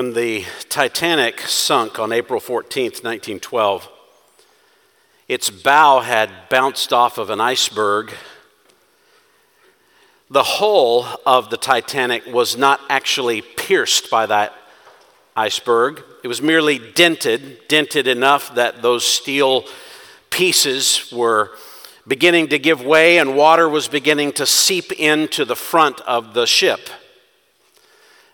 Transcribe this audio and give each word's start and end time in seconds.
When 0.00 0.14
the 0.14 0.46
Titanic 0.70 1.42
sunk 1.42 1.98
on 1.98 2.10
April 2.10 2.40
14th, 2.40 3.04
1912, 3.04 3.86
its 5.28 5.50
bow 5.50 6.00
had 6.00 6.30
bounced 6.48 6.94
off 6.94 7.18
of 7.18 7.28
an 7.28 7.38
iceberg. 7.38 8.14
The 10.30 10.42
hull 10.42 11.06
of 11.26 11.50
the 11.50 11.58
Titanic 11.58 12.24
was 12.24 12.56
not 12.56 12.80
actually 12.88 13.42
pierced 13.42 14.10
by 14.10 14.24
that 14.24 14.54
iceberg. 15.36 16.02
It 16.24 16.28
was 16.28 16.40
merely 16.40 16.78
dented, 16.78 17.68
dented 17.68 18.06
enough 18.06 18.54
that 18.54 18.80
those 18.80 19.04
steel 19.04 19.66
pieces 20.30 21.12
were 21.12 21.50
beginning 22.08 22.48
to 22.48 22.58
give 22.58 22.82
way 22.82 23.18
and 23.18 23.36
water 23.36 23.68
was 23.68 23.86
beginning 23.86 24.32
to 24.32 24.46
seep 24.46 24.92
into 24.92 25.44
the 25.44 25.56
front 25.56 26.00
of 26.00 26.32
the 26.32 26.46
ship. 26.46 26.88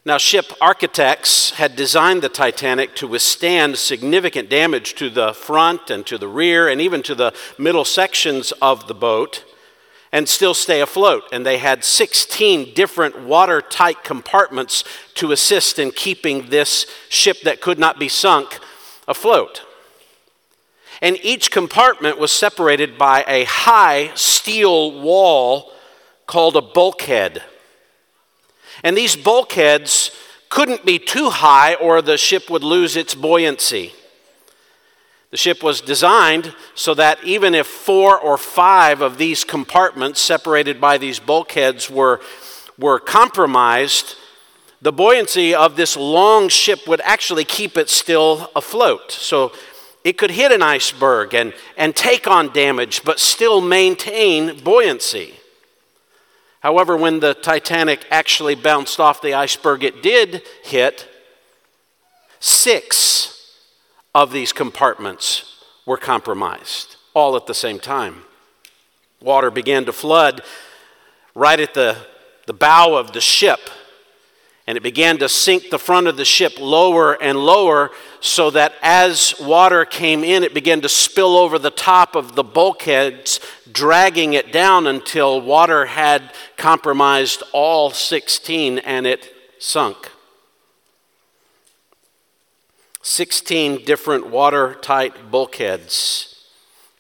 Now, 0.06 0.19
ship 0.19 0.52
architects 0.60 1.51
had 1.51 1.74
designed 1.74 2.23
the 2.23 2.28
Titanic 2.28 2.95
to 2.95 3.09
withstand 3.09 3.77
significant 3.77 4.48
damage 4.48 4.95
to 4.95 5.10
the 5.10 5.34
front 5.34 5.91
and 5.91 6.06
to 6.06 6.16
the 6.16 6.28
rear 6.28 6.69
and 6.69 6.80
even 6.80 7.02
to 7.02 7.16
the 7.16 7.34
middle 7.59 7.84
sections 7.84 8.52
of 8.62 8.87
the 8.87 8.95
boat 8.95 9.45
and 10.12 10.28
still 10.28 10.55
stay 10.55 10.80
afloat. 10.80 11.24
And 11.33 11.45
they 11.45 11.59
had 11.59 11.83
16 11.83 12.73
different 12.73 13.19
watertight 13.23 14.05
compartments 14.05 14.84
to 15.14 15.33
assist 15.33 15.80
in 15.80 15.91
keeping 15.91 16.50
this 16.50 16.86
ship 17.09 17.38
that 17.42 17.61
could 17.61 17.80
not 17.80 17.98
be 17.98 18.09
sunk 18.09 18.61
afloat. 19.09 19.62
And 21.02 21.19
each 21.25 21.50
compartment 21.50 22.16
was 22.16 22.30
separated 22.30 22.97
by 22.97 23.25
a 23.27 23.42
high 23.42 24.12
steel 24.14 25.02
wall 25.02 25.73
called 26.28 26.55
a 26.55 26.62
bulkhead. 26.62 27.42
And 28.87 28.97
these 28.97 29.17
bulkheads 29.17 30.12
couldn't 30.48 30.87
be 30.87 31.01
too 31.01 31.29
high 31.29 31.75
or 31.75 32.01
the 32.01 32.17
ship 32.17 32.48
would 32.48 32.62
lose 32.62 32.95
its 32.95 33.17
buoyancy. 33.17 33.92
The 35.33 35.37
ship 35.37 35.61
was 35.61 35.81
designed 35.81 36.55
so 36.77 36.95
that 36.95 37.19
even 37.25 37.53
if 37.53 37.67
four 37.67 38.17
or 38.17 38.39
five 38.39 39.01
of 39.01 39.19
these 39.19 39.42
compartments 39.42 40.20
separated 40.20 40.81
by 40.81 40.98
these 40.98 41.19
bulkheads 41.19 41.91
were, 41.91 42.20
were 42.79 43.01
compromised, 43.01 44.14
the 44.81 44.92
buoyancy 44.92 45.53
of 45.53 45.75
this 45.75 45.97
long 45.97 46.48
ship 46.48 46.87
would 46.87 47.01
actually 47.01 47.45
keep 47.45 47.77
it 47.77 47.91
still 47.91 48.53
afloat. 48.55 49.11
So 49.11 49.51
it 50.05 50.17
could 50.17 50.31
hit 50.31 50.53
an 50.53 50.62
iceberg 50.62 51.34
and, 51.34 51.55
and 51.77 51.97
take 51.97 52.29
on 52.29 52.53
damage, 52.53 53.03
but 53.03 53.19
still 53.19 53.61
maintain 53.61 54.61
buoyancy. 54.61 55.34
However, 56.67 56.97
when 56.97 57.20
the 57.20 57.33
Titanic 57.33 58.05
actually 58.11 58.56
bounced 58.56 58.98
off 58.98 59.22
the 59.22 59.34
iceberg 59.34 59.84
it 59.84 60.03
did 60.03 60.42
hit, 60.64 61.06
six 62.41 63.53
of 64.12 64.33
these 64.33 64.53
compartments 64.53 65.62
were 65.86 65.97
compromised, 65.97 66.97
all 67.14 67.36
at 67.36 67.47
the 67.47 67.55
same 67.55 67.78
time. 67.78 68.25
Water 69.20 69.53
began 69.53 69.84
to 69.84 69.92
flood 69.92 70.42
right 71.36 71.61
at 71.61 71.73
the, 71.73 71.98
the 72.47 72.53
bow 72.53 72.97
of 72.97 73.12
the 73.12 73.20
ship, 73.20 73.61
and 74.67 74.77
it 74.77 74.83
began 74.83 75.19
to 75.19 75.28
sink 75.28 75.70
the 75.70 75.78
front 75.78 76.08
of 76.08 76.17
the 76.17 76.25
ship 76.25 76.55
lower 76.58 77.12
and 77.23 77.39
lower 77.39 77.92
so 78.19 78.51
that 78.51 78.75
as 78.83 79.36
water 79.41 79.84
came 79.84 80.25
in, 80.25 80.42
it 80.42 80.53
began 80.53 80.80
to 80.80 80.89
spill 80.89 81.36
over 81.36 81.61
the 81.61 81.70
top 81.70 82.17
of 82.17 82.34
the 82.34 82.42
bulkheads, 82.42 83.39
dragging 83.77 84.32
it 84.32 84.52
down 84.52 84.86
until 84.86 85.38
water 85.38 85.84
had 85.84 86.32
compromised 86.56 87.42
all 87.52 87.91
16 87.91 88.78
and 88.78 89.06
it 89.06 89.30
sunk. 89.58 90.11
16 93.02 93.84
different 93.84 94.28
watertight 94.28 95.30
bulkheads, 95.30 96.48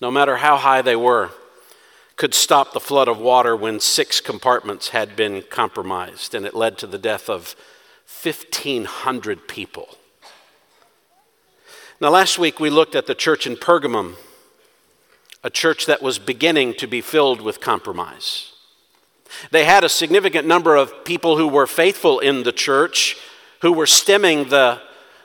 no 0.02 0.10
matter 0.10 0.36
how 0.36 0.58
high 0.58 0.82
they 0.82 0.94
were, 0.94 1.30
could 2.16 2.34
stop 2.34 2.74
the 2.74 2.80
flood 2.80 3.08
of 3.08 3.18
water 3.18 3.56
when 3.56 3.80
six 3.80 4.20
compartments 4.20 4.90
had 4.90 5.16
been 5.16 5.42
compromised, 5.48 6.34
and 6.34 6.44
it 6.44 6.54
led 6.54 6.76
to 6.76 6.86
the 6.86 6.98
death 6.98 7.30
of 7.30 7.56
1,500 8.22 9.48
people. 9.48 9.96
Now, 12.02 12.10
last 12.10 12.38
week 12.38 12.60
we 12.60 12.68
looked 12.68 12.94
at 12.94 13.06
the 13.06 13.14
church 13.14 13.46
in 13.46 13.56
Pergamum, 13.56 14.16
a 15.42 15.50
church 15.50 15.86
that 15.86 16.02
was 16.02 16.18
beginning 16.18 16.74
to 16.74 16.86
be 16.86 17.00
filled 17.00 17.40
with 17.40 17.60
compromise. 17.60 18.52
They 19.50 19.64
had 19.64 19.84
a 19.84 19.88
significant 19.88 20.46
number 20.46 20.76
of 20.76 21.04
people 21.04 21.36
who 21.36 21.48
were 21.48 21.66
faithful 21.66 22.20
in 22.20 22.42
the 22.42 22.52
church, 22.52 23.16
who 23.62 23.72
were 23.72 23.86
stemming 23.86 24.48
the, 24.48 24.80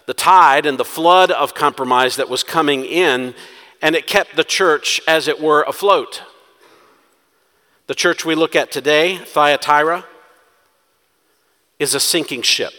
the 0.05 0.13
tide 0.13 0.65
and 0.65 0.77
the 0.77 0.85
flood 0.85 1.31
of 1.31 1.53
compromise 1.53 2.15
that 2.17 2.29
was 2.29 2.43
coming 2.43 2.85
in, 2.85 3.33
and 3.81 3.95
it 3.95 4.07
kept 4.07 4.35
the 4.35 4.43
church, 4.43 5.01
as 5.07 5.27
it 5.27 5.39
were, 5.39 5.63
afloat. 5.63 6.23
The 7.87 7.95
church 7.95 8.25
we 8.25 8.35
look 8.35 8.55
at 8.55 8.71
today, 8.71 9.17
Thyatira, 9.17 10.05
is 11.79 11.95
a 11.95 11.99
sinking 11.99 12.43
ship. 12.43 12.73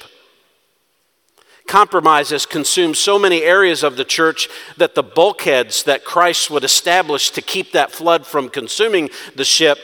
Compromise 1.66 2.30
has 2.30 2.44
consumed 2.44 2.96
so 2.96 3.18
many 3.18 3.42
areas 3.42 3.82
of 3.82 3.96
the 3.96 4.04
church 4.04 4.48
that 4.76 4.94
the 4.94 5.02
bulkheads 5.02 5.84
that 5.84 6.04
Christ 6.04 6.50
would 6.50 6.64
establish 6.64 7.30
to 7.30 7.40
keep 7.40 7.72
that 7.72 7.92
flood 7.92 8.26
from 8.26 8.48
consuming 8.48 9.10
the 9.34 9.44
ship 9.44 9.78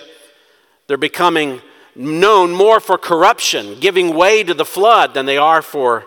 they're 0.88 0.96
becoming 0.96 1.60
known 1.94 2.50
more 2.50 2.80
for 2.80 2.98
corruption, 2.98 3.78
giving 3.78 4.16
way 4.16 4.42
to 4.42 4.54
the 4.54 4.64
flood, 4.64 5.14
than 5.14 5.26
they 5.26 5.36
are 5.36 5.62
for 5.62 6.06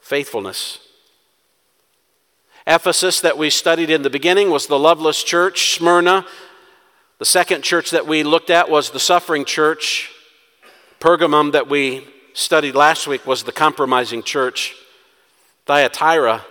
faithfulness. 0.00 0.78
Ephesus, 2.66 3.20
that 3.22 3.38
we 3.38 3.48
studied 3.48 3.88
in 3.88 4.02
the 4.02 4.10
beginning, 4.10 4.50
was 4.50 4.66
the 4.66 4.78
loveless 4.78 5.24
church. 5.24 5.74
Smyrna, 5.74 6.26
the 7.18 7.24
second 7.24 7.62
church 7.62 7.90
that 7.90 8.06
we 8.06 8.22
looked 8.22 8.50
at, 8.50 8.68
was 8.68 8.90
the 8.90 9.00
suffering 9.00 9.46
church. 9.46 10.10
Pergamum, 11.00 11.52
that 11.52 11.68
we 11.68 12.06
studied 12.34 12.74
last 12.74 13.06
week, 13.06 13.26
was 13.26 13.44
the 13.44 13.52
compromising 13.52 14.22
church. 14.22 14.76
Thyatira 15.68 16.46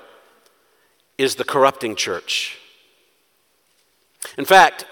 is 1.18 1.36
the 1.36 1.44
corrupting 1.44 1.96
church. 1.96 2.56
In 4.38 4.46
fact, 4.46 4.86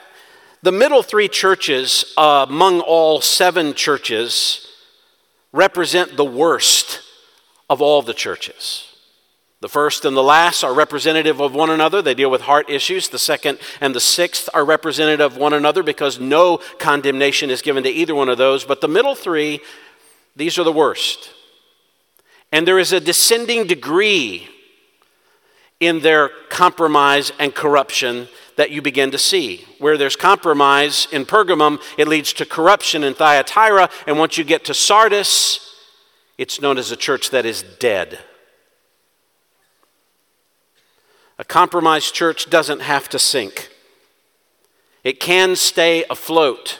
the 0.63 0.71
middle 0.71 1.03
three 1.03 1.27
churches, 1.27 2.11
uh, 2.17 2.47
among 2.49 2.81
all 2.81 3.21
seven 3.21 3.75
churches, 3.75 4.67
represent 5.53 6.17
the 6.17 6.25
worst 6.25 7.01
of 7.69 7.83
all 7.83 8.01
the 8.01 8.15
churches. 8.15 8.95
The 9.61 9.69
first 9.69 10.05
and 10.05 10.17
the 10.17 10.23
last 10.23 10.63
are 10.63 10.73
representative 10.73 11.39
of 11.39 11.53
one 11.53 11.69
another. 11.69 12.01
They 12.01 12.15
deal 12.15 12.31
with 12.31 12.41
heart 12.41 12.67
issues. 12.67 13.09
The 13.09 13.19
second 13.19 13.59
and 13.79 13.93
the 13.93 13.99
sixth 13.99 14.49
are 14.55 14.65
representative 14.65 15.33
of 15.33 15.37
one 15.37 15.53
another 15.53 15.83
because 15.83 16.19
no 16.19 16.57
condemnation 16.79 17.51
is 17.51 17.61
given 17.61 17.83
to 17.83 17.89
either 17.89 18.15
one 18.15 18.29
of 18.29 18.39
those. 18.39 18.65
But 18.65 18.81
the 18.81 18.87
middle 18.87 19.13
three, 19.13 19.61
these 20.35 20.57
are 20.57 20.63
the 20.63 20.71
worst. 20.71 21.29
And 22.55 22.65
there 22.65 22.79
is 22.79 22.93
a 22.93 23.01
descending 23.01 23.67
degree 23.67 24.47
in 25.81 25.99
their 25.99 26.29
compromise 26.47 27.33
and 27.37 27.53
corruption 27.53 28.29
that 28.55 28.71
you 28.71 28.81
begin 28.81 29.11
to 29.11 29.17
see. 29.17 29.65
Where 29.77 29.97
there's 29.97 30.15
compromise 30.15 31.05
in 31.11 31.25
Pergamum, 31.25 31.81
it 31.97 32.07
leads 32.07 32.31
to 32.31 32.45
corruption 32.45 33.03
in 33.03 33.13
Thyatira, 33.13 33.89
and 34.07 34.17
once 34.17 34.37
you 34.37 34.45
get 34.45 34.63
to 34.63 34.73
Sardis, 34.73 35.75
it's 36.37 36.61
known 36.61 36.77
as 36.77 36.91
a 36.91 36.95
church 36.95 37.29
that 37.31 37.45
is 37.45 37.61
dead. 37.77 38.19
A 41.37 41.43
compromised 41.43 42.13
church 42.13 42.49
doesn't 42.49 42.79
have 42.79 43.09
to 43.09 43.19
sink, 43.19 43.69
it 45.03 45.19
can 45.19 45.57
stay 45.57 46.05
afloat. 46.09 46.79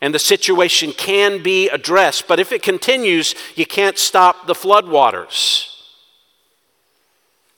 And 0.00 0.14
the 0.14 0.18
situation 0.20 0.92
can 0.92 1.42
be 1.42 1.68
addressed, 1.68 2.28
but 2.28 2.38
if 2.38 2.52
it 2.52 2.62
continues, 2.62 3.34
you 3.56 3.66
can't 3.66 3.98
stop 3.98 4.46
the 4.46 4.54
floodwaters. 4.54 5.74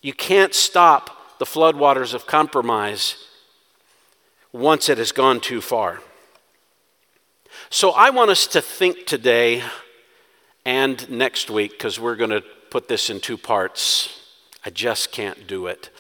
You 0.00 0.14
can't 0.14 0.54
stop 0.54 1.38
the 1.38 1.44
floodwaters 1.44 2.14
of 2.14 2.26
compromise 2.26 3.16
once 4.52 4.88
it 4.88 4.96
has 4.96 5.12
gone 5.12 5.40
too 5.40 5.60
far. 5.60 6.00
So 7.68 7.90
I 7.90 8.08
want 8.10 8.30
us 8.30 8.46
to 8.48 8.62
think 8.62 9.06
today 9.06 9.62
and 10.64 11.08
next 11.10 11.50
week, 11.50 11.72
because 11.72 12.00
we're 12.00 12.16
going 12.16 12.30
to 12.30 12.42
put 12.70 12.88
this 12.88 13.10
in 13.10 13.20
two 13.20 13.36
parts. 13.36 14.18
I 14.64 14.70
just 14.70 15.12
can't 15.12 15.46
do 15.46 15.66
it, 15.66 15.90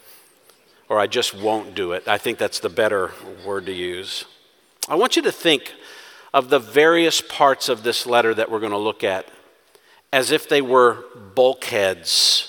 or 0.88 0.98
I 0.98 1.06
just 1.06 1.34
won't 1.34 1.74
do 1.74 1.92
it. 1.92 2.08
I 2.08 2.18
think 2.18 2.38
that's 2.38 2.60
the 2.60 2.68
better 2.68 3.12
word 3.44 3.66
to 3.66 3.72
use. 3.72 4.24
I 4.88 4.94
want 4.96 5.16
you 5.16 5.22
to 5.22 5.32
think 5.32 5.74
of 6.32 6.50
the 6.50 6.58
various 6.58 7.20
parts 7.20 7.68
of 7.68 7.82
this 7.82 8.06
letter 8.06 8.34
that 8.34 8.50
we're 8.50 8.60
going 8.60 8.72
to 8.72 8.78
look 8.78 9.04
at 9.04 9.26
as 10.12 10.30
if 10.30 10.48
they 10.48 10.60
were 10.60 11.04
bulkheads 11.34 12.46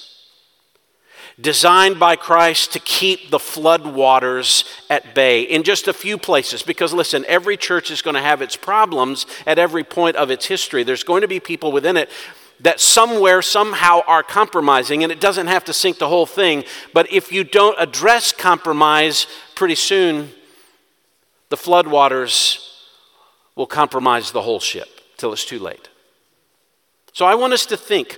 designed 1.39 2.00
by 2.00 2.16
Christ 2.16 2.74
to 2.74 2.80
keep 2.80 3.30
the 3.30 3.39
flood 3.39 3.86
waters 3.86 4.63
at 4.89 5.16
bay 5.16 5.42
in 5.42 5.63
just 5.63 5.88
a 5.88 5.94
few 5.94 6.18
places. 6.18 6.62
Because 6.62 6.94
listen, 6.94 7.25
every 7.28 7.57
church 7.57 7.89
is 7.89 8.01
going 8.01 8.13
to 8.16 8.22
have 8.22 8.42
its 8.42 8.56
problems 8.56 9.25
at 9.48 9.57
every 9.57 9.83
point 9.83 10.16
of 10.16 10.30
its 10.30 10.45
history. 10.45 10.83
There's 10.83 11.04
going 11.04 11.22
to 11.22 11.28
be 11.28 11.39
people 11.39 11.72
within 11.72 11.98
it 11.98 12.10
that 12.60 12.80
somewhere, 12.80 13.42
somehow 13.42 14.01
are 14.06 14.22
compromising, 14.22 15.01
and 15.01 15.12
it 15.12 15.19
doesn't 15.19 15.48
have 15.48 15.66
to 15.66 15.74
sink 15.74 15.98
the 15.98 16.07
whole 16.07 16.28
thing, 16.28 16.63
but 16.94 17.12
if 17.12 17.31
you 17.31 17.44
don't 17.44 17.75
address 17.80 18.31
compromise, 18.31 19.25
pretty 19.56 19.74
soon 19.74 20.30
the 21.50 21.56
floodwaters 21.56 22.70
will 23.61 23.67
compromise 23.67 24.31
the 24.31 24.41
whole 24.41 24.59
ship 24.59 24.89
till 25.17 25.31
it's 25.31 25.45
too 25.45 25.59
late. 25.59 25.87
So 27.13 27.27
I 27.27 27.35
want 27.35 27.53
us 27.53 27.67
to 27.67 27.77
think 27.77 28.17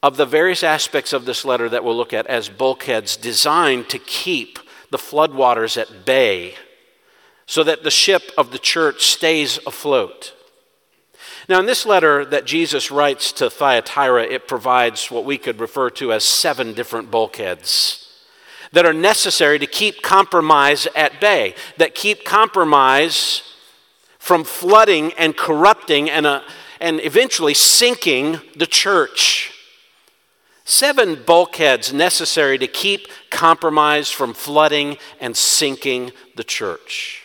of 0.00 0.16
the 0.16 0.24
various 0.24 0.62
aspects 0.62 1.12
of 1.12 1.24
this 1.24 1.44
letter 1.44 1.68
that 1.68 1.82
we'll 1.82 1.96
look 1.96 2.12
at 2.12 2.28
as 2.28 2.48
bulkheads 2.48 3.16
designed 3.16 3.88
to 3.88 3.98
keep 3.98 4.60
the 4.92 4.96
floodwaters 4.96 5.76
at 5.76 6.04
bay 6.04 6.54
so 7.46 7.64
that 7.64 7.82
the 7.82 7.90
ship 7.90 8.30
of 8.38 8.52
the 8.52 8.60
church 8.60 9.06
stays 9.06 9.58
afloat. 9.66 10.34
Now, 11.48 11.58
in 11.58 11.66
this 11.66 11.84
letter 11.84 12.24
that 12.24 12.44
Jesus 12.44 12.92
writes 12.92 13.32
to 13.32 13.50
Thyatira, 13.50 14.22
it 14.22 14.46
provides 14.46 15.10
what 15.10 15.24
we 15.24 15.36
could 15.36 15.58
refer 15.58 15.90
to 15.90 16.12
as 16.12 16.22
seven 16.22 16.74
different 16.74 17.10
bulkheads 17.10 18.08
that 18.70 18.86
are 18.86 18.92
necessary 18.92 19.58
to 19.58 19.66
keep 19.66 20.00
compromise 20.00 20.86
at 20.94 21.20
bay, 21.20 21.56
that 21.76 21.96
keep 21.96 22.24
compromise 22.24 23.42
from 24.24 24.42
flooding 24.42 25.12
and 25.18 25.36
corrupting 25.36 26.08
and, 26.08 26.24
uh, 26.24 26.40
and 26.80 26.98
eventually 27.00 27.52
sinking 27.52 28.40
the 28.56 28.66
church. 28.66 29.52
Seven 30.64 31.22
bulkheads 31.26 31.92
necessary 31.92 32.56
to 32.56 32.66
keep 32.66 33.06
compromise 33.28 34.10
from 34.10 34.32
flooding 34.32 34.96
and 35.20 35.36
sinking 35.36 36.10
the 36.36 36.42
church. 36.42 37.20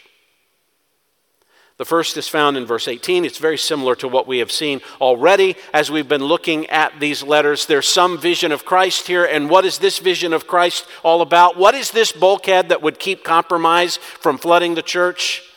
The 1.77 1.85
first 1.85 2.17
is 2.17 2.27
found 2.27 2.57
in 2.57 2.65
verse 2.65 2.89
18. 2.89 3.23
It's 3.23 3.37
very 3.37 3.57
similar 3.57 3.95
to 3.95 4.09
what 4.09 4.27
we 4.27 4.39
have 4.39 4.51
seen 4.51 4.81
already 4.99 5.55
as 5.73 5.89
we've 5.89 6.09
been 6.09 6.25
looking 6.25 6.65
at 6.67 6.99
these 6.99 7.23
letters. 7.23 7.65
There's 7.65 7.87
some 7.87 8.17
vision 8.17 8.51
of 8.51 8.65
Christ 8.65 9.07
here, 9.07 9.23
and 9.23 9.49
what 9.49 9.63
is 9.63 9.77
this 9.77 9.99
vision 9.99 10.33
of 10.33 10.47
Christ 10.47 10.85
all 11.01 11.21
about? 11.21 11.55
What 11.55 11.75
is 11.75 11.91
this 11.91 12.11
bulkhead 12.11 12.67
that 12.67 12.81
would 12.81 12.99
keep 12.99 13.23
compromise 13.23 13.95
from 13.95 14.37
flooding 14.37 14.75
the 14.75 14.81
church? 14.81 15.48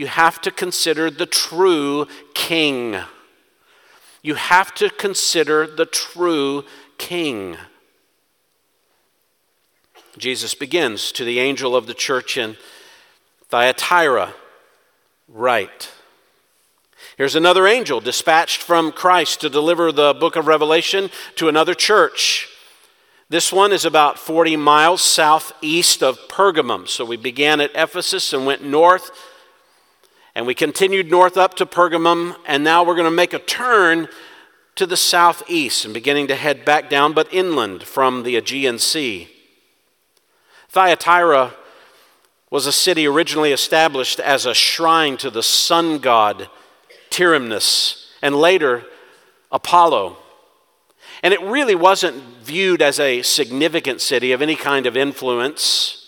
You 0.00 0.06
have 0.06 0.40
to 0.40 0.50
consider 0.50 1.10
the 1.10 1.26
true 1.26 2.06
king. 2.32 2.96
You 4.22 4.34
have 4.36 4.72
to 4.76 4.88
consider 4.88 5.66
the 5.66 5.84
true 5.84 6.64
king. 6.96 7.58
Jesus 10.16 10.54
begins 10.54 11.12
to 11.12 11.22
the 11.26 11.38
angel 11.38 11.76
of 11.76 11.86
the 11.86 11.92
church 11.92 12.38
in 12.38 12.56
Thyatira 13.50 14.32
right. 15.28 15.92
Here's 17.18 17.36
another 17.36 17.66
angel 17.66 18.00
dispatched 18.00 18.62
from 18.62 18.92
Christ 18.92 19.42
to 19.42 19.50
deliver 19.50 19.92
the 19.92 20.14
book 20.14 20.34
of 20.34 20.46
Revelation 20.46 21.10
to 21.36 21.50
another 21.50 21.74
church. 21.74 22.48
This 23.28 23.52
one 23.52 23.70
is 23.70 23.84
about 23.84 24.18
40 24.18 24.56
miles 24.56 25.02
southeast 25.02 26.02
of 26.02 26.18
Pergamum. 26.28 26.88
So 26.88 27.04
we 27.04 27.18
began 27.18 27.60
at 27.60 27.70
Ephesus 27.74 28.32
and 28.32 28.46
went 28.46 28.64
north, 28.64 29.10
and 30.34 30.46
we 30.46 30.54
continued 30.54 31.10
north 31.10 31.36
up 31.36 31.54
to 31.54 31.66
Pergamum, 31.66 32.36
and 32.46 32.62
now 32.62 32.84
we're 32.84 32.94
going 32.94 33.04
to 33.04 33.10
make 33.10 33.32
a 33.32 33.38
turn 33.38 34.08
to 34.76 34.86
the 34.86 34.96
southeast 34.96 35.84
and 35.84 35.92
beginning 35.92 36.28
to 36.28 36.34
head 36.34 36.64
back 36.64 36.88
down, 36.88 37.12
but 37.12 37.32
inland 37.32 37.82
from 37.82 38.22
the 38.22 38.36
Aegean 38.36 38.78
Sea. 38.78 39.28
Thyatira 40.68 41.54
was 42.50 42.66
a 42.66 42.72
city 42.72 43.06
originally 43.06 43.52
established 43.52 44.20
as 44.20 44.46
a 44.46 44.54
shrine 44.54 45.16
to 45.16 45.30
the 45.30 45.42
sun 45.42 45.98
god 45.98 46.48
Tyrannus 47.10 48.08
and 48.22 48.34
later 48.36 48.84
Apollo. 49.52 50.16
And 51.22 51.34
it 51.34 51.42
really 51.42 51.74
wasn't 51.74 52.22
viewed 52.42 52.80
as 52.80 52.98
a 52.98 53.22
significant 53.22 54.00
city 54.00 54.32
of 54.32 54.40
any 54.40 54.56
kind 54.56 54.86
of 54.86 54.96
influence. 54.96 55.99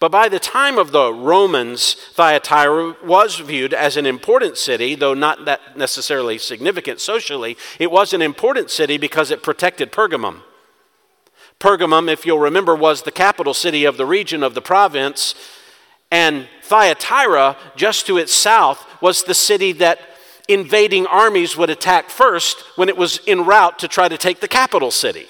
But 0.00 0.10
by 0.10 0.28
the 0.28 0.40
time 0.40 0.76
of 0.76 0.92
the 0.92 1.12
Romans, 1.12 1.94
Thyatira 1.94 2.96
was 3.04 3.36
viewed 3.36 3.72
as 3.72 3.96
an 3.96 4.06
important 4.06 4.58
city, 4.58 4.94
though 4.94 5.14
not 5.14 5.44
that 5.44 5.76
necessarily 5.76 6.36
significant 6.38 7.00
socially. 7.00 7.56
It 7.78 7.90
was 7.90 8.12
an 8.12 8.22
important 8.22 8.70
city 8.70 8.98
because 8.98 9.30
it 9.30 9.42
protected 9.42 9.92
Pergamum. 9.92 10.42
Pergamum, 11.60 12.10
if 12.12 12.26
you'll 12.26 12.40
remember, 12.40 12.74
was 12.74 13.02
the 13.02 13.12
capital 13.12 13.54
city 13.54 13.84
of 13.84 13.96
the 13.96 14.06
region 14.06 14.42
of 14.42 14.54
the 14.54 14.60
province 14.60 15.34
and 16.10 16.46
Thyatira, 16.62 17.56
just 17.74 18.06
to 18.06 18.18
its 18.18 18.32
south, 18.32 18.86
was 19.02 19.24
the 19.24 19.34
city 19.34 19.72
that 19.72 19.98
invading 20.48 21.06
armies 21.06 21.56
would 21.56 21.70
attack 21.70 22.08
first 22.08 22.60
when 22.76 22.88
it 22.88 22.96
was 22.96 23.20
en 23.26 23.44
route 23.44 23.80
to 23.80 23.88
try 23.88 24.08
to 24.08 24.16
take 24.16 24.38
the 24.38 24.46
capital 24.46 24.92
city. 24.92 25.26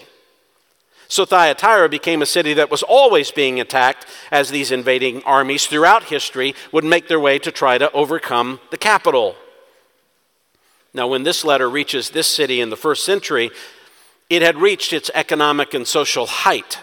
So 1.09 1.25
Thyatira 1.25 1.89
became 1.89 2.23
a 2.23 2.27
city 2.27 2.55
that 2.55 2.71
was 2.71 2.83
always 2.83 3.31
being 3.31 3.61
attacked 3.61 4.06
as 4.31 4.51
these 4.51 4.73
invading 4.73 5.23
armies 5.25 5.67
throughout 5.67 6.05
history 6.05 6.55
would 6.73 6.85
make 6.85 7.09
their 7.09 7.21
way 7.21 7.39
to 7.39 7.53
try 7.53 7.79
to 7.79 7.93
overcome 7.93 8.61
the 8.71 8.79
capital. 8.79 9.37
Now, 10.93 11.09
when 11.09 11.25
this 11.25 11.45
letter 11.45 11.69
reaches 11.69 12.11
this 12.11 12.29
city 12.29 12.61
in 12.61 12.71
the 12.71 12.77
first 12.77 13.05
century, 13.05 13.51
it 14.31 14.43
had 14.43 14.56
reached 14.56 14.93
its 14.93 15.11
economic 15.15 15.75
and 15.75 15.87
social 15.87 16.27
height. 16.27 16.79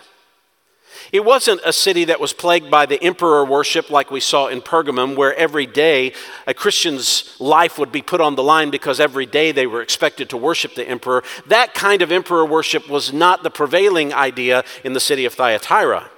It 1.11 1.25
wasn't 1.25 1.59
a 1.65 1.73
city 1.73 2.05
that 2.05 2.21
was 2.21 2.31
plagued 2.31 2.71
by 2.71 2.85
the 2.85 3.01
emperor 3.03 3.43
worship 3.43 3.89
like 3.89 4.11
we 4.11 4.21
saw 4.21 4.47
in 4.47 4.61
Pergamum, 4.61 5.17
where 5.17 5.35
every 5.35 5.65
day 5.65 6.13
a 6.47 6.53
Christian's 6.53 7.35
life 7.37 7.77
would 7.77 7.91
be 7.91 8.01
put 8.01 8.21
on 8.21 8.35
the 8.35 8.43
line 8.43 8.69
because 8.69 9.01
every 9.01 9.25
day 9.25 9.51
they 9.51 9.67
were 9.67 9.81
expected 9.81 10.29
to 10.29 10.37
worship 10.37 10.73
the 10.73 10.87
emperor. 10.87 11.21
That 11.47 11.73
kind 11.73 12.01
of 12.01 12.13
emperor 12.13 12.45
worship 12.45 12.89
was 12.89 13.11
not 13.11 13.43
the 13.43 13.49
prevailing 13.49 14.13
idea 14.13 14.63
in 14.85 14.93
the 14.93 15.01
city 15.01 15.25
of 15.25 15.33
Thyatira. 15.33 16.09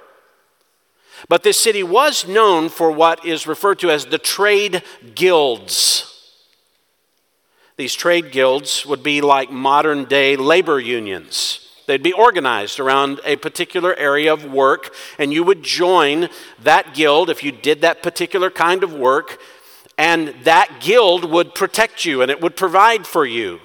But 1.28 1.42
this 1.42 1.58
city 1.58 1.82
was 1.82 2.28
known 2.28 2.68
for 2.68 2.92
what 2.92 3.24
is 3.24 3.48
referred 3.48 3.80
to 3.80 3.90
as 3.90 4.06
the 4.06 4.18
trade 4.18 4.82
guilds. 5.14 6.10
These 7.76 7.94
trade 7.94 8.30
guilds 8.30 8.86
would 8.86 9.02
be 9.02 9.20
like 9.20 9.50
modern 9.50 10.04
day 10.04 10.36
labor 10.36 10.78
unions. 10.78 11.63
They'd 11.86 12.02
be 12.02 12.12
organized 12.12 12.80
around 12.80 13.20
a 13.24 13.36
particular 13.36 13.94
area 13.96 14.32
of 14.32 14.44
work, 14.44 14.94
and 15.18 15.32
you 15.32 15.44
would 15.44 15.62
join 15.62 16.28
that 16.62 16.94
guild 16.94 17.28
if 17.28 17.42
you 17.42 17.52
did 17.52 17.82
that 17.82 18.02
particular 18.02 18.50
kind 18.50 18.82
of 18.82 18.92
work, 18.94 19.38
and 19.98 20.34
that 20.44 20.80
guild 20.80 21.30
would 21.30 21.54
protect 21.54 22.04
you 22.04 22.22
and 22.22 22.30
it 22.30 22.40
would 22.40 22.56
provide 22.56 23.06
for 23.06 23.24
you. 23.24 23.60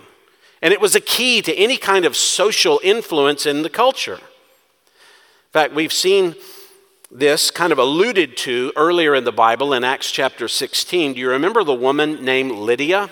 And 0.62 0.74
it 0.74 0.82
was 0.82 0.96
a 0.96 1.02
key 1.02 1.42
to 1.42 1.56
any 1.56 1.78
kind 1.78 2.06
of 2.06 2.16
social 2.16 2.80
influence 2.84 3.46
in 3.46 3.64
the 3.64 3.70
culture. 3.70 4.16
In 4.16 5.54
fact, 5.54 5.74
we've 5.74 5.94
seen 5.94 6.36
this 7.10 7.50
kind 7.50 7.72
of 7.72 7.80
alluded 7.80 8.38
to 8.38 8.72
earlier 8.76 9.16
in 9.16 9.24
the 9.24 9.32
Bible 9.32 9.74
in 9.74 9.84
Acts 9.84 10.12
chapter 10.12 10.48
16. 10.48 11.14
Do 11.14 11.20
you 11.20 11.30
remember 11.30 11.64
the 11.64 11.74
woman 11.74 12.24
named 12.24 12.52
Lydia? 12.52 13.10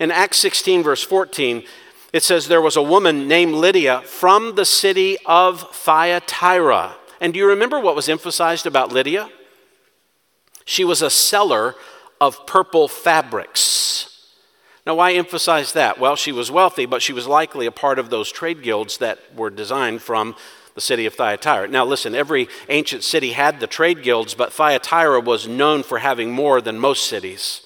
In 0.00 0.10
Acts 0.10 0.38
16, 0.38 0.82
verse 0.82 1.04
14, 1.04 1.62
it 2.12 2.22
says 2.22 2.48
there 2.48 2.62
was 2.62 2.76
a 2.76 2.82
woman 2.82 3.28
named 3.28 3.54
Lydia 3.54 4.02
from 4.02 4.54
the 4.54 4.64
city 4.64 5.18
of 5.26 5.74
Thyatira. 5.74 6.96
And 7.20 7.32
do 7.32 7.38
you 7.38 7.46
remember 7.46 7.78
what 7.78 7.96
was 7.96 8.08
emphasized 8.08 8.66
about 8.66 8.92
Lydia? 8.92 9.28
She 10.64 10.84
was 10.84 11.02
a 11.02 11.10
seller 11.10 11.74
of 12.20 12.46
purple 12.46 12.88
fabrics. 12.88 14.26
Now, 14.86 14.94
why 14.94 15.12
emphasize 15.12 15.74
that? 15.74 15.98
Well, 15.98 16.16
she 16.16 16.32
was 16.32 16.50
wealthy, 16.50 16.86
but 16.86 17.02
she 17.02 17.12
was 17.12 17.26
likely 17.26 17.66
a 17.66 17.72
part 17.72 17.98
of 17.98 18.08
those 18.08 18.32
trade 18.32 18.62
guilds 18.62 18.98
that 18.98 19.18
were 19.36 19.50
designed 19.50 20.00
from 20.00 20.34
the 20.74 20.80
city 20.80 21.04
of 21.04 21.14
Thyatira. 21.14 21.68
Now, 21.68 21.84
listen, 21.84 22.14
every 22.14 22.48
ancient 22.68 23.04
city 23.04 23.32
had 23.32 23.60
the 23.60 23.66
trade 23.66 24.02
guilds, 24.02 24.32
but 24.32 24.52
Thyatira 24.52 25.20
was 25.20 25.46
known 25.46 25.82
for 25.82 25.98
having 25.98 26.30
more 26.30 26.60
than 26.60 26.78
most 26.78 27.06
cities. 27.06 27.62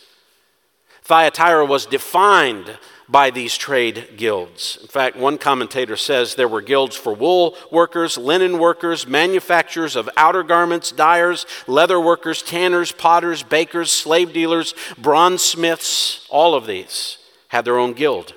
Thyatira 1.03 1.65
was 1.65 1.87
defined 1.87 2.79
by 3.09 3.31
these 3.31 3.57
trade 3.57 4.15
guilds. 4.17 4.79
In 4.81 4.89
fact, 4.89 5.17
one 5.17 5.39
commentator 5.39 5.97
says 5.97 6.35
there 6.35 6.49
were 6.49 6.61
guilds 6.61 6.97
for 6.97 7.13
wool 7.13 7.57
workers, 7.71 8.17
linen 8.17 8.59
workers, 8.59 9.07
manufacturers 9.07 9.97
of 9.97 10.09
outer 10.17 10.43
garments, 10.43 10.93
dyers, 10.93 11.47
leather 11.67 12.01
workers, 12.01 12.43
tanners, 12.43 12.93
potters, 12.93 13.43
bakers, 13.43 13.91
slave 13.91 14.33
dealers, 14.33 14.75
bronze 14.99 15.43
smiths, 15.43 16.27
all 16.31 16.55
of 16.55 16.67
these 16.67 17.19
had 17.49 17.65
their 17.65 17.79
own 17.79 17.93
guild. 17.93 18.35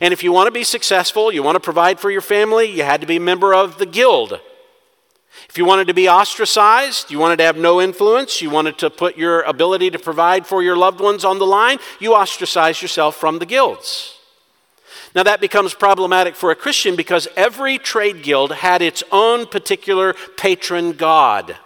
And 0.00 0.12
if 0.12 0.22
you 0.22 0.32
want 0.32 0.48
to 0.48 0.52
be 0.52 0.64
successful, 0.64 1.32
you 1.32 1.42
want 1.42 1.56
to 1.56 1.60
provide 1.60 2.00
for 2.00 2.10
your 2.10 2.20
family, 2.20 2.66
you 2.66 2.82
had 2.82 3.00
to 3.00 3.06
be 3.06 3.16
a 3.16 3.20
member 3.20 3.54
of 3.54 3.78
the 3.78 3.86
guild. 3.86 4.40
If 5.48 5.56
you 5.56 5.64
wanted 5.64 5.88
to 5.88 5.94
be 5.94 6.08
ostracized, 6.08 7.10
you 7.10 7.18
wanted 7.18 7.36
to 7.38 7.44
have 7.44 7.56
no 7.56 7.80
influence, 7.80 8.42
you 8.42 8.50
wanted 8.50 8.78
to 8.78 8.90
put 8.90 9.16
your 9.16 9.42
ability 9.42 9.90
to 9.90 9.98
provide 9.98 10.46
for 10.46 10.62
your 10.62 10.76
loved 10.76 11.00
ones 11.00 11.24
on 11.24 11.38
the 11.38 11.46
line, 11.46 11.78
you 12.00 12.14
ostracized 12.14 12.82
yourself 12.82 13.16
from 13.16 13.38
the 13.38 13.46
guilds. 13.46 14.14
Now, 15.14 15.22
that 15.22 15.40
becomes 15.40 15.74
problematic 15.74 16.36
for 16.36 16.50
a 16.50 16.56
Christian 16.56 16.94
because 16.94 17.28
every 17.36 17.78
trade 17.78 18.22
guild 18.22 18.52
had 18.52 18.82
its 18.82 19.02
own 19.10 19.46
particular 19.46 20.14
patron 20.36 20.92
god. 20.92 21.56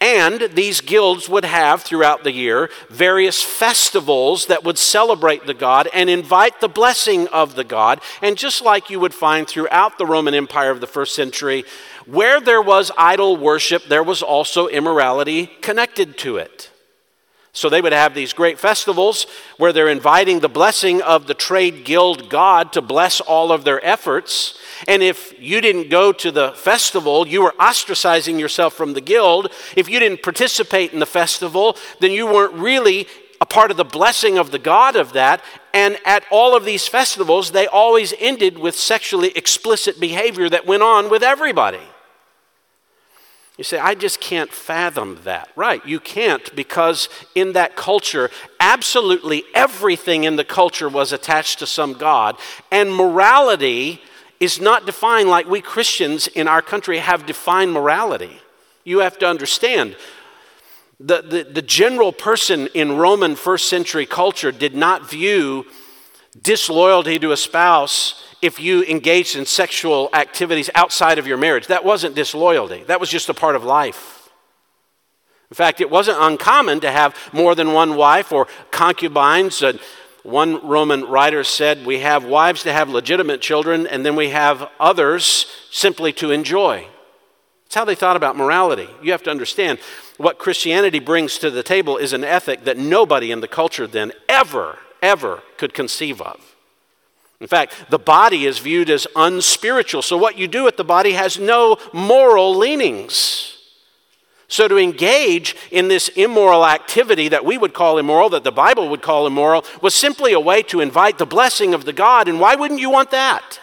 And 0.00 0.48
these 0.54 0.80
guilds 0.80 1.28
would 1.28 1.44
have 1.44 1.82
throughout 1.82 2.24
the 2.24 2.32
year 2.32 2.70
various 2.88 3.42
festivals 3.42 4.46
that 4.46 4.64
would 4.64 4.78
celebrate 4.78 5.46
the 5.46 5.54
god 5.54 5.88
and 5.92 6.10
invite 6.10 6.60
the 6.60 6.68
blessing 6.68 7.28
of 7.28 7.54
the 7.54 7.64
god. 7.64 8.00
And 8.20 8.36
just 8.36 8.62
like 8.62 8.90
you 8.90 8.98
would 8.98 9.14
find 9.14 9.46
throughout 9.46 9.98
the 9.98 10.06
Roman 10.06 10.34
Empire 10.34 10.70
of 10.70 10.80
the 10.80 10.86
first 10.86 11.14
century, 11.14 11.64
where 12.06 12.40
there 12.40 12.62
was 12.62 12.90
idol 12.96 13.36
worship, 13.36 13.84
there 13.84 14.02
was 14.02 14.22
also 14.22 14.66
immorality 14.68 15.46
connected 15.60 16.18
to 16.18 16.36
it. 16.36 16.70
So 17.54 17.68
they 17.68 17.82
would 17.82 17.92
have 17.92 18.14
these 18.14 18.32
great 18.32 18.58
festivals 18.58 19.26
where 19.58 19.74
they're 19.74 19.88
inviting 19.88 20.40
the 20.40 20.48
blessing 20.48 21.02
of 21.02 21.26
the 21.26 21.34
trade 21.34 21.84
guild 21.84 22.30
god 22.30 22.72
to 22.72 22.80
bless 22.80 23.20
all 23.20 23.52
of 23.52 23.64
their 23.64 23.84
efforts. 23.84 24.58
And 24.88 25.02
if 25.02 25.38
you 25.38 25.60
didn't 25.60 25.90
go 25.90 26.12
to 26.12 26.30
the 26.30 26.52
festival, 26.52 27.28
you 27.28 27.42
were 27.42 27.54
ostracizing 27.60 28.40
yourself 28.40 28.72
from 28.72 28.94
the 28.94 29.02
guild. 29.02 29.52
If 29.76 29.90
you 29.90 30.00
didn't 30.00 30.22
participate 30.22 30.94
in 30.94 30.98
the 30.98 31.04
festival, 31.04 31.76
then 32.00 32.10
you 32.10 32.26
weren't 32.26 32.54
really 32.54 33.06
part 33.52 33.70
of 33.70 33.76
the 33.76 33.84
blessing 33.84 34.38
of 34.38 34.50
the 34.50 34.58
God 34.58 34.96
of 34.96 35.12
that. 35.12 35.44
And 35.74 35.98
at 36.06 36.24
all 36.30 36.56
of 36.56 36.64
these 36.64 36.88
festivals, 36.88 37.50
they 37.50 37.66
always 37.66 38.14
ended 38.18 38.58
with 38.58 38.74
sexually 38.74 39.28
explicit 39.36 40.00
behavior 40.00 40.48
that 40.48 40.66
went 40.66 40.82
on 40.82 41.10
with 41.10 41.22
everybody. 41.22 41.80
You 43.58 43.64
say, 43.64 43.78
I 43.78 43.94
just 43.94 44.20
can't 44.20 44.50
fathom 44.50 45.20
that. 45.24 45.50
Right, 45.54 45.84
you 45.86 46.00
can't 46.00 46.54
because 46.56 47.10
in 47.34 47.52
that 47.52 47.76
culture, 47.76 48.30
absolutely 48.58 49.44
everything 49.54 50.24
in 50.24 50.36
the 50.36 50.44
culture 50.44 50.88
was 50.88 51.12
attached 51.12 51.58
to 51.58 51.66
some 51.66 51.92
God. 51.92 52.38
And 52.70 52.94
morality 52.94 54.00
is 54.40 54.60
not 54.60 54.86
defined 54.86 55.28
like 55.28 55.46
we 55.46 55.60
Christians 55.60 56.26
in 56.26 56.48
our 56.48 56.62
country 56.62 56.98
have 56.98 57.26
defined 57.26 57.74
morality. 57.74 58.40
You 58.82 59.00
have 59.00 59.18
to 59.18 59.28
understand. 59.28 59.94
The, 61.04 61.20
the, 61.20 61.42
the 61.42 61.62
general 61.62 62.12
person 62.12 62.68
in 62.74 62.96
Roman 62.96 63.34
first 63.34 63.68
century 63.68 64.06
culture 64.06 64.52
did 64.52 64.76
not 64.76 65.10
view 65.10 65.66
disloyalty 66.40 67.18
to 67.18 67.32
a 67.32 67.36
spouse 67.36 68.22
if 68.40 68.60
you 68.60 68.84
engaged 68.84 69.34
in 69.34 69.44
sexual 69.44 70.10
activities 70.12 70.70
outside 70.76 71.18
of 71.18 71.26
your 71.26 71.38
marriage. 71.38 71.66
That 71.66 71.84
wasn't 71.84 72.14
disloyalty, 72.14 72.84
that 72.84 73.00
was 73.00 73.10
just 73.10 73.28
a 73.28 73.34
part 73.34 73.56
of 73.56 73.64
life. 73.64 74.30
In 75.50 75.56
fact, 75.56 75.80
it 75.80 75.90
wasn't 75.90 76.18
uncommon 76.20 76.80
to 76.80 76.90
have 76.90 77.16
more 77.32 77.56
than 77.56 77.72
one 77.72 77.96
wife 77.96 78.30
or 78.30 78.46
concubines. 78.70 79.62
one 80.22 80.66
Roman 80.66 81.04
writer 81.04 81.42
said, 81.42 81.84
We 81.84 81.98
have 81.98 82.24
wives 82.24 82.62
to 82.62 82.72
have 82.72 82.88
legitimate 82.88 83.40
children, 83.40 83.88
and 83.88 84.06
then 84.06 84.14
we 84.14 84.30
have 84.30 84.70
others 84.78 85.46
simply 85.70 86.12
to 86.14 86.30
enjoy. 86.30 86.86
That's 87.64 87.74
how 87.74 87.84
they 87.84 87.94
thought 87.94 88.16
about 88.16 88.36
morality. 88.36 88.88
You 89.02 89.12
have 89.12 89.22
to 89.24 89.30
understand 89.30 89.78
what 90.22 90.38
Christianity 90.38 91.00
brings 91.00 91.36
to 91.38 91.50
the 91.50 91.64
table 91.64 91.96
is 91.96 92.12
an 92.12 92.22
ethic 92.22 92.64
that 92.64 92.78
nobody 92.78 93.32
in 93.32 93.40
the 93.40 93.48
culture 93.48 93.88
then 93.88 94.12
ever, 94.28 94.78
ever 95.02 95.42
could 95.56 95.74
conceive 95.74 96.22
of. 96.22 96.54
In 97.40 97.48
fact, 97.48 97.90
the 97.90 97.98
body 97.98 98.46
is 98.46 98.60
viewed 98.60 98.88
as 98.88 99.08
unspiritual. 99.16 100.00
So, 100.00 100.16
what 100.16 100.38
you 100.38 100.46
do 100.46 100.62
with 100.62 100.76
the 100.76 100.84
body 100.84 101.14
has 101.14 101.40
no 101.40 101.76
moral 101.92 102.56
leanings. 102.56 103.58
So, 104.46 104.68
to 104.68 104.78
engage 104.78 105.56
in 105.72 105.88
this 105.88 106.06
immoral 106.10 106.64
activity 106.64 107.26
that 107.28 107.44
we 107.44 107.58
would 107.58 107.74
call 107.74 107.98
immoral, 107.98 108.28
that 108.28 108.44
the 108.44 108.52
Bible 108.52 108.88
would 108.90 109.02
call 109.02 109.26
immoral, 109.26 109.64
was 109.80 109.92
simply 109.92 110.32
a 110.32 110.38
way 110.38 110.62
to 110.62 110.80
invite 110.80 111.18
the 111.18 111.26
blessing 111.26 111.74
of 111.74 111.84
the 111.84 111.92
God. 111.92 112.28
And 112.28 112.38
why 112.38 112.54
wouldn't 112.54 112.78
you 112.78 112.90
want 112.90 113.10
that? 113.10 113.58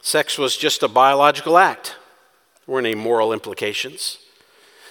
Sex 0.00 0.38
was 0.38 0.56
just 0.56 0.84
a 0.84 0.88
biological 0.88 1.58
act, 1.58 1.96
there 2.66 2.74
weren't 2.74 2.86
any 2.86 2.94
moral 2.94 3.32
implications. 3.32 4.18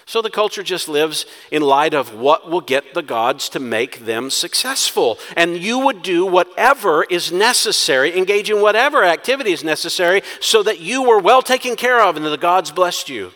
So 0.06 0.22
the 0.22 0.30
culture 0.30 0.64
just 0.64 0.90
lives 0.90 1.26
in 1.50 1.62
light 1.62 1.94
of 1.94 2.14
what 2.14 2.50
will 2.50 2.62
get 2.62 2.94
the 2.94 3.02
gods 3.02 3.48
to 3.50 3.60
make 3.60 4.00
them 4.00 4.30
successful. 4.30 5.18
And 5.38 5.58
you 5.58 5.80
would 5.80 6.02
do 6.02 6.26
whatever 6.26 7.06
is 7.06 7.32
necessary, 7.32 8.18
engage 8.18 8.50
in 8.50 8.62
whatever 8.62 9.04
activity 9.04 9.54
is 9.54 9.64
necessary, 9.64 10.22
so 10.42 10.62
that 10.64 10.82
you 10.82 11.04
were 11.04 11.20
well 11.20 11.42
taken 11.42 11.76
care 11.76 12.02
of 12.02 12.18
and 12.18 12.26
the 12.26 12.38
gods 12.38 12.70
blessed 12.70 13.10
you. 13.10 13.28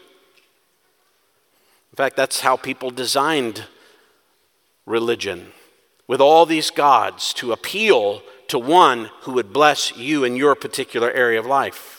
In 1.91 1.95
fact, 1.95 2.17
that's 2.17 2.41
how 2.41 2.57
people 2.57 2.91
designed 2.91 3.65
religion 4.85 5.53
with 6.05 6.21
all 6.21 6.45
these 6.45 6.69
gods 6.69 7.33
to 7.33 7.51
appeal 7.53 8.21
to 8.49 8.59
one 8.59 9.09
who 9.21 9.33
would 9.33 9.51
bless 9.51 9.95
you 9.97 10.23
in 10.23 10.35
your 10.35 10.53
particular 10.53 11.11
area 11.11 11.39
of 11.39 11.45
life. 11.45 11.96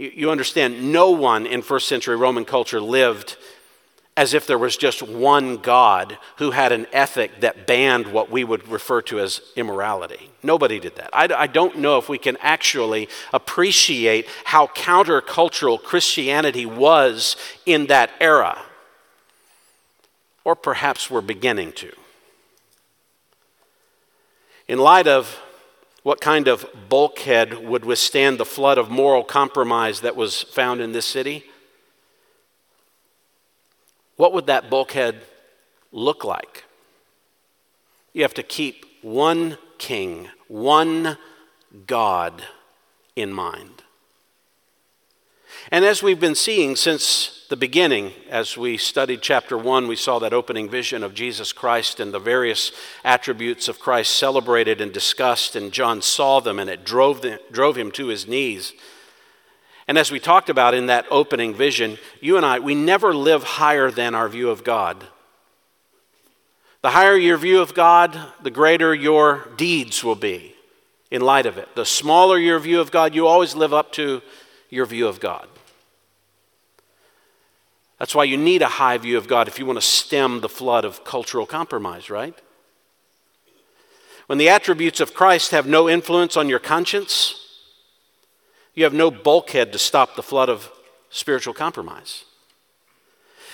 You, 0.00 0.30
understand, 0.30 0.92
no 0.92 1.10
one 1.10 1.44
in 1.44 1.60
first 1.60 1.86
century 1.86 2.16
Roman 2.16 2.46
culture 2.46 2.80
lived 2.80 3.36
as 4.16 4.32
if 4.32 4.46
there 4.46 4.56
was 4.56 4.78
just 4.78 5.02
one 5.02 5.58
God 5.58 6.16
who 6.36 6.52
had 6.52 6.72
an 6.72 6.86
ethic 6.90 7.40
that 7.40 7.66
banned 7.66 8.06
what 8.06 8.30
we 8.30 8.42
would 8.42 8.66
refer 8.66 9.02
to 9.02 9.20
as 9.20 9.42
immorality. 9.56 10.30
Nobody 10.42 10.80
did 10.80 10.96
that. 10.96 11.10
I, 11.12 11.46
don't 11.46 11.78
know 11.78 11.98
if 11.98 12.08
we 12.08 12.16
can 12.16 12.38
actually 12.40 13.10
appreciate 13.34 14.26
how 14.44 14.68
countercultural 14.68 15.82
Christianity 15.82 16.64
was 16.64 17.36
in 17.66 17.86
that 17.88 18.10
era. 18.22 18.58
Or 20.44 20.56
perhaps 20.56 21.10
we're 21.10 21.20
beginning 21.20 21.72
to. 21.72 21.92
In 24.66 24.78
light 24.78 25.06
of 25.06 25.38
what 26.02 26.20
kind 26.20 26.48
of 26.48 26.66
bulkhead 26.88 27.64
would 27.64 27.84
withstand 27.84 28.38
the 28.38 28.44
flood 28.44 28.78
of 28.78 28.90
moral 28.90 29.22
compromise 29.22 30.00
that 30.00 30.16
was 30.16 30.42
found 30.42 30.80
in 30.80 30.92
this 30.92 31.06
city? 31.06 31.44
what 34.20 34.34
would 34.34 34.48
that 34.48 34.68
bulkhead 34.68 35.18
look 35.92 36.24
like? 36.24 36.64
You 38.12 38.20
have 38.20 38.34
to 38.34 38.42
keep 38.42 38.84
one 39.00 39.56
king, 39.78 40.28
one 40.46 41.16
God 41.86 42.44
in 43.16 43.32
mind. 43.32 43.82
And 45.72 45.84
as 45.84 46.02
we've 46.02 46.18
been 46.18 46.34
seeing 46.34 46.74
since 46.74 47.46
the 47.48 47.56
beginning, 47.56 48.12
as 48.28 48.56
we 48.56 48.76
studied 48.76 49.22
chapter 49.22 49.56
one, 49.56 49.86
we 49.86 49.94
saw 49.94 50.18
that 50.18 50.32
opening 50.32 50.68
vision 50.68 51.04
of 51.04 51.14
Jesus 51.14 51.52
Christ 51.52 52.00
and 52.00 52.12
the 52.12 52.18
various 52.18 52.72
attributes 53.04 53.68
of 53.68 53.78
Christ 53.78 54.16
celebrated 54.16 54.80
and 54.80 54.92
discussed, 54.92 55.54
and 55.54 55.70
John 55.70 56.02
saw 56.02 56.40
them 56.40 56.58
and 56.58 56.68
it 56.68 56.84
drove, 56.84 57.22
them, 57.22 57.38
drove 57.52 57.76
him 57.76 57.92
to 57.92 58.08
his 58.08 58.26
knees. 58.26 58.72
And 59.86 59.96
as 59.96 60.10
we 60.10 60.18
talked 60.18 60.50
about 60.50 60.74
in 60.74 60.86
that 60.86 61.06
opening 61.08 61.54
vision, 61.54 61.98
you 62.20 62.36
and 62.36 62.44
I, 62.44 62.58
we 62.58 62.74
never 62.74 63.14
live 63.14 63.44
higher 63.44 63.92
than 63.92 64.16
our 64.16 64.28
view 64.28 64.50
of 64.50 64.64
God. 64.64 65.04
The 66.82 66.90
higher 66.90 67.16
your 67.16 67.36
view 67.36 67.60
of 67.60 67.74
God, 67.74 68.18
the 68.42 68.50
greater 68.50 68.92
your 68.92 69.48
deeds 69.56 70.02
will 70.02 70.16
be 70.16 70.54
in 71.12 71.22
light 71.22 71.46
of 71.46 71.58
it. 71.58 71.76
The 71.76 71.86
smaller 71.86 72.38
your 72.38 72.58
view 72.58 72.80
of 72.80 72.90
God, 72.90 73.14
you 73.14 73.28
always 73.28 73.54
live 73.54 73.72
up 73.72 73.92
to 73.92 74.22
your 74.68 74.86
view 74.86 75.06
of 75.06 75.20
God. 75.20 75.46
That's 78.00 78.14
why 78.14 78.24
you 78.24 78.38
need 78.38 78.62
a 78.62 78.66
high 78.66 78.96
view 78.96 79.18
of 79.18 79.28
God 79.28 79.46
if 79.46 79.58
you 79.58 79.66
want 79.66 79.76
to 79.76 79.84
stem 79.84 80.40
the 80.40 80.48
flood 80.48 80.86
of 80.86 81.04
cultural 81.04 81.44
compromise, 81.44 82.08
right? 82.08 82.34
When 84.26 84.38
the 84.38 84.48
attributes 84.48 85.00
of 85.00 85.12
Christ 85.12 85.50
have 85.50 85.66
no 85.66 85.86
influence 85.86 86.34
on 86.34 86.48
your 86.48 86.60
conscience, 86.60 87.34
you 88.74 88.84
have 88.84 88.94
no 88.94 89.10
bulkhead 89.10 89.70
to 89.72 89.78
stop 89.78 90.16
the 90.16 90.22
flood 90.22 90.48
of 90.48 90.72
spiritual 91.10 91.52
compromise. 91.52 92.24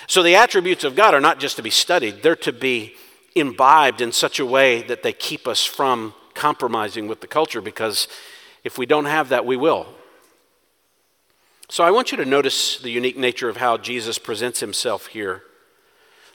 So 0.07 0.23
the 0.23 0.35
attributes 0.35 0.85
of 0.85 0.95
God 0.95 1.13
are 1.13 1.19
not 1.19 1.41
just 1.41 1.57
to 1.57 1.61
be 1.61 1.69
studied, 1.69 2.23
they're 2.23 2.37
to 2.37 2.53
be 2.53 2.95
imbibed 3.35 3.99
in 3.99 4.13
such 4.13 4.39
a 4.39 4.45
way 4.45 4.81
that 4.83 5.03
they 5.03 5.11
keep 5.11 5.45
us 5.45 5.65
from 5.65 6.13
compromising 6.33 7.09
with 7.09 7.19
the 7.19 7.27
culture 7.27 7.59
because 7.59 8.07
if 8.63 8.77
we 8.77 8.85
don't 8.85 9.05
have 9.05 9.27
that, 9.29 9.45
we 9.45 9.57
will. 9.57 9.87
So 11.69 11.83
I 11.83 11.91
want 11.91 12.11
you 12.11 12.17
to 12.17 12.25
notice 12.25 12.79
the 12.79 12.89
unique 12.89 13.17
nature 13.17 13.49
of 13.49 13.57
how 13.57 13.77
Jesus 13.77 14.17
presents 14.17 14.61
himself 14.61 15.07
here. 15.07 15.43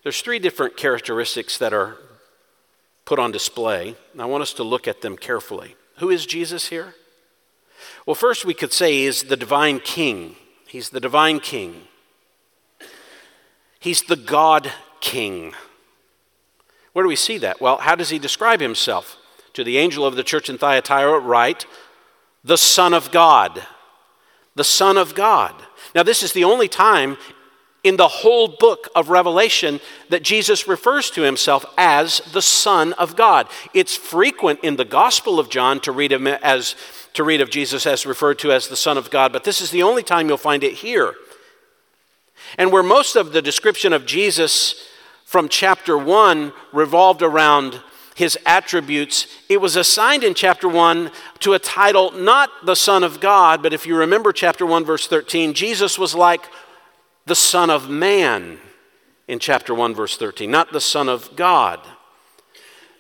There's 0.03 0.21
three 0.21 0.39
different 0.39 0.77
characteristics 0.77 1.57
that 1.59 1.73
are 1.73 1.97
put 3.05 3.19
on 3.19 3.33
display. 3.33 3.97
I 4.19 4.27
want 4.27 4.43
us 4.43 4.53
to 4.55 4.62
look 4.62 4.87
at 4.87 5.01
them 5.01 5.17
carefully. 5.17 5.77
Who 5.99 6.11
is 6.11 6.27
Jesus 6.27 6.69
here? 6.69 6.95
Well, 8.05 8.15
first 8.15 8.45
we 8.45 8.55
could 8.55 8.73
say 8.73 9.05
he's 9.05 9.25
the 9.25 9.37
divine 9.37 9.81
king. 9.81 10.37
He's 10.67 10.91
the 10.91 11.01
divine 11.01 11.41
king. 11.41 11.83
He's 13.79 14.03
the 14.03 14.17
God 14.17 14.71
king. 15.01 15.55
Where 16.93 17.05
do 17.05 17.09
we 17.09 17.17
see 17.17 17.39
that? 17.39 17.61
Well, 17.61 17.79
how 17.79 17.95
does 17.95 18.11
he 18.11 18.19
describe 18.19 18.61
himself? 18.61 19.17
To 19.55 19.65
the 19.65 19.79
angel 19.79 20.07
of 20.07 20.15
the 20.15 20.23
church 20.23 20.51
in 20.51 20.59
Thyatira, 20.59 21.19
write, 21.19 21.67
the 22.45 22.59
Son 22.59 22.93
of 22.93 23.11
God. 23.11 23.67
The 24.55 24.65
Son 24.65 24.97
of 24.97 25.15
God. 25.15 25.55
Now, 25.95 26.03
this 26.03 26.23
is 26.23 26.33
the 26.33 26.45
only 26.45 26.69
time 26.69 27.17
in 27.85 27.97
the 27.97 28.09
whole 28.09 28.49
book 28.49 28.89
of 28.95 29.09
Revelation 29.09 29.81
that 30.09 30.23
Jesus 30.23 30.69
refers 30.69 31.11
to 31.11 31.23
himself 31.23 31.65
as 31.77 32.21
the 32.33 32.43
Son 32.43 32.93
of 32.95 33.17
God. 33.17 33.49
It's 33.75 33.97
frequent 33.97 34.61
in 34.63 34.77
the 34.77 34.85
Gospel 34.85 35.41
of 35.41 35.51
John 35.51 35.81
to 35.81 35.93
read 35.93 36.13
him 36.13 36.27
as 36.27 36.77
to 37.15 37.25
read 37.25 37.41
of 37.41 37.51
Jesus 37.51 37.87
as 37.87 38.07
referred 38.07 38.39
to 38.39 38.53
as 38.53 38.69
the 38.69 38.77
Son 38.77 38.97
of 38.97 39.11
God, 39.11 39.33
but 39.33 39.45
this 39.45 39.61
is 39.61 39.71
the 39.71 39.83
only 39.83 40.03
time 40.03 40.29
you'll 40.29 40.39
find 40.39 40.65
it 40.65 40.75
here 40.75 41.15
And 42.59 42.73
where 42.73 42.83
most 42.83 43.17
of 43.17 43.33
the 43.33 43.43
description 43.43 43.93
of 43.93 44.07
Jesus 44.07 44.89
from 45.25 45.49
chapter 45.49 45.97
1 45.97 46.53
revolved 46.73 47.23
around 47.23 47.81
his 48.14 48.38
attributes, 48.45 49.26
it 49.49 49.61
was 49.61 49.76
assigned 49.76 50.25
in 50.25 50.35
chapter 50.35 50.69
1 50.69 51.11
to 51.40 51.54
a 51.54 51.59
title 51.59 52.11
not 52.12 52.50
the 52.64 52.76
Son 52.76 53.04
of 53.04 53.21
God, 53.21 53.62
but 53.62 53.73
if 53.73 53.87
you 53.87 53.97
remember 53.97 54.33
chapter 54.33 54.66
1, 54.66 54.85
verse 54.85 55.07
13, 55.07 55.54
Jesus 55.54 55.99
was 55.99 56.14
like 56.14 56.42
the 57.26 57.35
Son 57.35 57.71
of 57.71 57.88
Man 57.88 58.59
in 59.28 59.38
chapter 59.38 59.75
1, 59.75 59.95
verse 59.95 60.16
13, 60.16 60.50
not 60.50 60.73
the 60.73 60.81
Son 60.81 61.09
of 61.09 61.35
God. 61.37 61.81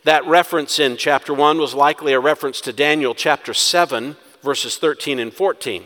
That 0.04 0.26
reference 0.26 0.78
in 0.78 0.96
chapter 0.96 1.32
1 1.34 1.58
was 1.58 1.74
likely 1.74 2.12
a 2.12 2.20
reference 2.20 2.60
to 2.62 2.72
Daniel 2.72 3.14
chapter 3.14 3.54
7, 3.54 4.16
verses 4.42 4.76
13 4.78 5.18
and 5.18 5.32
14. 5.32 5.84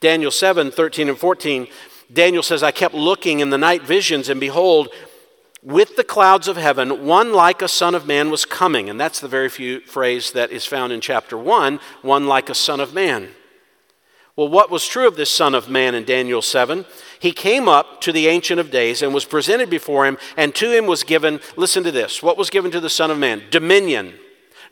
Daniel 0.00 0.30
7, 0.30 0.70
13 0.70 1.08
and 1.08 1.18
14, 1.18 1.66
Daniel 2.12 2.42
says, 2.42 2.62
I 2.62 2.72
kept 2.72 2.94
looking 2.94 3.40
in 3.40 3.50
the 3.50 3.58
night 3.58 3.82
visions, 3.82 4.28
and 4.28 4.40
behold, 4.40 4.88
with 5.62 5.96
the 5.96 6.04
clouds 6.04 6.48
of 6.48 6.56
heaven, 6.56 7.06
one 7.06 7.32
like 7.32 7.60
a 7.62 7.68
son 7.68 7.94
of 7.94 8.06
man 8.06 8.30
was 8.30 8.44
coming. 8.44 8.88
And 8.88 8.98
that's 8.98 9.20
the 9.20 9.28
very 9.28 9.48
few 9.48 9.80
phrase 9.80 10.32
that 10.32 10.50
is 10.50 10.64
found 10.64 10.92
in 10.92 11.00
chapter 11.00 11.36
1 11.36 11.80
one 12.02 12.26
like 12.26 12.48
a 12.48 12.54
son 12.54 12.80
of 12.80 12.94
man. 12.94 13.28
Well, 14.36 14.48
what 14.48 14.70
was 14.70 14.86
true 14.86 15.06
of 15.06 15.16
this 15.16 15.30
son 15.30 15.54
of 15.54 15.68
man 15.68 15.94
in 15.94 16.04
Daniel 16.04 16.40
7? 16.40 16.86
He 17.18 17.32
came 17.32 17.68
up 17.68 18.00
to 18.02 18.12
the 18.12 18.28
Ancient 18.28 18.58
of 18.58 18.70
Days 18.70 19.02
and 19.02 19.12
was 19.12 19.26
presented 19.26 19.68
before 19.68 20.06
him, 20.06 20.16
and 20.36 20.54
to 20.54 20.74
him 20.74 20.86
was 20.86 21.02
given, 21.02 21.40
listen 21.56 21.84
to 21.84 21.90
this, 21.90 22.22
what 22.22 22.38
was 22.38 22.48
given 22.48 22.70
to 22.70 22.80
the 22.80 22.88
Son 22.88 23.10
of 23.10 23.18
Man? 23.18 23.42
Dominion, 23.50 24.14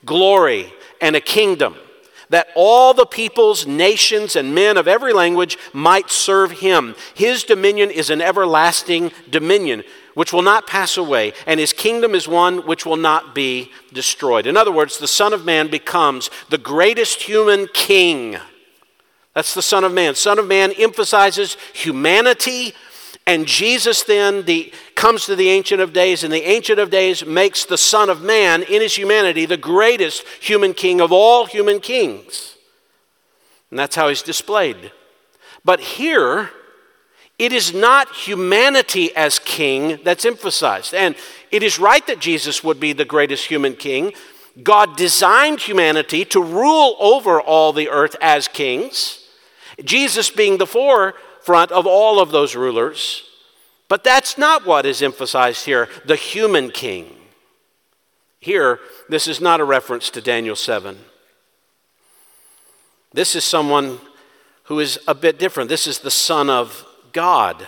glory, 0.06 0.72
and 1.02 1.14
a 1.16 1.20
kingdom 1.20 1.74
that 2.30 2.48
all 2.54 2.94
the 2.94 3.06
peoples, 3.06 3.66
nations, 3.66 4.36
and 4.36 4.54
men 4.54 4.76
of 4.76 4.88
every 4.88 5.12
language 5.12 5.58
might 5.72 6.10
serve 6.10 6.50
him. 6.50 6.94
His 7.14 7.44
dominion 7.44 7.90
is 7.90 8.10
an 8.10 8.20
everlasting 8.20 9.12
dominion 9.30 9.82
which 10.18 10.32
will 10.32 10.42
not 10.42 10.66
pass 10.66 10.96
away, 10.96 11.32
and 11.46 11.60
his 11.60 11.72
kingdom 11.72 12.12
is 12.12 12.26
one 12.26 12.66
which 12.66 12.84
will 12.84 12.96
not 12.96 13.36
be 13.36 13.70
destroyed. 13.92 14.48
In 14.48 14.56
other 14.56 14.72
words, 14.72 14.98
the 14.98 15.06
Son 15.06 15.32
of 15.32 15.44
Man 15.44 15.68
becomes 15.68 16.28
the 16.50 16.58
greatest 16.58 17.22
human 17.22 17.68
king. 17.72 18.36
That's 19.34 19.54
the 19.54 19.62
Son 19.62 19.84
of 19.84 19.92
Man. 19.92 20.16
Son 20.16 20.40
of 20.40 20.48
Man 20.48 20.72
emphasizes 20.72 21.56
humanity 21.72 22.74
and 23.28 23.46
Jesus 23.46 24.02
then 24.02 24.44
the, 24.44 24.72
comes 24.96 25.24
to 25.26 25.36
the 25.36 25.50
Ancient 25.50 25.80
of 25.80 25.92
Days, 25.92 26.24
and 26.24 26.32
the 26.32 26.50
Ancient 26.50 26.80
of 26.80 26.90
Days 26.90 27.24
makes 27.24 27.64
the 27.64 27.78
Son 27.78 28.10
of 28.10 28.20
Man 28.20 28.64
in 28.64 28.82
his 28.82 28.98
humanity 28.98 29.46
the 29.46 29.56
greatest 29.56 30.24
human 30.40 30.74
king 30.74 31.00
of 31.00 31.12
all 31.12 31.46
human 31.46 31.78
kings. 31.78 32.56
And 33.70 33.78
that's 33.78 33.94
how 33.94 34.08
he's 34.08 34.22
displayed. 34.22 34.90
But 35.64 35.78
here, 35.78 36.50
it 37.38 37.52
is 37.52 37.72
not 37.72 38.12
humanity 38.14 39.14
as 39.14 39.38
king 39.38 40.00
that's 40.02 40.24
emphasized. 40.24 40.92
And 40.92 41.14
it 41.50 41.62
is 41.62 41.78
right 41.78 42.04
that 42.08 42.18
Jesus 42.18 42.64
would 42.64 42.80
be 42.80 42.92
the 42.92 43.04
greatest 43.04 43.46
human 43.46 43.74
king. 43.76 44.12
God 44.62 44.96
designed 44.96 45.60
humanity 45.60 46.24
to 46.26 46.42
rule 46.42 46.96
over 46.98 47.40
all 47.40 47.72
the 47.72 47.88
earth 47.90 48.16
as 48.20 48.48
kings, 48.48 49.24
Jesus 49.84 50.30
being 50.30 50.58
the 50.58 50.66
forefront 50.66 51.70
of 51.70 51.86
all 51.86 52.18
of 52.18 52.32
those 52.32 52.56
rulers. 52.56 53.22
But 53.88 54.02
that's 54.02 54.36
not 54.36 54.66
what 54.66 54.84
is 54.84 55.00
emphasized 55.00 55.64
here 55.64 55.88
the 56.04 56.16
human 56.16 56.70
king. 56.70 57.14
Here, 58.40 58.80
this 59.08 59.28
is 59.28 59.40
not 59.40 59.60
a 59.60 59.64
reference 59.64 60.10
to 60.10 60.20
Daniel 60.20 60.56
7. 60.56 60.98
This 63.12 63.34
is 63.34 63.44
someone 63.44 63.98
who 64.64 64.80
is 64.80 64.98
a 65.08 65.14
bit 65.14 65.38
different. 65.38 65.68
This 65.68 65.86
is 65.86 66.00
the 66.00 66.10
Son 66.10 66.50
of 66.50 66.84
God, 67.18 67.66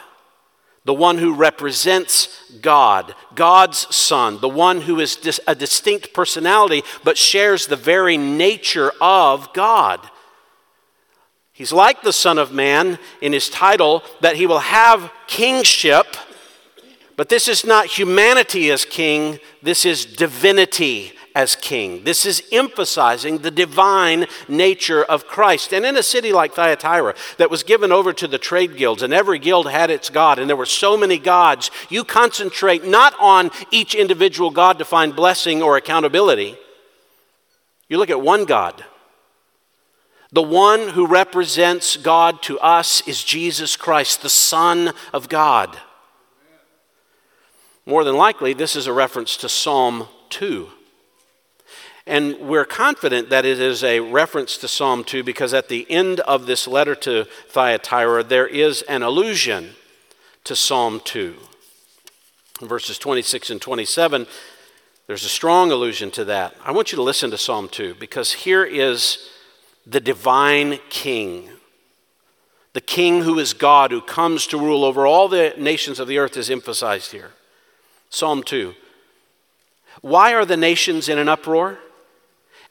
the 0.85 0.94
one 0.94 1.18
who 1.18 1.35
represents 1.35 2.29
God, 2.61 3.16
God's 3.35 3.92
Son, 3.92 4.38
the 4.40 4.48
one 4.48 4.83
who 4.83 5.01
is 5.01 5.40
a 5.44 5.57
distinct 5.57 6.14
personality 6.14 6.85
but 7.03 7.18
shares 7.18 7.66
the 7.66 7.74
very 7.74 8.16
nature 8.16 8.92
of 9.01 9.53
God. 9.53 10.09
He's 11.53 11.72
like 11.72 12.03
the 12.03 12.12
Son 12.12 12.38
of 12.38 12.53
Man 12.53 12.96
in 13.20 13.33
his 13.33 13.51
title 13.51 14.05
that 14.20 14.37
he 14.37 14.46
will 14.46 14.61
have 14.61 15.11
kingship, 15.27 16.07
but 17.16 17.29
this 17.29 17.48
is 17.48 17.64
not 17.64 17.87
humanity 17.87 18.70
as 18.70 18.85
king, 18.85 19.40
this 19.64 19.85
is 19.85 20.07
divinity 20.07 21.14
as 21.40 21.57
king. 21.57 22.05
This 22.05 22.26
is 22.26 22.42
emphasizing 22.53 23.38
the 23.38 23.50
divine 23.50 24.26
nature 24.46 25.03
of 25.03 25.26
Christ. 25.26 25.72
And 25.72 25.87
in 25.87 25.96
a 25.96 26.03
city 26.03 26.35
like 26.35 26.53
Thyatira 26.53 27.14
that 27.38 27.50
was 27.50 27.62
given 27.62 27.90
over 27.90 28.12
to 28.12 28.29
the 28.29 28.37
trade 28.37 28.76
guilds, 28.76 29.03
and 29.03 29.14
every 29.14 29.38
guild 29.38 29.70
had 29.70 29.90
its 29.90 30.11
god, 30.11 30.38
and 30.38 30.50
there 30.50 30.57
were 30.57 30.66
so 30.66 30.98
many 30.98 31.18
gods, 31.18 31.70
you 31.88 32.05
concentrate 32.05 32.85
not 32.85 33.14
on 33.18 33.50
each 33.70 33.94
individual 33.94 34.50
god 34.50 34.79
to 34.79 34.85
find 34.85 35.16
blessing 35.16 35.62
or 35.62 35.79
accountability. 35.79 36.59
You 37.88 37.96
look 37.96 38.11
at 38.11 38.20
one 38.20 38.44
God 38.44 38.85
the 40.33 40.42
one 40.42 40.90
who 40.90 41.09
represents 41.09 41.96
God 41.96 42.40
to 42.42 42.57
us 42.61 43.03
is 43.09 43.24
Jesus 43.24 43.76
Christ, 43.76 44.22
the 44.22 44.29
Son 44.29 44.92
of 45.12 45.29
God. 45.29 45.76
More 47.85 48.05
than 48.05 48.16
likely, 48.16 48.53
this 48.53 48.76
is 48.76 48.87
a 48.87 48.92
reference 48.92 49.37
to 49.38 49.48
Psalm 49.48 50.07
2. 50.29 50.68
And 52.11 52.40
we're 52.40 52.64
confident 52.64 53.31
that 53.31 53.44
it 53.44 53.61
is 53.61 53.85
a 53.85 54.01
reference 54.01 54.57
to 54.59 54.66
Psalm 54.66 55.05
2 55.05 55.23
because 55.23 55.55
at 55.55 55.68
the 55.68 55.88
end 55.88 56.18
of 56.18 56.46
this 56.46 56.66
letter 56.66 56.96
to 56.96 57.29
Thyatira, 57.51 58.25
there 58.25 58.49
is 58.49 58.83
an 58.83 59.05
allusion 59.05 59.77
to 60.42 60.57
Psalm 60.57 61.01
2. 61.05 61.37
In 62.62 62.66
verses 62.66 62.99
26 62.99 63.51
and 63.51 63.62
27, 63.62 64.27
there's 65.07 65.25
a 65.25 65.29
strong 65.29 65.70
allusion 65.70 66.11
to 66.11 66.25
that. 66.25 66.57
I 66.64 66.73
want 66.73 66.90
you 66.90 66.96
to 66.96 67.03
listen 67.03 67.31
to 67.31 67.38
Psalm 67.38 67.68
2 67.68 67.94
because 68.01 68.33
here 68.33 68.64
is 68.64 69.31
the 69.87 70.01
divine 70.01 70.81
king. 70.88 71.49
The 72.73 72.81
king 72.81 73.23
who 73.23 73.38
is 73.38 73.55
God, 73.55 73.92
who 73.92 74.01
comes 74.01 74.49
to 74.49 74.59
rule 74.59 74.85
over 74.85 75.07
all 75.07 75.29
the 75.29 75.55
nations 75.57 76.01
of 76.01 76.09
the 76.09 76.18
earth, 76.18 76.37
is 76.37 76.51
emphasized 76.51 77.12
here. 77.12 77.31
Psalm 78.09 78.42
2. 78.42 78.75
Why 80.01 80.35
are 80.35 80.44
the 80.44 80.57
nations 80.57 81.09
in 81.09 81.16
an 81.16 81.29
uproar? 81.29 81.79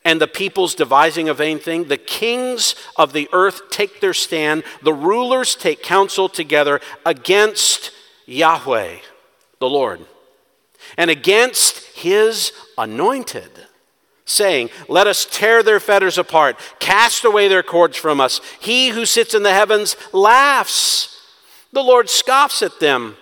And 0.10 0.20
the 0.20 0.28
peoples 0.28 0.74
devising 0.74 1.30
a 1.30 1.36
vain 1.36 1.60
thing? 1.60 1.84
The 1.84 1.96
kings 1.96 2.74
of 2.96 3.14
the 3.14 3.30
earth 3.32 3.70
take 3.70 4.02
their 4.02 4.16
stand, 4.16 4.64
the 4.82 4.92
rulers 4.92 5.56
take 5.56 5.84
counsel 5.84 6.28
together 6.28 6.82
against 7.06 7.92
Yahweh, 8.26 8.96
the 9.60 9.70
Lord, 9.70 10.04
and 10.98 11.12
against 11.12 11.96
his 11.96 12.52
anointed 12.76 13.52
saying, 14.26 14.72
Let 14.88 15.06
us 15.06 15.28
tear 15.30 15.62
their 15.62 15.80
fetters 15.80 16.18
apart, 16.18 16.58
cast 16.80 17.24
away 17.24 17.48
their 17.48 17.62
cords 17.62 17.96
from 17.96 18.20
us. 18.20 18.42
He 18.60 18.90
who 18.90 19.06
sits 19.06 19.36
in 19.36 19.44
the 19.44 19.54
heavens 19.54 19.96
laughs. 20.12 21.22
The 21.72 21.84
Lord 21.84 22.10
scoffs 22.10 22.64
at 22.64 22.80
them. 22.80 23.16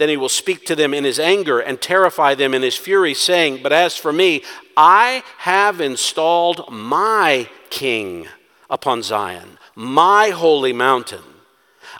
Then 0.00 0.08
he 0.08 0.16
will 0.16 0.30
speak 0.30 0.64
to 0.64 0.74
them 0.74 0.94
in 0.94 1.04
his 1.04 1.18
anger 1.18 1.60
and 1.60 1.78
terrify 1.78 2.34
them 2.34 2.54
in 2.54 2.62
his 2.62 2.74
fury, 2.74 3.12
saying, 3.12 3.60
But 3.62 3.74
as 3.74 3.98
for 3.98 4.14
me, 4.14 4.42
I 4.74 5.22
have 5.36 5.78
installed 5.78 6.72
my 6.72 7.50
king 7.68 8.26
upon 8.70 9.02
Zion, 9.02 9.58
my 9.74 10.30
holy 10.30 10.72
mountain. 10.72 11.20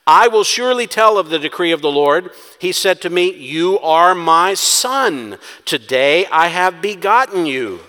I 0.07 0.29
will 0.29 0.45
surely 0.45 0.87
tell 0.87 1.19
of 1.19 1.29
the 1.29 1.39
decree 1.39 1.73
of 1.73 1.83
the 1.83 1.93
Lord. 1.93 2.31
He 2.59 2.73
said 2.73 3.03
to 3.03 3.11
me, 3.11 3.35
You 3.35 3.79
are 3.81 4.15
my 4.15 4.55
son. 4.55 5.37
Today 5.67 6.25
I 6.33 6.49
have 6.49 6.81
begotten 6.81 7.45
you. 7.45 7.81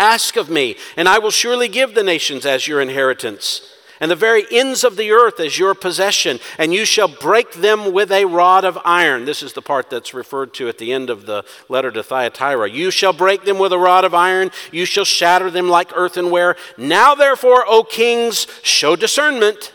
Ask 0.00 0.36
of 0.36 0.48
me, 0.48 0.76
and 0.96 1.06
I 1.06 1.18
will 1.18 1.30
surely 1.30 1.68
give 1.68 1.94
the 1.94 2.02
nations 2.02 2.46
as 2.46 2.66
your 2.66 2.80
inheritance, 2.80 3.60
and 4.00 4.10
the 4.10 4.16
very 4.16 4.44
ends 4.50 4.84
of 4.84 4.96
the 4.96 5.10
earth 5.10 5.40
as 5.40 5.58
your 5.58 5.74
possession, 5.74 6.38
and 6.58 6.72
you 6.72 6.84
shall 6.84 7.08
break 7.08 7.52
them 7.52 7.92
with 7.92 8.12
a 8.12 8.24
rod 8.24 8.64
of 8.64 8.78
iron. 8.84 9.24
This 9.24 9.42
is 9.42 9.52
the 9.52 9.62
part 9.62 9.90
that's 9.90 10.14
referred 10.14 10.54
to 10.54 10.68
at 10.68 10.78
the 10.78 10.92
end 10.92 11.10
of 11.10 11.26
the 11.26 11.44
letter 11.68 11.90
to 11.90 12.02
Thyatira. 12.02 12.70
You 12.70 12.90
shall 12.90 13.12
break 13.12 13.44
them 13.44 13.58
with 13.58 13.72
a 13.72 13.78
rod 13.78 14.04
of 14.04 14.14
iron, 14.14 14.50
you 14.72 14.84
shall 14.84 15.04
shatter 15.04 15.50
them 15.50 15.68
like 15.68 15.90
earthenware. 15.94 16.56
Now, 16.76 17.14
therefore, 17.14 17.64
O 17.66 17.82
kings, 17.82 18.46
show 18.62 18.96
discernment. 18.96 19.72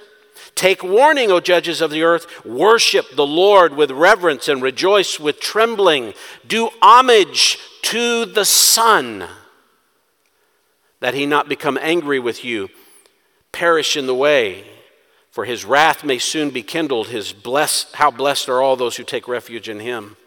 Take 0.55 0.83
warning, 0.83 1.31
O 1.31 1.39
judges 1.39 1.81
of 1.81 1.89
the 1.89 2.03
earth. 2.03 2.45
Worship 2.45 3.15
the 3.15 3.25
Lord 3.25 3.75
with 3.75 3.89
reverence 3.89 4.47
and 4.47 4.61
rejoice 4.61 5.19
with 5.19 5.39
trembling. 5.39 6.13
Do 6.47 6.69
homage 6.81 7.57
to 7.83 8.25
the 8.25 8.45
Son 8.45 9.25
that 10.99 11.13
he 11.13 11.25
not 11.25 11.49
become 11.49 11.77
angry 11.81 12.19
with 12.19 12.45
you, 12.45 12.69
perish 13.53 13.95
in 13.95 14.07
the 14.07 14.15
way, 14.15 14.65
for 15.31 15.45
his 15.45 15.63
wrath 15.63 16.03
may 16.03 16.17
soon 16.17 16.49
be 16.49 16.61
kindled. 16.61 17.07
His 17.07 17.31
bless, 17.31 17.89
how 17.93 18.11
blessed 18.11 18.49
are 18.49 18.61
all 18.61 18.75
those 18.75 18.97
who 18.97 19.03
take 19.05 19.29
refuge 19.29 19.69
in 19.69 19.79
him. 19.79 20.17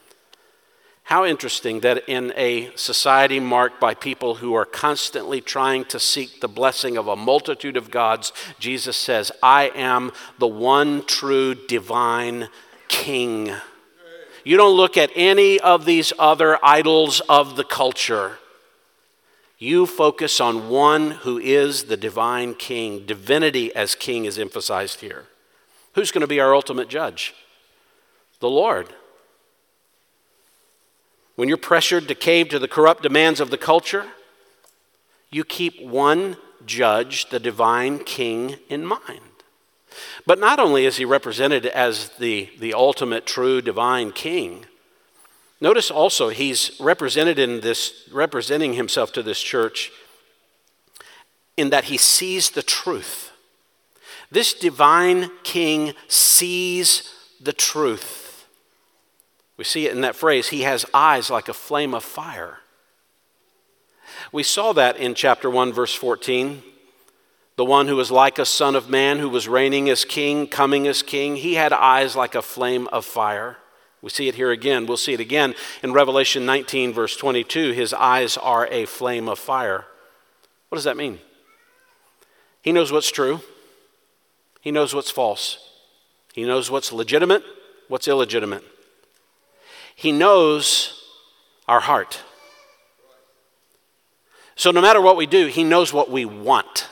How 1.03 1.25
interesting 1.25 1.81
that 1.81 2.09
in 2.09 2.33
a 2.37 2.75
society 2.75 3.39
marked 3.39 3.79
by 3.81 3.95
people 3.95 4.37
who 4.37 4.55
are 4.55 4.65
constantly 4.65 5.41
trying 5.41 5.85
to 5.85 6.01
seek 6.01 6.41
the 6.41 6.49
blessing 6.49 6.97
of 6.97 7.07
a 7.07 7.15
multitude 7.15 7.77
of 7.77 7.93
gods, 7.93 8.33
Jesus 8.59 8.97
says, 8.97 9.31
I 9.41 9.71
am 9.77 10.11
the 10.39 10.49
one 10.49 11.05
true 11.05 11.55
divine 11.55 12.49
king. 12.89 13.53
You 14.45 14.57
don't 14.57 14.77
look 14.77 14.97
at 14.97 15.13
any 15.15 15.61
of 15.61 15.85
these 15.85 16.13
other 16.19 16.59
idols 16.65 17.21
of 17.29 17.55
the 17.55 17.65
culture. 17.65 18.39
You 19.59 19.87
focus 19.87 20.41
on 20.41 20.69
one 20.69 21.13
who 21.13 21.39
is 21.39 21.85
the 21.85 21.97
divine 21.97 22.55
king. 22.55 23.07
Divinity 23.07 23.75
as 23.75 23.95
king 23.95 24.27
is 24.27 24.39
emphasized 24.39 25.01
here. 25.01 25.27
Who's 25.95 26.11
going 26.11 26.21
to 26.21 26.27
be 26.27 26.41
our 26.41 26.55
ultimate 26.55 26.89
judge? 26.89 27.35
The 28.41 28.51
Lord. 28.51 28.89
When 31.37 31.49
you're 31.49 31.57
pressured 31.57 32.09
to 32.09 32.15
cave 32.15 32.51
to 32.51 32.59
the 32.59 32.69
corrupt 32.69 33.03
demands 33.03 33.41
of 33.41 33.51
the 33.51 33.59
culture, 33.59 34.07
you 35.31 35.43
keep 35.43 35.81
one 35.83 36.37
judge, 36.67 37.31
the 37.31 37.41
divine 37.41 38.01
king, 38.01 38.57
in 38.69 38.85
mind. 38.85 39.21
But 40.27 40.39
not 40.39 40.59
only 40.59 40.85
is 40.85 40.97
he 40.97 41.05
represented 41.05 41.65
as 41.65 42.11
the, 42.19 42.51
the 42.59 42.75
ultimate 42.75 43.25
true 43.25 43.63
divine 43.63 44.13
king, 44.13 44.67
Notice 45.61 45.91
also 45.91 46.29
he's 46.29 46.79
represented 46.81 47.39
in 47.39 47.61
this, 47.61 48.09
representing 48.13 48.75
himself 48.75 49.13
to 49.13 49.23
this 49.23 49.41
church 49.41 49.91
in 51.57 51.71
that 51.71 51.85
he 51.85 51.97
sees 51.97 52.51
the 52.51 52.63
truth. 52.63 53.31
This 54.31 54.53
divine 54.53 55.31
king 55.43 55.95
sees 56.09 57.13
the 57.41 57.53
truth. 57.53 58.47
We 59.57 59.65
see 59.65 59.87
it 59.87 59.93
in 59.93 60.03
that 60.03 60.17
phrase, 60.17 60.49
he 60.49 60.63
has 60.63 60.85
eyes 60.93 61.31
like 61.31 61.49
a 61.49 61.55
flame 61.55 61.95
of 61.95 62.05
fire. 62.05 62.59
We 64.33 64.43
saw 64.43 64.73
that 64.75 64.97
in 64.99 65.15
chapter 65.15 65.49
1, 65.49 65.73
verse 65.73 65.95
14. 65.95 66.63
The 67.57 67.65
one 67.65 67.89
who 67.89 67.97
was 67.97 68.11
like 68.11 68.39
a 68.39 68.45
son 68.45 68.77
of 68.77 68.91
man, 68.91 69.19
who 69.19 69.31
was 69.31 69.49
reigning 69.49 69.89
as 69.89 70.05
king, 70.05 70.47
coming 70.47 70.87
as 70.87 71.03
king, 71.03 71.37
he 71.37 71.55
had 71.55 71.73
eyes 71.73 72.15
like 72.15 72.35
a 72.35 72.43
flame 72.43 72.87
of 72.89 73.07
fire. 73.07 73.57
We 74.07 74.11
see 74.11 74.29
it 74.29 74.37
here 74.37 74.53
again. 74.53 74.87
We'll 74.87 74.99
see 74.99 75.15
it 75.15 75.21
again 75.21 75.57
in 75.83 75.93
Revelation 75.93 76.47
19, 76.47 76.93
verse 76.93 77.17
22. 77.17 77.73
His 77.73 77.93
eyes 77.93 78.37
are 78.37 78.69
a 78.69 78.85
flame 78.85 79.29
of 79.29 79.37
fire. 79.37 79.85
What 80.69 80.77
does 80.77 80.85
that 80.85 80.97
mean? 80.97 81.19
He 82.63 82.71
knows 82.71 82.93
what's 82.93 83.11
true, 83.11 83.41
he 84.61 84.71
knows 84.71 84.95
what's 84.95 85.11
false, 85.11 85.59
he 86.35 86.45
knows 86.45 86.71
what's 86.71 86.93
legitimate, 86.93 87.43
what's 87.89 88.07
illegitimate. 88.07 88.63
He 89.97 90.13
knows 90.13 91.03
our 91.67 91.81
heart. 91.81 92.23
So, 94.55 94.71
no 94.71 94.81
matter 94.81 95.01
what 95.01 95.17
we 95.17 95.27
do, 95.27 95.49
He 95.49 95.65
knows 95.65 95.93
what 95.93 96.13
we 96.13 96.25
want. 96.25 96.89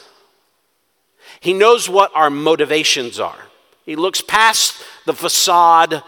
He 1.38 1.52
knows 1.52 1.88
what 1.88 2.10
our 2.12 2.28
motivations 2.28 3.20
are. 3.20 3.38
He 3.84 3.94
looks 3.94 4.20
past 4.20 4.82
the 5.06 5.14
facade 5.14 6.02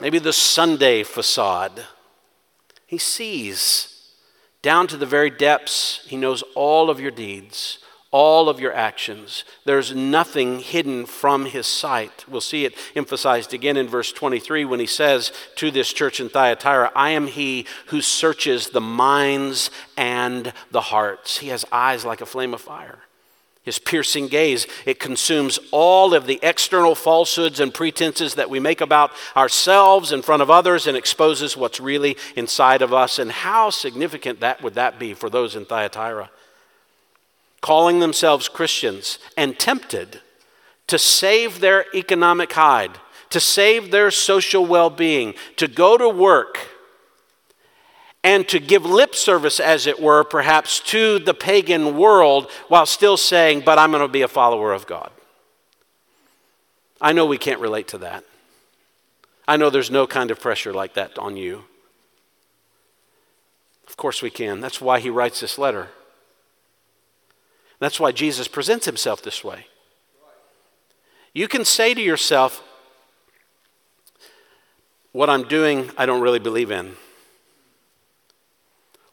maybe 0.00 0.18
the 0.18 0.32
Sunday 0.32 1.02
facade. 1.02 1.84
He 2.86 2.98
sees 2.98 3.90
down 4.62 4.86
to 4.88 4.96
the 4.96 5.06
very 5.06 5.30
depths. 5.30 6.04
He 6.06 6.16
knows 6.16 6.42
all 6.54 6.90
of 6.90 7.00
your 7.00 7.10
deeds, 7.10 7.78
all 8.10 8.48
of 8.48 8.60
your 8.60 8.72
actions. 8.72 9.44
There's 9.64 9.94
nothing 9.94 10.60
hidden 10.60 11.06
from 11.06 11.46
his 11.46 11.66
sight. 11.66 12.24
We'll 12.28 12.40
see 12.40 12.64
it 12.64 12.74
emphasized 12.96 13.54
again 13.54 13.76
in 13.76 13.88
verse 13.88 14.12
23 14.12 14.64
when 14.64 14.80
he 14.80 14.86
says 14.86 15.32
to 15.56 15.70
this 15.70 15.92
church 15.92 16.20
in 16.20 16.28
Thyatira, 16.28 16.92
I 16.94 17.10
am 17.10 17.26
he 17.26 17.66
who 17.86 18.00
searches 18.00 18.70
the 18.70 18.80
minds 18.80 19.70
and 19.96 20.52
the 20.70 20.80
hearts. 20.80 21.38
He 21.38 21.48
has 21.48 21.64
eyes 21.70 22.04
like 22.04 22.20
a 22.20 22.26
flame 22.26 22.54
of 22.54 22.60
fire. 22.60 22.98
His 23.62 23.78
piercing 23.78 24.28
gaze, 24.28 24.66
it 24.86 24.98
consumes 24.98 25.58
all 25.70 26.14
of 26.14 26.26
the 26.26 26.40
external 26.42 26.94
falsehoods 26.94 27.60
and 27.60 27.74
pretenses 27.74 28.36
that 28.36 28.48
we 28.48 28.58
make 28.58 28.80
about 28.80 29.12
ourselves 29.36 30.12
in 30.12 30.22
front 30.22 30.40
of 30.40 30.50
others 30.50 30.86
and 30.86 30.96
exposes 30.96 31.58
what's 31.58 31.78
really 31.78 32.16
inside 32.36 32.80
of 32.80 32.94
us. 32.94 33.18
And 33.18 33.30
how 33.30 33.68
significant 33.68 34.40
that 34.40 34.62
would 34.62 34.74
that 34.74 34.98
be 34.98 35.12
for 35.12 35.28
those 35.28 35.56
in 35.56 35.66
Thyatira? 35.66 36.30
Calling 37.60 38.00
themselves 38.00 38.48
Christians 38.48 39.18
and 39.36 39.58
tempted 39.58 40.20
to 40.86 40.98
save 40.98 41.60
their 41.60 41.84
economic 41.94 42.52
hide, 42.52 42.98
to 43.28 43.40
save 43.40 43.90
their 43.90 44.10
social 44.10 44.64
well 44.64 44.88
being, 44.88 45.34
to 45.56 45.68
go 45.68 45.98
to 45.98 46.08
work 46.08 46.58
and 48.22 48.46
to 48.48 48.58
give 48.58 48.84
lip 48.84 49.14
service, 49.14 49.60
as 49.60 49.86
it 49.86 50.00
were, 50.00 50.24
perhaps 50.24 50.80
to 50.80 51.18
the 51.18 51.32
pagan 51.32 51.96
world 51.96 52.50
while 52.68 52.86
still 52.86 53.16
saying, 53.16 53.62
But 53.64 53.78
I'm 53.78 53.90
going 53.90 54.02
to 54.02 54.08
be 54.08 54.22
a 54.22 54.28
follower 54.28 54.72
of 54.72 54.86
God. 54.86 55.10
I 57.00 57.12
know 57.12 57.24
we 57.24 57.38
can't 57.38 57.60
relate 57.60 57.88
to 57.88 57.98
that. 57.98 58.24
I 59.48 59.56
know 59.56 59.70
there's 59.70 59.90
no 59.90 60.06
kind 60.06 60.30
of 60.30 60.38
pressure 60.38 60.72
like 60.72 60.94
that 60.94 61.18
on 61.18 61.36
you. 61.36 61.64
Of 63.88 63.96
course 63.96 64.22
we 64.22 64.30
can. 64.30 64.60
That's 64.60 64.80
why 64.80 65.00
he 65.00 65.10
writes 65.10 65.40
this 65.40 65.58
letter. 65.58 65.88
That's 67.78 67.98
why 67.98 68.12
Jesus 68.12 68.46
presents 68.46 68.84
himself 68.84 69.22
this 69.22 69.42
way. 69.42 69.66
You 71.32 71.48
can 71.48 71.64
say 71.64 71.94
to 71.94 72.02
yourself, 72.02 72.62
What 75.12 75.30
I'm 75.30 75.48
doing, 75.48 75.90
I 75.96 76.04
don't 76.04 76.20
really 76.20 76.38
believe 76.38 76.70
in. 76.70 76.96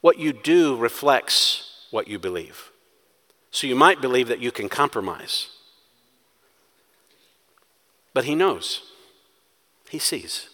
What 0.02 0.20
you 0.20 0.34
do 0.34 0.76
reflects 0.76 1.86
what 1.92 2.08
you 2.08 2.20
believe. 2.20 2.72
So 3.52 3.68
you 3.68 3.76
might 3.76 4.02
believe 4.02 4.28
that 4.28 4.40
you 4.40 4.52
can 4.52 4.70
compromise. 4.70 5.48
But 8.14 8.26
he 8.26 8.36
knows. 8.36 8.82
He 9.90 10.00
sees. 10.00 10.50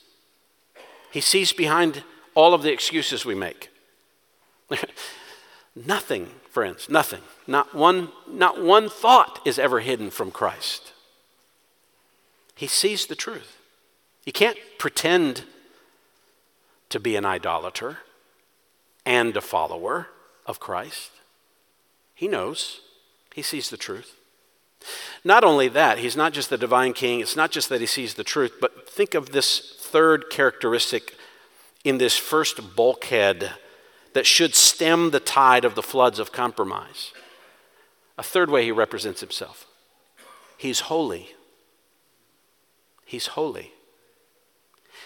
He 1.11 1.21
sees 1.21 1.53
behind 1.53 2.03
all 2.35 2.53
of 2.53 2.63
the 2.63 2.71
excuses 2.71 3.25
we 3.25 3.35
make. 3.35 3.69
nothing, 5.75 6.29
friends, 6.49 6.89
nothing. 6.89 7.21
Not 7.45 7.73
one, 7.75 8.09
not 8.27 8.61
one 8.61 8.89
thought 8.89 9.39
is 9.45 9.59
ever 9.59 9.81
hidden 9.81 10.09
from 10.09 10.31
Christ. 10.31 10.93
He 12.55 12.67
sees 12.67 13.05
the 13.05 13.15
truth. 13.15 13.57
You 14.25 14.31
can't 14.31 14.57
pretend 14.77 15.43
to 16.89 16.99
be 16.99 17.15
an 17.15 17.25
idolater 17.25 17.99
and 19.05 19.35
a 19.35 19.41
follower 19.41 20.07
of 20.45 20.59
Christ. 20.59 21.11
He 22.13 22.27
knows, 22.27 22.81
he 23.33 23.41
sees 23.41 23.69
the 23.69 23.77
truth. 23.77 24.15
Not 25.23 25.43
only 25.43 25.69
that, 25.69 25.99
he's 25.99 26.17
not 26.17 26.33
just 26.33 26.49
the 26.49 26.57
divine 26.57 26.93
king, 26.93 27.19
it's 27.19 27.35
not 27.35 27.51
just 27.51 27.69
that 27.69 27.81
he 27.81 27.87
sees 27.87 28.15
the 28.15 28.23
truth, 28.23 28.53
but 28.59 28.89
think 28.89 29.13
of 29.13 29.31
this 29.31 29.75
third 29.79 30.29
characteristic 30.29 31.15
in 31.83 31.97
this 31.97 32.17
first 32.17 32.75
bulkhead 32.75 33.51
that 34.13 34.25
should 34.25 34.55
stem 34.55 35.11
the 35.11 35.19
tide 35.19 35.65
of 35.65 35.75
the 35.75 35.81
floods 35.81 36.19
of 36.19 36.31
compromise. 36.31 37.13
A 38.17 38.23
third 38.23 38.49
way 38.49 38.63
he 38.63 38.71
represents 38.71 39.21
himself 39.21 39.65
he's 40.57 40.81
holy. 40.81 41.29
He's 43.05 43.27
holy. 43.27 43.73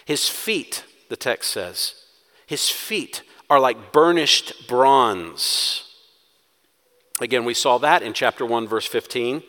His 0.05 0.29
feet, 0.29 0.83
the 1.09 1.17
text 1.17 1.51
says, 1.51 2.05
his 2.45 2.69
feet 2.69 3.23
are 3.49 3.59
like 3.59 3.91
burnished 3.91 4.67
bronze. 4.67 5.83
Again, 7.21 7.45
we 7.45 7.53
saw 7.53 7.77
that 7.79 8.03
in 8.03 8.13
chapter 8.13 8.45
1, 8.45 8.67
verse 8.67 8.85
15. 8.85 9.41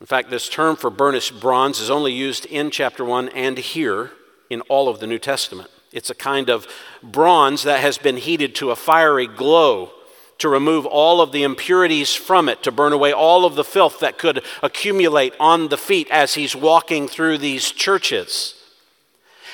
In 0.00 0.06
fact, 0.06 0.30
this 0.30 0.48
term 0.48 0.76
for 0.76 0.90
burnished 0.90 1.40
bronze 1.40 1.80
is 1.80 1.90
only 1.90 2.12
used 2.12 2.46
in 2.46 2.70
chapter 2.70 3.04
1 3.04 3.28
and 3.30 3.58
here 3.58 4.12
in 4.48 4.60
all 4.62 4.88
of 4.88 5.00
the 5.00 5.06
New 5.06 5.18
Testament. 5.18 5.70
It's 5.92 6.10
a 6.10 6.14
kind 6.14 6.48
of 6.50 6.66
bronze 7.02 7.62
that 7.64 7.80
has 7.80 7.98
been 7.98 8.16
heated 8.16 8.54
to 8.56 8.70
a 8.70 8.76
fiery 8.76 9.26
glow 9.26 9.92
to 10.38 10.48
remove 10.48 10.86
all 10.86 11.20
of 11.20 11.32
the 11.32 11.42
impurities 11.42 12.14
from 12.14 12.48
it, 12.48 12.62
to 12.62 12.70
burn 12.70 12.92
away 12.92 13.12
all 13.12 13.44
of 13.44 13.56
the 13.56 13.64
filth 13.64 13.98
that 14.00 14.18
could 14.18 14.42
accumulate 14.62 15.34
on 15.40 15.68
the 15.68 15.76
feet 15.76 16.08
as 16.10 16.34
he's 16.34 16.54
walking 16.54 17.08
through 17.08 17.38
these 17.38 17.72
churches. 17.72 18.54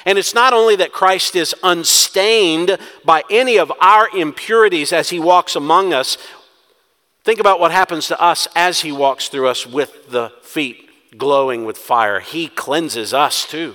And 0.05 0.19
it's 0.19 0.35
not 0.35 0.53
only 0.53 0.77
that 0.77 0.93
Christ 0.93 1.35
is 1.35 1.55
unstained 1.63 2.79
by 3.05 3.23
any 3.31 3.57
of 3.59 3.73
our 3.81 4.09
impurities 4.15 4.93
as 4.93 5.11
he 5.11 5.19
walks 5.19 5.57
among 5.57 5.93
us. 5.93 6.19
Think 7.25 7.41
about 7.41 7.59
what 7.59 7.73
happens 7.73 8.09
to 8.09 8.21
us 8.21 8.47
as 8.55 8.81
he 8.81 8.93
walks 8.93 9.29
through 9.29 9.49
us 9.49 9.67
with 9.67 10.11
the 10.11 10.31
feet 10.43 10.85
glowing 11.17 11.65
with 11.65 11.79
fire. 11.79 12.21
He 12.21 12.49
cleanses 12.49 13.15
us 13.15 13.47
too. 13.47 13.75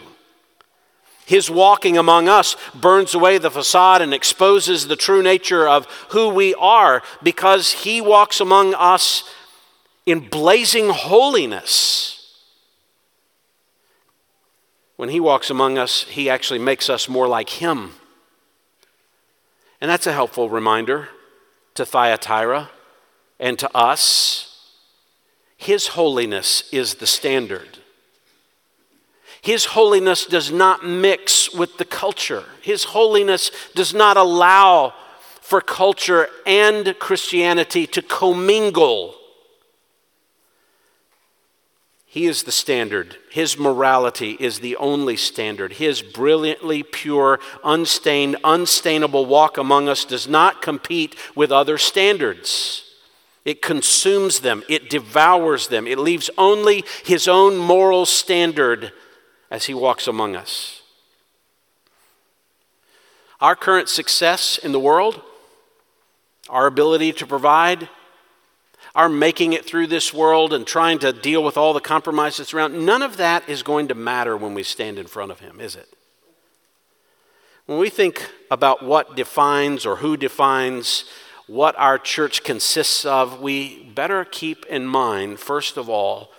His 1.25 1.49
walking 1.49 1.97
among 1.97 2.27
us 2.27 2.55
burns 2.73 3.13
away 3.13 3.37
the 3.37 3.51
facade 3.51 4.01
and 4.01 4.13
exposes 4.13 4.87
the 4.87 4.95
true 4.95 5.21
nature 5.21 5.67
of 5.67 5.85
who 6.09 6.29
we 6.29 6.55
are 6.55 7.03
because 7.21 7.71
he 7.71 8.01
walks 8.01 8.39
among 8.39 8.73
us 8.73 9.23
in 10.07 10.27
blazing 10.27 10.89
holiness. 10.89 12.18
When 14.99 15.07
He 15.07 15.21
walks 15.21 15.49
among 15.49 15.77
us, 15.77 16.03
He 16.03 16.29
actually 16.29 16.59
makes 16.59 16.89
us 16.89 17.07
more 17.07 17.25
like 17.25 17.51
Him. 17.51 17.93
And 19.79 19.89
that's 19.89 20.05
a 20.05 20.11
helpful 20.11 20.49
reminder 20.49 21.07
to 21.75 21.85
Thyatira 21.85 22.69
and 23.39 23.57
to 23.59 23.73
us. 23.73 24.73
His 25.55 25.87
holiness 25.87 26.67
is 26.73 26.95
the 26.95 27.07
standard. 27.07 27.77
His 29.41 29.67
holiness 29.67 30.25
does 30.25 30.51
not 30.51 30.85
mix 30.85 31.53
with 31.53 31.77
the 31.77 31.85
culture. 31.85 32.43
His 32.61 32.83
holiness 32.83 33.51
does 33.75 33.93
not 33.93 34.17
allow 34.17 34.93
for 35.39 35.61
culture 35.61 36.27
and 36.45 36.93
Christianity 36.99 37.87
to 37.87 38.01
commingle. 38.01 39.15
He 42.11 42.25
is 42.25 42.41
the 42.41 42.51
standard. 42.51 43.17
His 43.29 43.55
morality 43.55 44.35
is 44.39 44.61
the 44.61 44.75
only 44.77 45.15
standard. 45.15 45.73
His 45.73 46.01
brilliantly 46.01 46.81
pure, 46.81 47.39
unstained, 47.63 48.35
unstainable 48.43 49.27
walk 49.27 49.59
among 49.59 49.87
us 49.87 50.05
does 50.05 50.27
not 50.27 50.59
compete 50.59 51.15
with 51.35 51.51
other 51.51 51.77
standards. 51.77 52.83
It 53.45 53.61
consumes 53.61 54.39
them, 54.39 54.63
it 54.67 54.89
devours 54.89 55.67
them, 55.67 55.85
it 55.85 55.99
leaves 55.99 56.31
only 56.35 56.83
his 57.05 57.27
own 57.27 57.57
moral 57.57 58.07
standard 58.07 58.91
as 59.51 59.65
he 59.65 59.75
walks 59.75 60.07
among 60.07 60.35
us. 60.35 60.81
Our 63.39 63.55
current 63.55 63.87
success 63.87 64.57
in 64.57 64.71
the 64.71 64.79
world, 64.79 65.21
our 66.49 66.65
ability 66.65 67.13
to 67.13 67.27
provide, 67.27 67.87
our 68.99 69.07
making 69.07 69.53
it 69.53 69.63
through 69.63 69.87
this 69.87 70.13
world 70.13 70.51
and 70.51 70.67
trying 70.67 70.99
to 70.99 71.13
deal 71.13 71.41
with 71.41 71.55
all 71.55 71.71
the 71.71 71.79
compromises 71.79 72.53
around, 72.53 72.85
none 72.85 73.01
of 73.01 73.15
that 73.15 73.47
is 73.47 73.63
going 73.63 73.87
to 73.87 73.95
matter 73.95 74.35
when 74.35 74.53
we 74.53 74.61
stand 74.61 74.99
in 74.99 75.07
front 75.07 75.31
of 75.31 75.39
him, 75.39 75.61
is 75.61 75.77
it? 75.77 75.87
When 77.65 77.79
we 77.79 77.89
think 77.89 78.29
about 78.51 78.83
what 78.83 79.15
defines 79.15 79.85
or 79.85 79.95
who 79.95 80.17
defines 80.17 81.05
what 81.47 81.79
our 81.79 81.97
church 81.97 82.43
consists 82.43 83.05
of, 83.05 83.39
we 83.39 83.83
better 83.95 84.25
keep 84.25 84.65
in 84.65 84.85
mind, 84.85 85.39
first 85.39 85.77
of 85.77 85.87
all, 85.87 86.31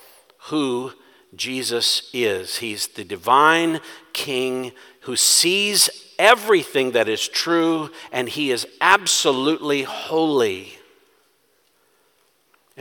who 0.50 0.92
Jesus 1.34 2.10
is. 2.12 2.58
He's 2.58 2.88
the 2.88 3.04
divine 3.04 3.80
King 4.12 4.72
who 5.04 5.16
sees 5.16 5.88
everything 6.18 6.90
that 6.90 7.08
is 7.08 7.26
true, 7.26 7.88
and 8.12 8.28
he 8.28 8.50
is 8.50 8.66
absolutely 8.82 9.84
holy. 9.84 10.76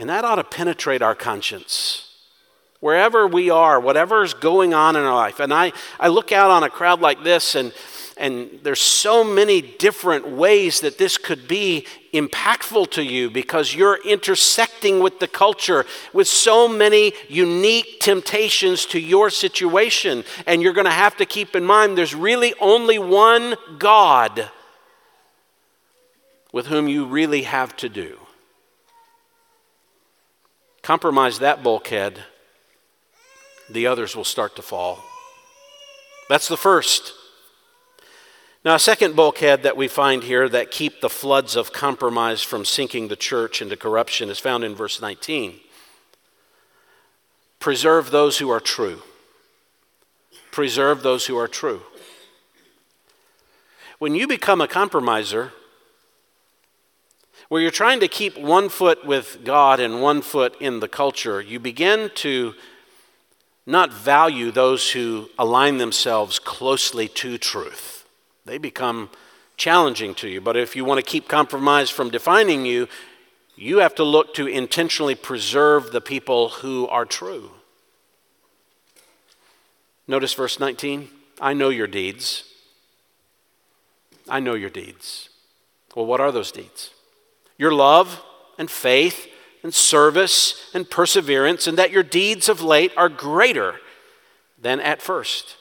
And 0.00 0.08
that 0.08 0.24
ought 0.24 0.36
to 0.36 0.44
penetrate 0.44 1.02
our 1.02 1.14
conscience. 1.14 2.08
Wherever 2.80 3.26
we 3.26 3.50
are, 3.50 3.78
whatever 3.78 4.24
is 4.24 4.32
going 4.32 4.72
on 4.72 4.96
in 4.96 5.02
our 5.02 5.14
life. 5.14 5.40
And 5.40 5.52
I, 5.52 5.74
I 6.00 6.08
look 6.08 6.32
out 6.32 6.50
on 6.50 6.62
a 6.62 6.70
crowd 6.70 7.02
like 7.02 7.22
this, 7.22 7.54
and 7.54 7.74
and 8.16 8.60
there's 8.62 8.80
so 8.80 9.22
many 9.24 9.60
different 9.62 10.28
ways 10.28 10.80
that 10.80 10.98
this 10.98 11.16
could 11.16 11.46
be 11.46 11.86
impactful 12.12 12.90
to 12.92 13.02
you 13.02 13.30
because 13.30 13.74
you're 13.74 13.98
intersecting 14.06 15.00
with 15.00 15.20
the 15.20 15.28
culture 15.28 15.86
with 16.12 16.28
so 16.28 16.68
many 16.68 17.12
unique 17.28 17.98
temptations 18.00 18.84
to 18.86 19.00
your 19.00 19.30
situation. 19.30 20.24
And 20.46 20.62
you're 20.62 20.74
going 20.74 20.84
to 20.84 20.90
have 20.90 21.16
to 21.16 21.26
keep 21.26 21.56
in 21.56 21.64
mind 21.64 21.96
there's 21.96 22.14
really 22.14 22.52
only 22.60 22.98
one 22.98 23.56
God 23.78 24.50
with 26.52 26.66
whom 26.66 26.88
you 26.88 27.06
really 27.06 27.42
have 27.42 27.74
to 27.76 27.88
do. 27.88 28.18
Compromise 30.82 31.38
that 31.38 31.62
bulkhead, 31.62 32.24
the 33.68 33.86
others 33.86 34.16
will 34.16 34.24
start 34.24 34.56
to 34.56 34.62
fall. 34.62 34.98
That's 36.28 36.48
the 36.48 36.56
first. 36.56 37.12
Now, 38.64 38.74
a 38.74 38.78
second 38.78 39.16
bulkhead 39.16 39.62
that 39.62 39.76
we 39.76 39.88
find 39.88 40.22
here 40.22 40.48
that 40.48 40.70
keep 40.70 41.00
the 41.00 41.08
floods 41.08 41.56
of 41.56 41.72
compromise 41.72 42.42
from 42.42 42.64
sinking 42.64 43.08
the 43.08 43.16
church 43.16 43.62
into 43.62 43.76
corruption 43.76 44.28
is 44.28 44.38
found 44.38 44.64
in 44.64 44.74
verse 44.74 45.00
19. 45.00 45.60
Preserve 47.58 48.10
those 48.10 48.38
who 48.38 48.50
are 48.50 48.60
true. 48.60 49.02
Preserve 50.50 51.02
those 51.02 51.26
who 51.26 51.36
are 51.36 51.48
true. 51.48 51.82
When 53.98 54.14
you 54.14 54.26
become 54.26 54.60
a 54.60 54.68
compromiser, 54.68 55.52
where 57.50 57.60
you're 57.60 57.70
trying 57.70 58.00
to 58.00 58.08
keep 58.08 58.38
one 58.38 58.70
foot 58.70 59.04
with 59.04 59.44
God 59.44 59.78
and 59.78 60.00
one 60.00 60.22
foot 60.22 60.56
in 60.58 60.80
the 60.80 60.88
culture, 60.88 61.42
you 61.42 61.60
begin 61.60 62.10
to 62.14 62.54
not 63.66 63.92
value 63.92 64.50
those 64.50 64.92
who 64.92 65.28
align 65.38 65.76
themselves 65.76 66.38
closely 66.38 67.06
to 67.06 67.36
truth 67.36 68.00
they 68.50 68.58
become 68.58 69.08
challenging 69.56 70.12
to 70.12 70.28
you. 70.28 70.40
But 70.40 70.56
if 70.56 70.74
you 70.74 70.84
want 70.84 70.98
to 70.98 71.08
keep 71.08 71.28
compromise 71.28 71.88
from 71.88 72.10
defining 72.10 72.66
you, 72.66 72.88
you 73.56 73.78
have 73.78 73.94
to 73.94 74.04
look 74.04 74.34
to 74.34 74.46
intentionally 74.48 75.14
preserve 75.14 75.92
the 75.92 76.00
people 76.00 76.48
who 76.48 76.88
are 76.88 77.04
true. 77.04 77.52
Notice 80.08 80.34
verse 80.34 80.58
19 80.58 81.08
I 81.40 81.52
know 81.52 81.68
your 81.68 81.86
deeds. 81.86 82.44
I 84.28 84.40
know 84.40 84.54
your 84.54 84.70
deeds. 84.70 85.28
Well, 85.94 86.06
what 86.06 86.20
are 86.20 86.32
those 86.32 86.52
deeds? 86.52 86.90
Your 87.60 87.72
love 87.72 88.22
and 88.56 88.70
faith 88.70 89.28
and 89.62 89.74
service 89.74 90.70
and 90.72 90.88
perseverance, 90.88 91.66
and 91.66 91.76
that 91.76 91.90
your 91.90 92.02
deeds 92.02 92.48
of 92.48 92.62
late 92.62 92.90
are 92.96 93.10
greater 93.10 93.74
than 94.58 94.80
at 94.80 95.02
first. 95.02 95.56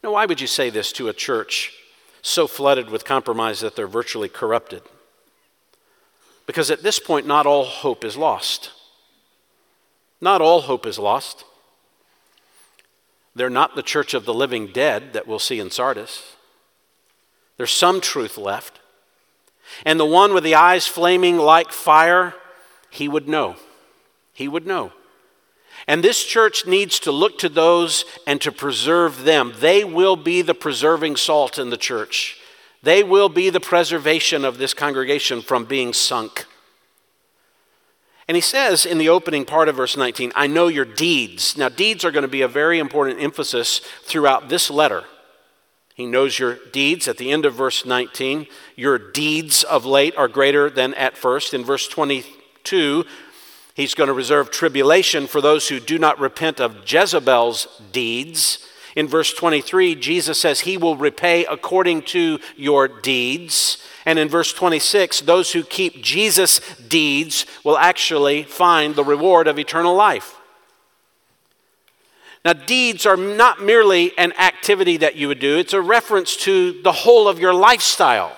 Now, 0.00 0.12
why 0.12 0.26
would 0.26 0.40
you 0.40 0.46
say 0.46 0.70
this 0.70 0.92
to 0.92 1.08
a 1.08 1.12
church 1.12 1.72
so 2.22 2.46
flooded 2.46 2.88
with 2.88 3.04
compromise 3.04 3.58
that 3.58 3.74
they're 3.74 3.88
virtually 3.88 4.28
corrupted? 4.28 4.82
Because 6.46 6.70
at 6.70 6.84
this 6.84 7.00
point, 7.00 7.26
not 7.26 7.44
all 7.44 7.64
hope 7.64 8.04
is 8.04 8.16
lost. 8.16 8.70
Not 10.20 10.40
all 10.40 10.60
hope 10.60 10.86
is 10.86 11.00
lost. 11.00 11.44
They're 13.34 13.50
not 13.50 13.74
the 13.74 13.82
church 13.82 14.14
of 14.14 14.24
the 14.24 14.34
living 14.34 14.68
dead 14.68 15.14
that 15.14 15.26
we'll 15.26 15.40
see 15.40 15.58
in 15.58 15.72
Sardis. 15.72 16.36
There's 17.56 17.72
some 17.72 18.00
truth 18.00 18.38
left. 18.38 18.78
And 19.84 19.98
the 19.98 20.06
one 20.06 20.34
with 20.34 20.44
the 20.44 20.54
eyes 20.54 20.86
flaming 20.86 21.38
like 21.38 21.72
fire, 21.72 22.34
he 22.90 23.08
would 23.08 23.28
know. 23.28 23.56
He 24.32 24.48
would 24.48 24.66
know. 24.66 24.92
And 25.86 26.02
this 26.02 26.24
church 26.24 26.66
needs 26.66 26.98
to 27.00 27.12
look 27.12 27.38
to 27.38 27.48
those 27.48 28.04
and 28.26 28.40
to 28.42 28.52
preserve 28.52 29.24
them. 29.24 29.54
They 29.58 29.84
will 29.84 30.16
be 30.16 30.42
the 30.42 30.54
preserving 30.54 31.16
salt 31.16 31.58
in 31.58 31.70
the 31.70 31.76
church. 31.76 32.38
They 32.82 33.02
will 33.02 33.28
be 33.28 33.50
the 33.50 33.60
preservation 33.60 34.44
of 34.44 34.58
this 34.58 34.74
congregation 34.74 35.42
from 35.42 35.64
being 35.64 35.92
sunk. 35.92 36.46
And 38.28 38.36
he 38.36 38.40
says 38.42 38.84
in 38.84 38.98
the 38.98 39.08
opening 39.08 39.46
part 39.46 39.68
of 39.68 39.76
verse 39.76 39.96
19, 39.96 40.32
I 40.36 40.46
know 40.46 40.68
your 40.68 40.84
deeds. 40.84 41.56
Now, 41.56 41.70
deeds 41.70 42.04
are 42.04 42.10
going 42.10 42.22
to 42.22 42.28
be 42.28 42.42
a 42.42 42.48
very 42.48 42.78
important 42.78 43.20
emphasis 43.20 43.80
throughout 44.02 44.48
this 44.50 44.70
letter. 44.70 45.04
He 45.98 46.06
knows 46.06 46.38
your 46.38 46.58
deeds. 46.70 47.08
At 47.08 47.16
the 47.16 47.32
end 47.32 47.44
of 47.44 47.54
verse 47.54 47.84
19, 47.84 48.46
your 48.76 48.98
deeds 48.98 49.64
of 49.64 49.84
late 49.84 50.16
are 50.16 50.28
greater 50.28 50.70
than 50.70 50.94
at 50.94 51.16
first. 51.18 51.52
In 51.52 51.64
verse 51.64 51.88
22, 51.88 53.04
He's 53.74 53.94
going 53.94 54.06
to 54.06 54.14
reserve 54.14 54.52
tribulation 54.52 55.26
for 55.26 55.40
those 55.40 55.68
who 55.68 55.80
do 55.80 55.98
not 55.98 56.20
repent 56.20 56.60
of 56.60 56.84
Jezebel's 56.86 57.66
deeds. 57.90 58.64
In 58.94 59.08
verse 59.08 59.34
23, 59.34 59.96
Jesus 59.96 60.40
says 60.40 60.60
he 60.60 60.76
will 60.76 60.96
repay 60.96 61.44
according 61.44 62.02
to 62.02 62.38
your 62.56 62.86
deeds. 62.86 63.78
And 64.06 64.20
in 64.20 64.28
verse 64.28 64.52
26, 64.52 65.22
those 65.22 65.52
who 65.52 65.64
keep 65.64 66.02
Jesus' 66.02 66.60
deeds 66.76 67.44
will 67.64 67.78
actually 67.78 68.44
find 68.44 68.94
the 68.94 69.04
reward 69.04 69.48
of 69.48 69.58
eternal 69.58 69.96
life. 69.96 70.37
Now, 72.48 72.54
deeds 72.54 73.04
are 73.04 73.18
not 73.18 73.62
merely 73.62 74.16
an 74.16 74.32
activity 74.32 74.96
that 74.96 75.16
you 75.16 75.28
would 75.28 75.38
do, 75.38 75.58
it's 75.58 75.74
a 75.74 75.82
reference 75.82 76.34
to 76.38 76.80
the 76.80 76.92
whole 76.92 77.28
of 77.28 77.38
your 77.38 77.52
lifestyle. 77.52 78.34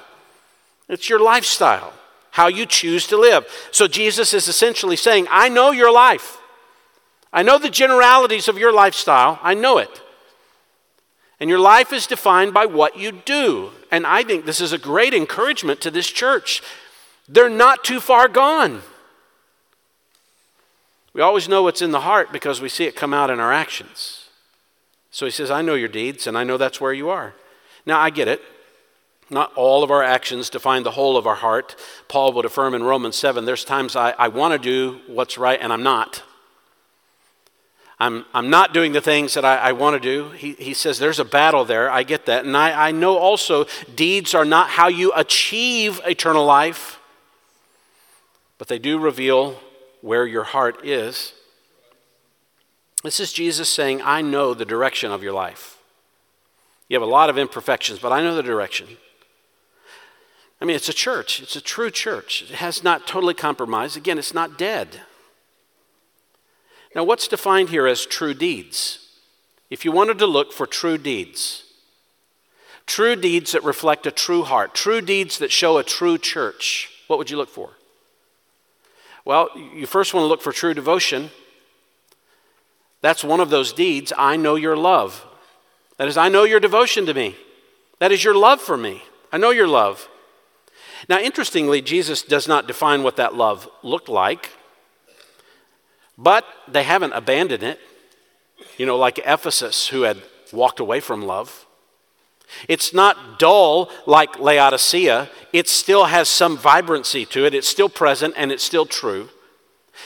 It's 0.89 1.09
your 1.09 1.21
lifestyle 1.21 1.93
how 2.33 2.49
you 2.49 2.67
choose 2.67 3.07
to 3.07 3.17
live. 3.17 3.47
So 3.71 3.87
Jesus 3.87 4.35
is 4.35 4.49
essentially 4.49 4.97
saying, 4.97 5.29
I 5.31 5.49
know 5.49 5.71
your 5.71 5.93
life. 5.93 6.39
I 7.33 7.45
know 7.45 7.57
the 7.57 7.71
generalities 7.71 8.49
of 8.49 8.59
your 8.59 8.73
lifestyle. 8.73 9.39
I 9.45 9.55
know 9.55 9.79
it. 9.79 10.03
And 11.39 11.49
your 11.49 11.61
life 11.61 11.93
is 11.93 12.09
defined 12.09 12.53
by 12.53 12.67
what 12.67 12.99
you 12.99 13.13
do. 13.13 13.71
And 13.93 14.05
I 14.05 14.25
think 14.25 14.45
this 14.45 14.61
is 14.61 14.73
a 14.73 14.79
great 14.79 15.15
encouragement 15.15 15.81
to 15.83 15.91
this 15.93 16.09
church. 16.09 16.63
They're 17.29 17.49
not 17.49 17.85
too 17.85 18.01
far 18.01 18.27
gone. 18.27 18.83
We 21.13 21.21
always 21.21 21.49
know 21.49 21.63
what's 21.63 21.83
in 21.83 21.91
the 21.91 22.01
heart 22.01 22.33
because 22.33 22.61
we 22.61 22.69
see 22.69 22.85
it 22.85 22.95
come 22.95 23.13
out 23.13 23.31
in 23.31 23.41
our 23.41 23.53
actions. 23.53 24.29
So 25.11 25.27
he 25.27 25.33
says, 25.33 25.51
I 25.51 25.63
know 25.63 25.75
your 25.75 25.89
deeds, 25.89 26.27
and 26.27 26.39
I 26.39 26.45
know 26.45 26.57
that's 26.57 26.81
where 26.81 26.93
you 26.93 27.11
are. 27.11 27.35
Now, 27.85 27.99
I 27.99 28.11
get 28.11 28.29
it. 28.29 28.41
Not 29.29 29.53
all 29.55 29.83
of 29.83 29.91
our 29.91 30.03
actions 30.03 30.51
define 30.51 30.83
the 30.83 30.91
whole 30.93 31.17
of 31.17 31.27
our 31.27 31.37
heart. 31.37 31.77
Paul 32.09 32.33
would 32.33 32.45
affirm 32.45 32.75
in 32.75 32.83
Romans 32.83 33.17
7 33.17 33.45
there's 33.45 33.65
times 33.65 33.95
I, 33.95 34.11
I 34.11 34.29
want 34.29 34.53
to 34.53 34.59
do 34.59 35.01
what's 35.07 35.39
right 35.39 35.59
and 35.61 35.73
I'm 35.73 35.85
not. 35.85 36.25
I'm, 38.01 38.25
I'm 38.35 38.51
not 38.51 38.75
doing 38.75 38.93
the 38.93 39.01
things 39.01 39.35
that 39.35 39.45
I, 39.45 39.57
I 39.57 39.73
want 39.73 39.95
to 39.95 40.01
do. 40.01 40.31
He, 40.31 40.55
he 40.55 40.75
says 40.75 40.99
there's 40.99 41.21
a 41.21 41.25
battle 41.25 41.65
there. 41.65 41.91
I 41.91 42.03
get 42.03 42.27
that. 42.27 42.45
And 42.45 42.57
I, 42.57 42.89
I 42.89 42.91
know 42.93 43.19
also 43.19 43.67
deeds 43.95 44.35
are 44.35 44.45
not 44.45 44.71
how 44.71 44.89
you 44.89 45.13
achieve 45.15 46.01
eternal 46.05 46.45
life, 46.45 46.99
but 48.59 48.69
they 48.69 48.79
do 48.79 48.99
reveal 48.99 49.61
where 50.01 50.27
your 50.27 50.45
heart 50.45 50.85
is. 50.85 51.33
This 53.03 53.21
is 53.21 53.33
Jesus 53.33 53.69
saying, 53.69 54.03
I 54.03 54.21
know 54.21 54.55
the 54.55 54.65
direction 54.65 55.11
of 55.11 55.23
your 55.23 55.33
life. 55.33 55.79
You 56.89 56.97
have 56.97 57.07
a 57.07 57.11
lot 57.11 57.31
of 57.31 57.39
imperfections, 57.39 57.99
but 57.99 58.13
I 58.13 58.23
know 58.23 58.35
the 58.35 58.43
direction. 58.43 58.87
I 60.61 60.65
mean, 60.65 60.77
it's 60.77 60.89
a 60.89 60.95
church, 60.95 61.41
it's 61.41 61.57
a 61.57 61.61
true 61.61 61.91
church. 61.91 62.43
It 62.43 62.57
has 62.57 62.85
not 62.85 63.07
totally 63.07 63.33
compromised. 63.33 63.97
Again, 63.97 64.19
it's 64.19 64.35
not 64.35 64.59
dead. 64.59 65.03
Now, 66.95 67.05
what's 67.05 67.29
defined 67.29 67.71
here 67.71 67.87
as 67.87 68.05
true 68.05 68.35
deeds? 68.35 69.07
If 69.71 69.85
you 69.85 69.93
wanted 69.93 70.19
to 70.19 70.27
look 70.27 70.53
for 70.53 70.67
true 70.67 70.99
deeds, 70.99 71.65
true 72.85 73.15
deeds 73.15 73.53
that 73.53 73.63
reflect 73.63 74.07
a 74.07 74.11
true 74.11 74.43
heart, 74.43 74.75
true 74.75 75.01
deeds 75.01 75.39
that 75.39 75.53
show 75.53 75.79
a 75.79 75.85
true 75.85 76.19
church, 76.19 76.91
what 77.07 77.19
would 77.19 77.31
you 77.31 77.37
look 77.37 77.49
for? 77.49 77.71
Well, 79.25 79.51
you 79.57 79.87
first 79.87 80.15
want 80.15 80.25
to 80.25 80.29
look 80.29 80.43
for 80.43 80.53
true 80.53 80.75
devotion. 80.75 81.31
That's 83.03 83.25
one 83.25 83.41
of 83.41 83.51
those 83.51 83.73
deeds. 83.73 84.13
I 84.17 84.37
know 84.37 84.55
your 84.55 84.77
love. 84.77 85.27
That 85.97 86.09
is, 86.09 86.17
I 86.17 86.29
know 86.29 86.45
your 86.45 86.61
devotion 86.61 87.07
to 87.07 87.15
me. 87.15 87.37
That 87.99 88.13
is 88.13 88.25
your 88.25 88.35
love 88.35 88.61
for 88.61 88.77
me. 88.77 89.03
I 89.33 89.39
know 89.39 89.51
your 89.51 89.69
love. 89.69 90.09
Now, 91.09 91.19
interestingly, 91.19 91.83
Jesus 91.83 92.23
does 92.23 92.49
not 92.49 92.67
define 92.67 93.03
what 93.03 93.17
that 93.17 93.35
love 93.35 93.69
looked 93.83 94.09
like, 94.09 94.51
but 96.19 96.45
they 96.69 96.83
haven't 96.83 97.13
abandoned 97.13 97.63
it. 97.63 97.79
You 98.77 98.87
know, 98.87 98.97
like 98.97 99.19
Ephesus, 99.25 99.89
who 99.89 100.03
had 100.03 100.23
walked 100.53 100.81
away 100.81 101.01
from 101.01 101.23
love. 101.23 101.67
It's 102.69 102.93
not 102.93 103.39
dull 103.39 103.91
like 104.07 104.39
Laodicea, 104.39 105.29
it 105.53 105.69
still 105.69 106.07
has 106.07 106.29
some 106.29 106.57
vibrancy 106.57 107.25
to 107.27 107.45
it, 107.45 107.55
it's 107.55 107.69
still 107.69 107.89
present, 107.89 108.35
and 108.37 108.53
it's 108.53 108.65
still 108.65 108.87
true. 108.87 109.29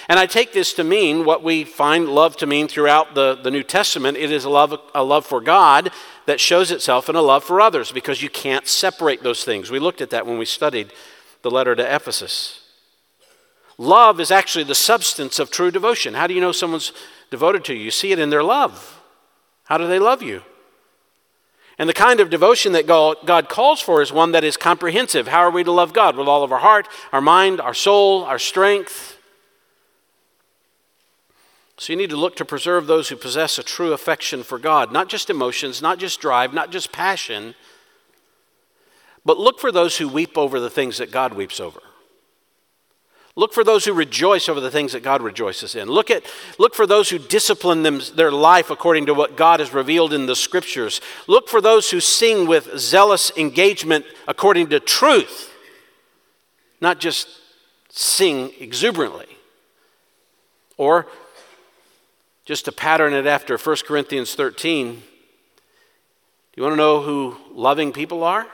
And 0.09 0.19
I 0.19 0.27
take 0.27 0.53
this 0.53 0.73
to 0.75 0.85
mean 0.85 1.25
what 1.25 1.43
we 1.43 1.65
find 1.65 2.09
love 2.09 2.37
to 2.39 2.47
mean 2.47 2.69
throughout 2.69 3.15
the, 3.15 3.37
the 3.37 3.51
New 3.51 3.63
Testament. 3.63 4.17
It 4.17 4.31
is 4.31 4.45
a 4.45 4.51
love, 4.51 4.79
a 4.95 5.05
love 5.05 5.25
for 5.25 5.41
God 5.41 5.91
that 6.27 6.41
shows 6.41 6.71
itself 6.71 7.09
in 7.09 7.17
a 7.17 7.23
love 7.23 7.45
for 7.45 7.61
others 7.61 7.93
because 7.93 8.23
you 8.23 8.29
can't 8.29 8.67
separate 8.67 9.23
those 9.23 9.45
things. 9.45 9.71
We 9.71 9.79
looked 9.79 10.01
at 10.01 10.11
that 10.11 10.27
when 10.27 10.39
we 10.39 10.45
studied 10.45 10.93
the 11.43 11.51
letter 11.51 11.75
to 11.75 11.95
Ephesus. 11.95 12.61
Love 13.79 14.21
is 14.21 14.31
actually 14.31 14.65
the 14.65 14.75
substance 14.75 15.39
of 15.39 15.51
true 15.51 15.71
devotion. 15.71 16.15
How 16.15 16.27
do 16.27 16.35
you 16.35 16.41
know 16.41 16.53
someone's 16.53 16.93
devoted 17.31 17.65
to 17.65 17.75
you? 17.75 17.85
You 17.85 17.91
see 17.91 18.13
it 18.13 18.19
in 18.19 18.31
their 18.31 18.43
love. 18.43 19.01
How 19.65 19.79
do 19.79 19.87
they 19.87 19.99
love 19.99 20.23
you? 20.23 20.43
And 21.79 21.89
the 21.89 21.95
kind 21.95 22.21
of 22.21 22.31
devotion 22.31 22.73
that 22.73 22.87
God 22.87 23.49
calls 23.49 23.81
for 23.81 24.01
is 24.01 24.13
one 24.13 24.33
that 24.33 24.45
is 24.45 24.57
comprehensive. 24.57 25.29
How 25.29 25.41
are 25.41 25.51
we 25.51 25.65
to 25.65 25.73
love 25.73 25.93
God? 25.93 26.17
With 26.17 26.29
all 26.29 26.45
of 26.45 26.53
our 26.53 26.61
heart, 26.61 26.89
our 27.13 27.21
mind, 27.21 27.61
our 27.61 27.75
soul, 27.75 28.25
our 28.25 28.39
strength. 28.39 29.19
So 31.77 31.93
you 31.93 31.97
need 31.97 32.11
to 32.11 32.17
look 32.17 32.37
to 32.37 32.45
preserve 32.45 32.87
those 32.87 33.09
who 33.09 33.17
possess 33.17 33.59
a 33.59 33.65
true 33.65 33.93
affection 33.93 34.45
for 34.45 34.61
God, 34.61 34.93
not 34.93 35.09
just 35.09 35.29
emotions, 35.29 35.83
not 35.83 35.99
just 35.99 36.21
drive, 36.21 36.55
not 36.55 36.71
just 36.71 36.93
passion, 36.93 37.57
but 39.25 39.39
look 39.39 39.59
for 39.59 39.73
those 39.73 39.97
who 39.97 40.09
weep 40.09 40.39
over 40.39 40.61
the 40.61 40.71
things 40.71 40.99
that 40.99 41.11
God 41.11 41.35
weeps 41.35 41.59
over. 41.59 41.81
Look 43.37 43.53
for 43.53 43.65
those 43.65 43.85
who 43.85 43.93
rejoice 43.93 44.49
over 44.49 44.61
the 44.61 44.71
things 44.71 44.93
that 44.93 45.03
God 45.03 45.21
rejoices 45.21 45.75
in. 45.75 45.89
Look, 45.89 46.09
at, 46.09 46.25
look 46.57 46.75
for 46.75 46.87
those 46.87 47.09
who 47.09 47.19
discipline 47.19 47.83
them, 47.83 48.01
their 48.15 48.31
life 48.31 48.71
according 48.71 49.07
to 49.07 49.15
what 49.15 49.37
God 49.37 49.59
has 49.59 49.75
revealed 49.75 50.13
in 50.13 50.27
the 50.27 50.37
scriptures. 50.37 51.01
Look 51.27 51.49
for 51.49 51.61
those 51.61 51.91
who 51.91 51.99
sing 51.99 52.47
with 52.47 52.79
zealous 52.79 53.33
engagement 53.37 54.05
according 54.29 54.69
to 54.69 54.79
truth, 54.79 55.53
not 56.81 57.01
just 57.01 57.29
sing 57.89 58.53
exuberantly. 58.61 59.27
Or 60.77 61.07
just 62.45 62.67
to 62.67 62.73
pattern 62.73 63.15
it 63.15 63.27
after 63.27 63.59
1 63.59 63.77
Corinthians 63.85 64.35
13, 64.37 64.95
do 64.95 65.01
you 66.57 66.63
want 66.63 66.75
to 66.75 66.77
know 66.77 67.01
who 67.01 67.37
loving 67.53 67.93
people 67.93 68.23
are? 68.23 68.47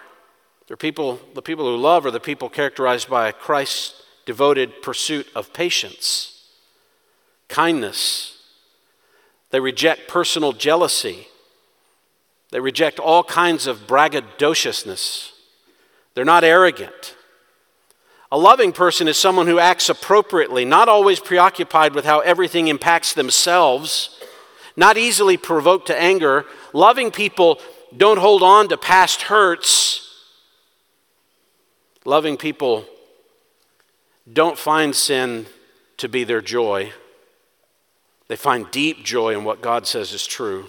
They're 0.69 0.77
people, 0.79 1.21
the 1.35 1.43
people 1.43 1.67
who 1.67 1.77
love 1.77 2.07
are 2.07 2.11
the 2.11 2.21
people 2.21 2.49
characterized 2.49 3.11
by 3.11 3.33
Christ's 3.33 4.05
devoted 4.31 4.81
pursuit 4.81 5.27
of 5.35 5.53
patience, 5.53 6.45
kindness. 7.49 8.39
They 9.51 9.59
reject 9.59 10.07
personal 10.07 10.53
jealousy. 10.53 11.27
They 12.53 12.61
reject 12.61 13.01
all 13.01 13.25
kinds 13.25 13.67
of 13.67 13.89
braggadociousness. 13.89 15.33
They're 16.15 16.25
not 16.25 16.45
arrogant. 16.45 17.17
A 18.31 18.39
loving 18.39 18.71
person 18.71 19.09
is 19.09 19.19
someone 19.19 19.49
who 19.49 19.59
acts 19.59 19.89
appropriately, 19.89 20.65
not 20.65 20.89
always 20.89 21.19
preoccupied 21.19 21.93
with 21.93 22.05
how 22.05 22.21
everything 22.21 22.69
impacts 22.69 23.13
themselves, 23.13 24.17
not 24.77 24.97
easily 24.97 25.37
provoked 25.37 25.89
to 25.89 26.01
anger. 26.01 26.45
Loving 26.73 27.11
people 27.11 27.59
don't 27.97 28.21
hold 28.21 28.45
on 28.45 28.69
to 28.69 28.77
past 28.77 29.23
hurts. 29.23 30.07
Loving 32.05 32.37
people 32.37 32.87
don't 34.33 34.59
find 34.59 34.95
sin 34.95 35.47
to 35.97 36.09
be 36.09 36.25
their 36.25 36.41
joy. 36.41 36.93
They 38.29 38.37
find 38.37 38.71
deep 38.71 39.05
joy 39.05 39.37
in 39.37 39.45
what 39.45 39.61
God 39.61 39.87
says 39.87 40.13
is 40.13 40.27
true. 40.27 40.67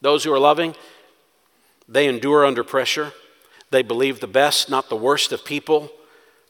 Those 0.00 0.24
who 0.24 0.32
are 0.32 0.38
loving, 0.38 0.74
they 1.88 2.08
endure 2.08 2.44
under 2.44 2.64
pressure. 2.64 3.12
They 3.70 3.82
believe 3.82 4.20
the 4.20 4.26
best, 4.26 4.68
not 4.68 4.88
the 4.88 4.96
worst 4.96 5.32
of 5.32 5.44
people. 5.44 5.90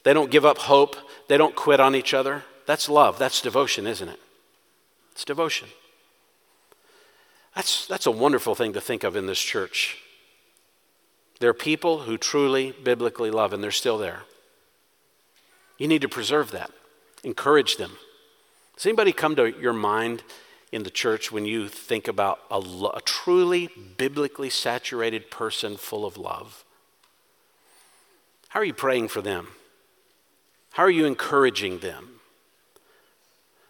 They 0.03 0.13
don't 0.13 0.31
give 0.31 0.45
up 0.45 0.59
hope. 0.59 0.97
They 1.29 1.37
don't 1.37 1.55
quit 1.55 1.81
on 1.81 1.95
each 1.95 2.15
other. 2.15 2.45
That's 2.67 2.89
love. 2.89 3.19
That's 3.19 3.41
devotion, 3.41 3.87
isn't 3.87 4.09
it? 4.09 4.21
It's 5.13 5.25
devotion. 5.25 5.69
That's, 7.55 7.87
that's 7.87 8.07
a 8.07 8.11
wonderful 8.11 8.55
thing 8.55 8.73
to 8.73 8.81
think 8.81 9.05
of 9.05 9.17
in 9.17 9.27
this 9.27 9.41
church. 9.41 9.99
There 11.41 11.51
are 11.51 11.55
people 11.55 12.01
who 12.01 12.17
truly 12.17 12.73
biblically 12.73 13.31
love, 13.31 13.53
and 13.53 13.63
they're 13.63 13.71
still 13.71 13.99
there. 13.99 14.23
You 15.79 15.89
need 15.89 16.03
to 16.03 16.09
preserve 16.09 16.51
that, 16.53 16.71
encourage 17.23 17.77
them. 17.77 17.93
Does 18.77 18.87
anybody 18.87 19.13
come 19.13 19.37
to 19.37 19.59
your 19.61 19.73
mind 19.73 20.23
in 20.73 20.83
the 20.83 20.91
church 20.91 21.31
when 21.31 21.47
you 21.47 21.69
think 21.69 22.09
about 22.09 22.41
a, 22.51 22.59
a 22.59 23.01
truly 23.05 23.71
biblically 23.97 24.51
saturated 24.51 25.31
person 25.31 25.77
full 25.77 26.05
of 26.05 26.17
love? 26.17 26.65
How 28.49 28.61
are 28.61 28.65
you 28.65 28.75
praying 28.75 29.09
for 29.09 29.21
them? 29.21 29.49
How 30.73 30.83
are 30.85 30.91
you 30.91 31.07
encouraging 31.07 31.79
them? 31.79 32.21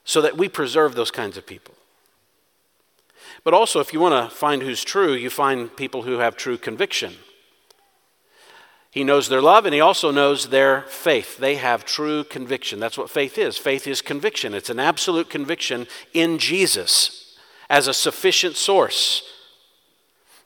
So 0.04 0.20
that 0.20 0.36
we 0.36 0.48
preserve 0.48 0.94
those 0.94 1.10
kinds 1.10 1.36
of 1.38 1.46
people. 1.46 1.74
But 3.42 3.54
also, 3.54 3.80
if 3.80 3.92
you 3.92 4.00
want 4.00 4.30
to 4.30 4.34
find 4.34 4.62
who's 4.62 4.84
true, 4.84 5.14
you 5.14 5.30
find 5.30 5.74
people 5.74 6.02
who 6.02 6.18
have 6.18 6.36
true 6.36 6.58
conviction. 6.58 7.14
He 8.94 9.04
knows 9.04 9.28
their 9.28 9.42
love 9.42 9.66
and 9.66 9.74
he 9.74 9.80
also 9.80 10.10
knows 10.10 10.48
their 10.48 10.82
faith. 10.82 11.36
They 11.36 11.56
have 11.56 11.84
true 11.84 12.24
conviction. 12.24 12.80
That's 12.80 12.96
what 12.96 13.10
faith 13.10 13.36
is. 13.36 13.58
Faith 13.58 13.86
is 13.86 14.00
conviction, 14.00 14.54
it's 14.54 14.70
an 14.70 14.80
absolute 14.80 15.28
conviction 15.28 15.86
in 16.14 16.38
Jesus 16.38 17.36
as 17.68 17.88
a 17.88 17.94
sufficient 17.94 18.56
source 18.56 19.34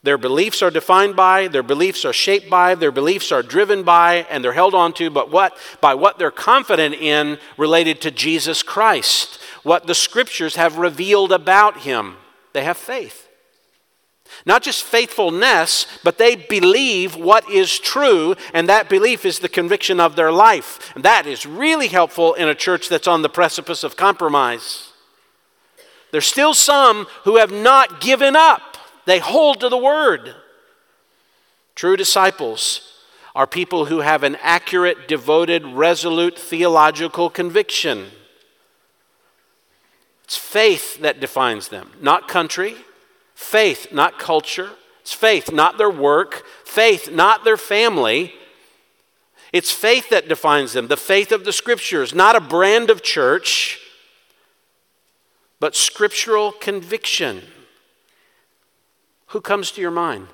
their 0.02 0.18
beliefs 0.18 0.62
are 0.62 0.70
defined 0.70 1.16
by, 1.16 1.48
their 1.48 1.62
beliefs 1.62 2.04
are 2.04 2.12
shaped 2.12 2.48
by, 2.48 2.74
their 2.74 2.92
beliefs 2.92 3.32
are 3.32 3.42
driven 3.42 3.82
by, 3.82 4.26
and 4.30 4.44
they're 4.44 4.52
held 4.52 4.74
on 4.74 4.92
to, 4.94 5.11
but 5.11 5.30
what 5.30 5.56
by 5.80 5.94
what 5.94 6.18
they're 6.18 6.30
confident 6.30 6.94
in 6.94 7.38
related 7.56 8.00
to 8.02 8.11
Jesus 8.11 8.62
Christ, 8.62 9.40
what 9.64 9.87
the 9.87 9.94
scriptures 9.94 10.54
have 10.54 10.78
revealed 10.78 11.32
about 11.32 11.78
him. 11.78 12.16
They 12.52 12.62
have 12.64 12.76
faith. 12.76 13.27
Not 14.48 14.62
just 14.62 14.82
faithfulness, 14.82 15.87
but 16.02 16.16
they 16.16 16.34
believe 16.34 17.14
what 17.14 17.50
is 17.50 17.78
true, 17.78 18.35
and 18.54 18.66
that 18.66 18.88
belief 18.88 19.27
is 19.27 19.40
the 19.40 19.48
conviction 19.48 20.00
of 20.00 20.16
their 20.16 20.33
life. 20.33 20.90
And 20.94 21.04
that 21.04 21.27
is 21.27 21.44
really 21.44 21.88
helpful 21.88 22.33
in 22.33 22.48
a 22.48 22.54
church 22.54 22.88
that's 22.88 23.06
on 23.06 23.20
the 23.20 23.29
precipice 23.29 23.85
of 23.85 23.94
compromise. 23.94 24.90
There's 26.12 26.25
still 26.25 26.54
some 26.54 27.06
who 27.25 27.37
have 27.37 27.52
not 27.52 28.00
given 28.00 28.35
up. 28.37 28.79
They 29.04 29.18
hold 29.18 29.60
to 29.60 29.68
the 29.68 29.77
word. 29.77 30.35
True 31.75 31.98
disciples 31.98 33.02
are 33.37 33.46
people 33.46 33.85
who 33.85 33.98
have 34.00 34.23
an 34.23 34.38
accurate, 34.40 35.06
devoted, 35.06 35.66
resolute 35.66 36.38
theological 36.38 37.29
conviction. 37.29 38.06
It's 40.25 40.38
faith 40.38 41.02
that 41.02 41.20
defines 41.20 41.68
them, 41.68 41.90
not 42.00 42.29
country. 42.29 42.77
Faith, 43.38 43.92
not 43.92 44.18
culture. 44.18 44.70
It's 45.00 45.12
faith, 45.12 45.52
not 45.52 45.78
their 45.78 45.88
work. 45.88 46.44
Faith, 46.64 47.12
not 47.12 47.44
their 47.44 47.56
family. 47.56 48.34
It's 49.52 49.70
faith 49.70 50.10
that 50.10 50.28
defines 50.28 50.72
them, 50.72 50.88
the 50.88 50.96
faith 50.96 51.30
of 51.30 51.44
the 51.44 51.52
scriptures, 51.52 52.12
not 52.12 52.34
a 52.34 52.40
brand 52.40 52.90
of 52.90 53.00
church, 53.00 53.78
but 55.60 55.76
scriptural 55.76 56.50
conviction. 56.50 57.42
Who 59.28 59.40
comes 59.40 59.70
to 59.70 59.80
your 59.80 59.92
mind? 59.92 60.26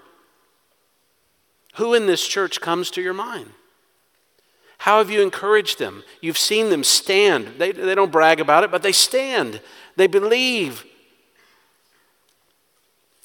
Who 1.75 1.93
in 1.93 2.07
this 2.07 2.27
church 2.27 2.63
comes 2.63 2.91
to 2.93 3.03
your 3.03 3.13
mind? 3.13 3.51
How 4.79 4.97
have 4.97 5.11
you 5.11 5.21
encouraged 5.21 5.79
them? 5.79 6.05
You've 6.23 6.39
seen 6.39 6.71
them 6.71 6.83
stand. 6.83 7.57
They, 7.59 7.71
they 7.71 7.95
don't 7.95 8.11
brag 8.11 8.41
about 8.41 8.65
it, 8.65 8.71
but 8.71 8.83
they 8.83 8.93
stand. 8.93 9.61
They 9.95 10.07
believe. 10.07 10.87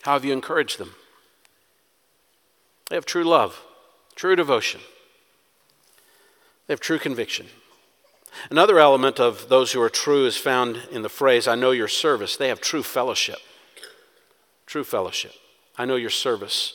How 0.02 0.14
have 0.14 0.26
you 0.26 0.34
encouraged 0.34 0.78
them? 0.80 0.96
They 2.90 2.96
have 2.96 3.06
true 3.06 3.24
love, 3.24 3.62
true 4.16 4.36
devotion, 4.36 4.82
they 6.68 6.74
have 6.74 6.80
true 6.80 7.00
conviction. 7.00 7.48
Another 8.50 8.80
element 8.80 9.20
of 9.20 9.50
those 9.50 9.72
who 9.72 9.82
are 9.82 9.90
true 9.90 10.26
is 10.26 10.38
found 10.38 10.88
in 10.92 11.02
the 11.02 11.10
phrase, 11.10 11.48
I 11.48 11.56
know 11.56 11.72
your 11.72 11.88
service. 11.88 12.38
They 12.38 12.48
have 12.50 12.62
true 12.62 12.84
fellowship. 12.84 13.40
True 14.66 14.84
fellowship. 14.84 15.34
I 15.78 15.86
know 15.86 15.96
your 15.96 16.12
service. 16.12 16.74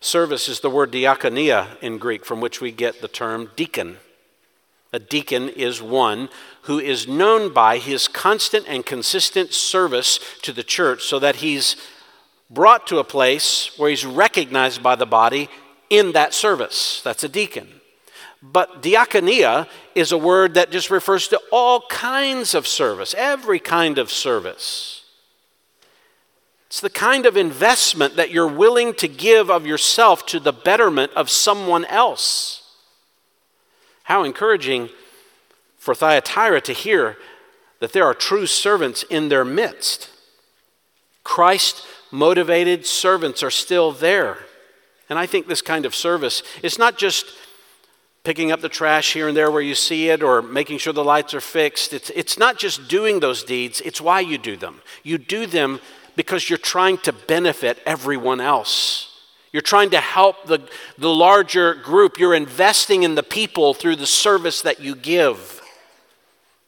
Service 0.00 0.48
is 0.48 0.60
the 0.60 0.70
word 0.70 0.90
diakonia 0.90 1.76
in 1.82 1.98
Greek, 1.98 2.24
from 2.24 2.40
which 2.40 2.60
we 2.60 2.72
get 2.72 3.02
the 3.02 3.08
term 3.08 3.50
deacon. 3.54 3.98
A 4.92 4.98
deacon 4.98 5.50
is 5.50 5.82
one 5.82 6.30
who 6.62 6.78
is 6.78 7.06
known 7.06 7.52
by 7.52 7.78
his 7.78 8.08
constant 8.08 8.66
and 8.66 8.84
consistent 8.84 9.52
service 9.52 10.18
to 10.42 10.52
the 10.52 10.64
church 10.64 11.04
so 11.04 11.18
that 11.18 11.36
he's 11.36 11.76
brought 12.50 12.86
to 12.88 12.98
a 12.98 13.04
place 13.04 13.78
where 13.78 13.88
he's 13.88 14.04
recognized 14.04 14.82
by 14.82 14.96
the 14.96 15.06
body 15.06 15.48
in 15.88 16.12
that 16.12 16.34
service. 16.34 17.00
That's 17.02 17.24
a 17.24 17.28
deacon. 17.28 17.68
But 18.42 18.82
diaconia 18.82 19.68
is 19.94 20.12
a 20.12 20.18
word 20.18 20.54
that 20.54 20.70
just 20.70 20.90
refers 20.90 21.28
to 21.28 21.40
all 21.52 21.82
kinds 21.88 22.54
of 22.54 22.66
service, 22.66 23.14
every 23.16 23.58
kind 23.58 23.98
of 23.98 24.10
service. 24.10 25.04
It's 26.66 26.80
the 26.80 26.90
kind 26.90 27.26
of 27.26 27.36
investment 27.36 28.16
that 28.16 28.30
you're 28.30 28.46
willing 28.46 28.94
to 28.94 29.08
give 29.08 29.50
of 29.50 29.66
yourself 29.66 30.24
to 30.26 30.40
the 30.40 30.52
betterment 30.52 31.12
of 31.14 31.28
someone 31.28 31.84
else. 31.86 32.76
How 34.04 34.24
encouraging 34.24 34.88
for 35.76 35.94
Thyatira 35.94 36.60
to 36.62 36.72
hear 36.72 37.16
that 37.80 37.92
there 37.92 38.04
are 38.04 38.14
true 38.14 38.46
servants 38.46 39.02
in 39.10 39.28
their 39.28 39.44
midst. 39.44 40.10
Christ 41.24 41.84
motivated 42.10 42.86
servants 42.86 43.42
are 43.42 43.50
still 43.50 43.92
there. 43.92 44.38
And 45.08 45.18
I 45.18 45.26
think 45.26 45.46
this 45.46 45.62
kind 45.62 45.84
of 45.86 45.94
service 45.94 46.42
is 46.62 46.78
not 46.78 46.98
just 46.98 47.26
picking 48.22 48.52
up 48.52 48.60
the 48.60 48.68
trash 48.68 49.12
here 49.12 49.28
and 49.28 49.36
there 49.36 49.50
where 49.50 49.62
you 49.62 49.74
see 49.74 50.08
it 50.08 50.22
or 50.22 50.42
making 50.42 50.78
sure 50.78 50.92
the 50.92 51.02
lights 51.04 51.34
are 51.34 51.40
fixed. 51.40 51.92
It's, 51.92 52.10
it's 52.10 52.38
not 52.38 52.58
just 52.58 52.88
doing 52.88 53.20
those 53.20 53.42
deeds, 53.42 53.80
it's 53.80 54.00
why 54.00 54.20
you 54.20 54.38
do 54.38 54.56
them. 54.56 54.82
You 55.02 55.18
do 55.18 55.46
them 55.46 55.80
because 56.16 56.50
you're 56.50 56.58
trying 56.58 56.98
to 56.98 57.12
benefit 57.12 57.78
everyone 57.86 58.40
else. 58.40 59.06
You're 59.52 59.62
trying 59.62 59.90
to 59.90 60.00
help 60.00 60.46
the, 60.46 60.60
the 60.96 61.08
larger 61.08 61.74
group. 61.74 62.18
You're 62.18 62.34
investing 62.34 63.02
in 63.02 63.14
the 63.14 63.22
people 63.22 63.74
through 63.74 63.96
the 63.96 64.06
service 64.06 64.62
that 64.62 64.80
you 64.80 64.94
give. 64.94 65.60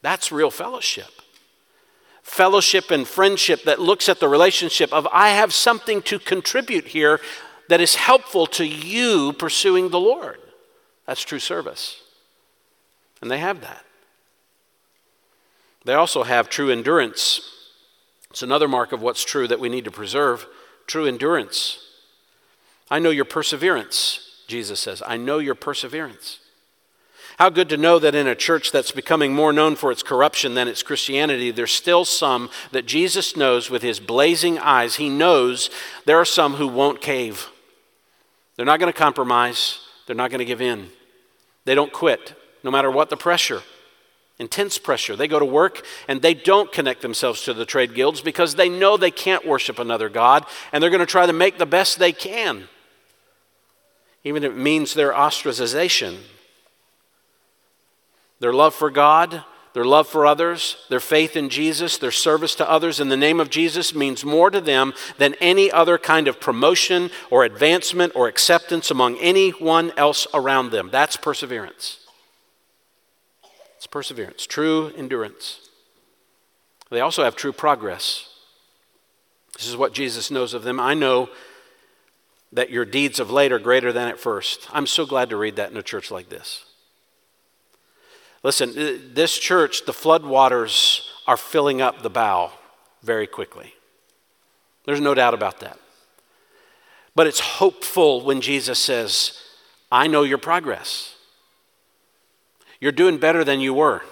That's 0.00 0.32
real 0.32 0.50
fellowship. 0.50 1.21
Fellowship 2.22 2.90
and 2.90 3.06
friendship 3.06 3.64
that 3.64 3.80
looks 3.80 4.08
at 4.08 4.20
the 4.20 4.28
relationship 4.28 4.92
of 4.92 5.06
I 5.12 5.30
have 5.30 5.52
something 5.52 6.02
to 6.02 6.18
contribute 6.18 6.88
here 6.88 7.20
that 7.68 7.80
is 7.80 7.96
helpful 7.96 8.46
to 8.46 8.64
you 8.64 9.32
pursuing 9.32 9.90
the 9.90 10.00
Lord. 10.00 10.38
That's 11.06 11.22
true 11.22 11.38
service. 11.38 12.00
And 13.20 13.30
they 13.30 13.38
have 13.38 13.60
that. 13.60 13.84
They 15.84 15.94
also 15.94 16.22
have 16.22 16.48
true 16.48 16.70
endurance. 16.70 17.40
It's 18.30 18.42
another 18.42 18.68
mark 18.68 18.92
of 18.92 19.02
what's 19.02 19.24
true 19.24 19.48
that 19.48 19.60
we 19.60 19.68
need 19.68 19.84
to 19.84 19.90
preserve 19.90 20.46
true 20.86 21.06
endurance. 21.06 21.78
I 22.90 22.98
know 22.98 23.10
your 23.10 23.24
perseverance, 23.24 24.42
Jesus 24.46 24.80
says. 24.80 25.02
I 25.06 25.16
know 25.16 25.38
your 25.38 25.54
perseverance. 25.54 26.38
How 27.42 27.50
good 27.50 27.70
to 27.70 27.76
know 27.76 27.98
that 27.98 28.14
in 28.14 28.28
a 28.28 28.36
church 28.36 28.70
that's 28.70 28.92
becoming 28.92 29.34
more 29.34 29.52
known 29.52 29.74
for 29.74 29.90
its 29.90 30.04
corruption 30.04 30.54
than 30.54 30.68
its 30.68 30.84
Christianity, 30.84 31.50
there's 31.50 31.72
still 31.72 32.04
some 32.04 32.48
that 32.70 32.86
Jesus 32.86 33.36
knows 33.36 33.68
with 33.68 33.82
his 33.82 33.98
blazing 33.98 34.60
eyes. 34.60 34.94
He 34.94 35.08
knows 35.08 35.68
there 36.04 36.20
are 36.20 36.24
some 36.24 36.54
who 36.54 36.68
won't 36.68 37.00
cave. 37.00 37.48
They're 38.54 38.64
not 38.64 38.78
going 38.78 38.92
to 38.92 38.96
compromise, 38.96 39.80
they're 40.06 40.14
not 40.14 40.30
going 40.30 40.38
to 40.38 40.44
give 40.44 40.60
in. 40.60 40.90
They 41.64 41.74
don't 41.74 41.92
quit, 41.92 42.32
no 42.62 42.70
matter 42.70 42.92
what 42.92 43.10
the 43.10 43.16
pressure. 43.16 43.62
Intense 44.38 44.78
pressure. 44.78 45.16
They 45.16 45.26
go 45.26 45.40
to 45.40 45.44
work 45.44 45.84
and 46.06 46.22
they 46.22 46.34
don't 46.34 46.70
connect 46.70 47.02
themselves 47.02 47.42
to 47.42 47.54
the 47.54 47.66
trade 47.66 47.92
guilds 47.92 48.20
because 48.20 48.54
they 48.54 48.68
know 48.68 48.96
they 48.96 49.10
can't 49.10 49.44
worship 49.44 49.80
another 49.80 50.08
God 50.08 50.46
and 50.70 50.80
they're 50.80 50.90
going 50.90 51.00
to 51.00 51.06
try 51.06 51.26
to 51.26 51.32
make 51.32 51.58
the 51.58 51.66
best 51.66 51.98
they 51.98 52.12
can, 52.12 52.68
even 54.22 54.44
if 54.44 54.52
it 54.52 54.56
means 54.56 54.94
their 54.94 55.10
ostracization. 55.10 56.18
Their 58.42 58.52
love 58.52 58.74
for 58.74 58.90
God, 58.90 59.44
their 59.72 59.84
love 59.84 60.08
for 60.08 60.26
others, 60.26 60.76
their 60.88 60.98
faith 60.98 61.36
in 61.36 61.48
Jesus, 61.48 61.96
their 61.96 62.10
service 62.10 62.56
to 62.56 62.68
others 62.68 62.98
in 62.98 63.08
the 63.08 63.16
name 63.16 63.38
of 63.38 63.50
Jesus 63.50 63.94
means 63.94 64.24
more 64.24 64.50
to 64.50 64.60
them 64.60 64.94
than 65.16 65.36
any 65.40 65.70
other 65.70 65.96
kind 65.96 66.26
of 66.26 66.40
promotion 66.40 67.12
or 67.30 67.44
advancement 67.44 68.16
or 68.16 68.26
acceptance 68.26 68.90
among 68.90 69.16
anyone 69.18 69.92
else 69.96 70.26
around 70.34 70.72
them. 70.72 70.88
That's 70.90 71.16
perseverance. 71.16 72.04
It's 73.76 73.86
perseverance, 73.86 74.44
true 74.44 74.92
endurance. 74.96 75.60
They 76.90 76.98
also 76.98 77.22
have 77.22 77.36
true 77.36 77.52
progress. 77.52 78.28
This 79.56 79.68
is 79.68 79.76
what 79.76 79.94
Jesus 79.94 80.32
knows 80.32 80.52
of 80.52 80.64
them. 80.64 80.80
I 80.80 80.94
know 80.94 81.30
that 82.52 82.70
your 82.70 82.84
deeds 82.84 83.20
of 83.20 83.30
late 83.30 83.52
are 83.52 83.60
greater 83.60 83.92
than 83.92 84.08
at 84.08 84.18
first. 84.18 84.66
I'm 84.72 84.88
so 84.88 85.06
glad 85.06 85.30
to 85.30 85.36
read 85.36 85.54
that 85.56 85.70
in 85.70 85.76
a 85.76 85.82
church 85.82 86.10
like 86.10 86.28
this. 86.28 86.64
Listen, 88.42 88.70
uh, 88.70 88.98
this 89.12 89.38
church, 89.38 89.84
the 89.84 89.92
floodwaters 89.92 91.06
are 91.26 91.36
filling 91.36 91.80
up 91.80 92.02
the 92.02 92.10
bow 92.10 92.52
very 93.02 93.26
quickly. 93.26 93.74
There's 94.84 95.00
no 95.00 95.14
doubt 95.14 95.34
about 95.34 95.60
that. 95.60 95.78
But 97.14 97.26
it's 97.26 97.40
hopeful 97.40 98.24
when 98.24 98.40
Jesus 98.40 98.78
says, 98.78 99.40
I 99.90 100.06
know 100.06 100.22
your 100.22 100.38
progress. 100.38 101.14
You're 102.80 102.90
doing 102.90 103.18
better 103.18 103.44
than 103.44 103.60
you 103.60 103.74
were. 103.74 104.02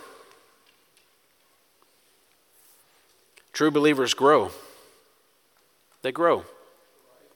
True 3.53 3.71
believers 3.71 4.15
grow. 4.15 4.51
They 6.03 6.13
grow. 6.13 6.45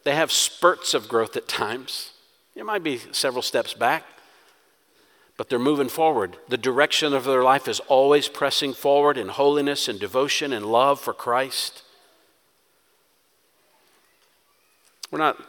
They 0.05 0.14
have 0.14 0.30
spurts 0.30 0.95
of 0.95 1.09
growth 1.09 1.36
at 1.36 1.49
times. 1.49 2.12
It 2.55 2.64
might 2.64 2.84
be 2.84 3.01
several 3.12 3.42
steps 3.42 3.74
back 3.74 4.05
but 5.37 5.49
they're 5.49 5.59
moving 5.59 5.89
forward. 5.89 6.37
The 6.49 6.57
direction 6.57 7.12
of 7.12 7.24
their 7.24 7.43
life 7.43 7.66
is 7.66 7.80
always 7.80 8.28
pressing 8.28 8.72
forward 8.72 9.18
in 9.18 9.28
holiness 9.28 9.89
and 9.89 9.99
devotion 9.99 10.53
and 10.53 10.66
love 10.66 11.01
for 11.01 11.12
Christ. 11.12 11.82
We're 15.11 15.18
not, 15.18 15.43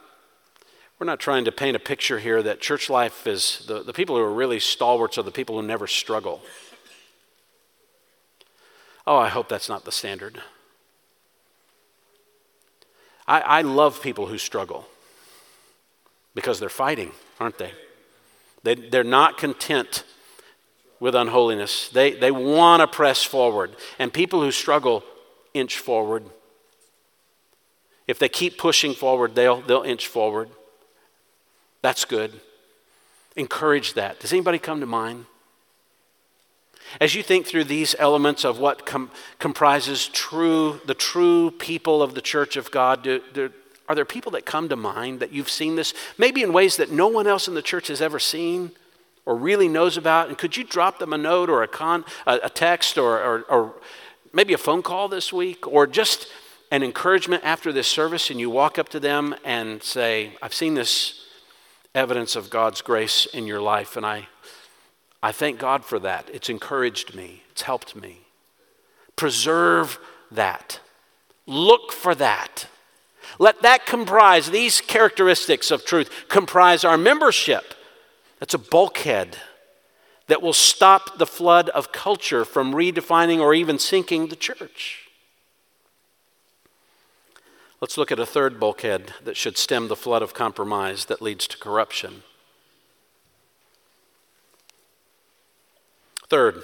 we're 1.00 1.06
not 1.06 1.20
trying 1.20 1.46
to 1.46 1.52
paint 1.52 1.76
a 1.76 1.80
picture 1.80 2.20
here 2.20 2.42
that 2.42 2.62
church 2.62 2.90
life 2.90 3.28
is 3.28 3.64
the, 3.68 3.84
the 3.84 3.94
people 3.94 4.16
who 4.16 4.22
are 4.24 4.34
really 4.34 4.60
stalwarts 4.60 5.18
are 5.18 5.24
the 5.24 5.32
people 5.32 5.60
who 5.60 5.66
never 5.66 5.88
struggle. 5.88 6.42
Oh, 9.08 9.18
I 9.18 9.30
hope 9.30 9.50
that's 9.50 9.70
not 9.70 9.86
the 9.86 9.92
standard. 9.92 10.42
I, 13.28 13.42
I 13.42 13.62
love 13.62 14.02
people 14.02 14.28
who 14.28 14.40
struggle 14.40 14.88
because 16.34 16.60
they're 16.60 16.70
fighting, 16.70 17.12
aren't 17.40 17.58
they? 17.60 17.72
They, 18.66 18.74
they're 18.74 19.04
not 19.04 19.38
content 19.38 20.04
with 21.00 21.14
unholiness. 21.14 21.88
They, 21.90 22.14
they 22.14 22.32
want 22.32 22.82
to 22.82 22.88
press 22.88 23.24
forward. 23.24 23.76
And 24.00 24.12
people 24.12 24.42
who 24.42 24.52
struggle 24.52 25.04
inch 25.54 25.78
forward. 25.78 26.26
If 28.08 28.18
they 28.18 28.28
keep 28.28 28.58
pushing 28.58 28.96
forward, 28.96 29.36
they'll, 29.36 29.62
they'll 29.62 29.84
inch 29.84 30.08
forward. 30.08 30.50
That's 31.84 32.06
good. 32.06 32.42
Encourage 33.36 33.94
that. 33.94 34.20
Does 34.20 34.34
anybody 34.34 34.58
come 34.58 34.80
to 34.80 34.88
mind? 34.88 35.28
As 37.00 37.14
you 37.14 37.22
think 37.22 37.46
through 37.46 37.66
these 37.66 37.96
elements 38.00 38.44
of 38.44 38.58
what 38.58 38.88
com- 38.88 39.12
comprises 39.38 40.08
true, 40.08 40.82
the 40.86 40.94
true 40.96 41.52
people 41.52 42.02
of 42.02 42.16
the 42.16 42.22
church 42.22 42.58
of 42.58 42.72
God, 42.72 43.04
do, 43.04 43.22
do, 43.32 43.52
are 43.88 43.96
there 43.96 44.06
people 44.06 44.32
that 44.32 44.46
come 44.46 44.70
to 44.70 44.76
mind 44.76 45.20
that 45.20 45.32
you've 45.32 45.50
seen 45.50 45.76
this, 45.76 45.94
maybe 46.18 46.42
in 46.42 46.54
ways 46.54 46.78
that 46.78 46.92
no 46.92 47.08
one 47.08 47.28
else 47.28 47.48
in 47.48 47.54
the 47.54 47.62
church 47.62 47.88
has 47.88 48.02
ever 48.02 48.20
seen 48.20 48.72
or 49.26 49.36
really 49.36 49.68
knows 49.68 49.98
about? 49.98 50.28
And 50.28 50.38
could 50.38 50.58
you 50.58 50.64
drop 50.64 51.00
them 51.00 51.14
a 51.14 51.18
note 51.18 51.50
or 51.50 51.64
a, 51.64 51.68
con, 51.68 52.04
a, 52.26 52.40
a 52.44 52.50
text 52.50 52.98
or, 52.98 53.22
or, 53.22 53.42
or 53.44 53.76
maybe 54.34 54.54
a 54.54 54.58
phone 54.58 54.82
call 54.82 55.08
this 55.08 55.32
week 55.32 55.68
or 55.68 55.86
just 55.86 56.28
an 56.72 56.84
encouragement 56.84 57.44
after 57.44 57.72
this 57.72 57.88
service 57.88 58.30
and 58.30 58.40
you 58.40 58.50
walk 58.50 58.80
up 58.80 58.90
to 58.90 59.00
them 59.00 59.36
and 59.44 59.84
say, 59.84 60.34
I've 60.42 60.54
seen 60.54 60.74
this 60.74 61.26
evidence 61.94 62.36
of 62.36 62.50
God's 62.50 62.82
grace 62.82 63.26
in 63.28 63.46
your 63.46 63.62
life 63.62 63.96
and 63.96 64.06
I, 64.06 64.28
I 65.22 65.32
thank 65.32 65.60
God 65.60 65.86
for 65.86 66.00
that. 66.00 66.30
It's 66.34 66.50
encouraged 66.50 67.16
me, 67.16 67.44
it's 67.52 67.62
helped 67.62 67.96
me. 67.96 68.22
Preserve 69.16 70.00
that. 70.32 70.80
Look 71.46 71.92
for 71.92 72.16
that. 72.16 72.68
Let 73.40 73.62
that 73.62 73.86
comprise, 73.86 74.50
these 74.50 74.82
characteristics 74.82 75.72
of 75.72 75.86
truth 75.86 76.10
comprise 76.30 76.84
our 76.84 76.98
membership. 76.98 77.74
That's 78.40 78.54
a 78.54 78.60
bulkhead 78.60 79.38
that 80.28 80.42
will 80.42 80.54
stop 80.54 81.18
the 81.18 81.26
flood 81.26 81.70
of 81.70 81.92
culture 81.92 82.46
from 82.46 82.74
redefining 82.74 83.40
or 83.40 83.54
even 83.54 83.78
sinking 83.80 84.28
the 84.28 84.36
church. 84.36 85.02
Let's 87.82 87.98
look 87.98 88.12
at 88.12 88.20
a 88.20 88.26
third 88.26 88.60
bulkhead 88.60 89.14
that 89.24 89.38
should 89.38 89.58
stem 89.58 89.88
the 89.90 89.96
flood 89.96 90.22
of 90.22 90.34
compromise 90.34 91.06
that 91.06 91.22
leads 91.22 91.48
to 91.48 91.58
corruption. 91.58 92.24
Third, 96.28 96.64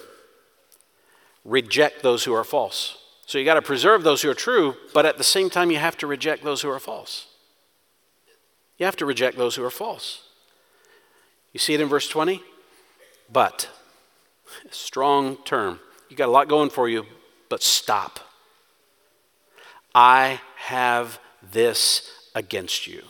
reject 1.46 2.02
those 2.02 2.24
who 2.24 2.34
are 2.34 2.44
false. 2.44 3.01
So 3.26 3.38
you 3.38 3.46
got 3.46 3.54
to 3.54 3.62
preserve 3.62 4.04
those 4.04 4.22
who 4.22 4.30
are 4.30 4.36
true, 4.36 4.76
but 4.94 5.06
at 5.06 5.18
the 5.18 5.24
same 5.24 5.50
time, 5.50 5.72
you 5.72 5.78
have 5.78 5.98
to 5.98 6.08
reject 6.08 6.44
those 6.44 6.62
who 6.62 6.70
are 6.70 6.80
false. 6.80 7.28
You 8.78 8.86
have 8.86 8.96
to 8.98 9.06
reject 9.06 9.38
those 9.38 9.56
who 9.56 9.64
are 9.64 9.70
false. 9.70 10.24
You 11.54 11.60
see 11.60 11.74
it 11.74 11.82
in 11.82 11.88
verse 11.88 12.08
20? 12.08 12.42
But, 13.32 13.70
strong 14.72 15.38
term. 15.46 15.80
You 16.10 16.18
got 16.18 16.28
a 16.28 16.32
lot 16.32 16.48
going 16.48 16.70
for 16.70 16.90
you, 16.90 17.06
but 17.48 17.64
stop. 17.64 18.20
I 19.94 20.42
have 20.58 21.20
this 21.52 22.12
against 22.36 22.88
you. 22.88 23.04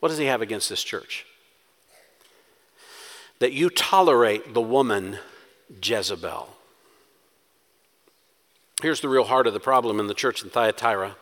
What 0.00 0.08
does 0.08 0.18
he 0.18 0.26
have 0.26 0.42
against 0.42 0.68
this 0.68 0.82
church? 0.82 1.26
That 3.38 3.52
you 3.52 3.70
tolerate 3.70 4.54
the 4.54 4.60
woman 4.60 5.18
Jezebel. 5.82 6.48
Here's 8.82 9.00
the 9.00 9.08
real 9.08 9.22
heart 9.22 9.46
of 9.46 9.54
the 9.54 9.60
problem 9.60 10.00
in 10.00 10.08
the 10.08 10.14
church 10.14 10.42
in 10.42 10.50
Thyatira. 10.50 11.14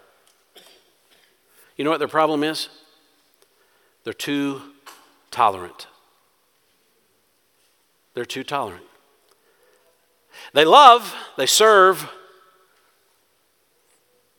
You 1.77 1.85
know 1.85 1.91
what 1.91 1.99
their 1.99 2.09
problem 2.09 2.43
is? 2.43 2.71
They're 4.03 4.15
too 4.15 4.63
tolerant. 5.31 5.87
They're 8.15 8.25
too 8.25 8.45
tolerant. 8.45 8.85
They 10.55 10.65
love, 10.65 11.15
they 11.37 11.45
serve, 11.45 12.11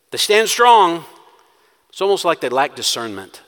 they 0.09 0.17
stand 0.17 0.49
strong. 0.49 1.05
It's 1.89 2.01
almost 2.01 2.25
like 2.25 2.41
they 2.41 2.49
lack 2.49 2.75
discernment. 2.75 3.43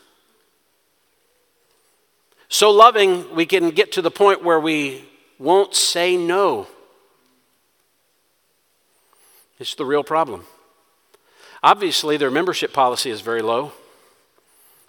So 2.48 2.70
loving, 2.70 3.34
we 3.34 3.48
can 3.48 3.72
get 3.72 3.92
to 3.94 4.04
the 4.04 4.12
point 4.12 4.44
where 4.44 4.60
we 4.60 5.06
won't 5.40 5.74
say 5.74 6.16
no. 6.16 6.68
It's 9.64 9.76
the 9.76 9.86
real 9.86 10.04
problem. 10.04 10.44
Obviously, 11.64 12.18
their 12.18 12.30
membership 12.30 12.74
policy 12.74 13.10
is 13.10 13.22
very 13.22 13.42
low. 13.42 13.72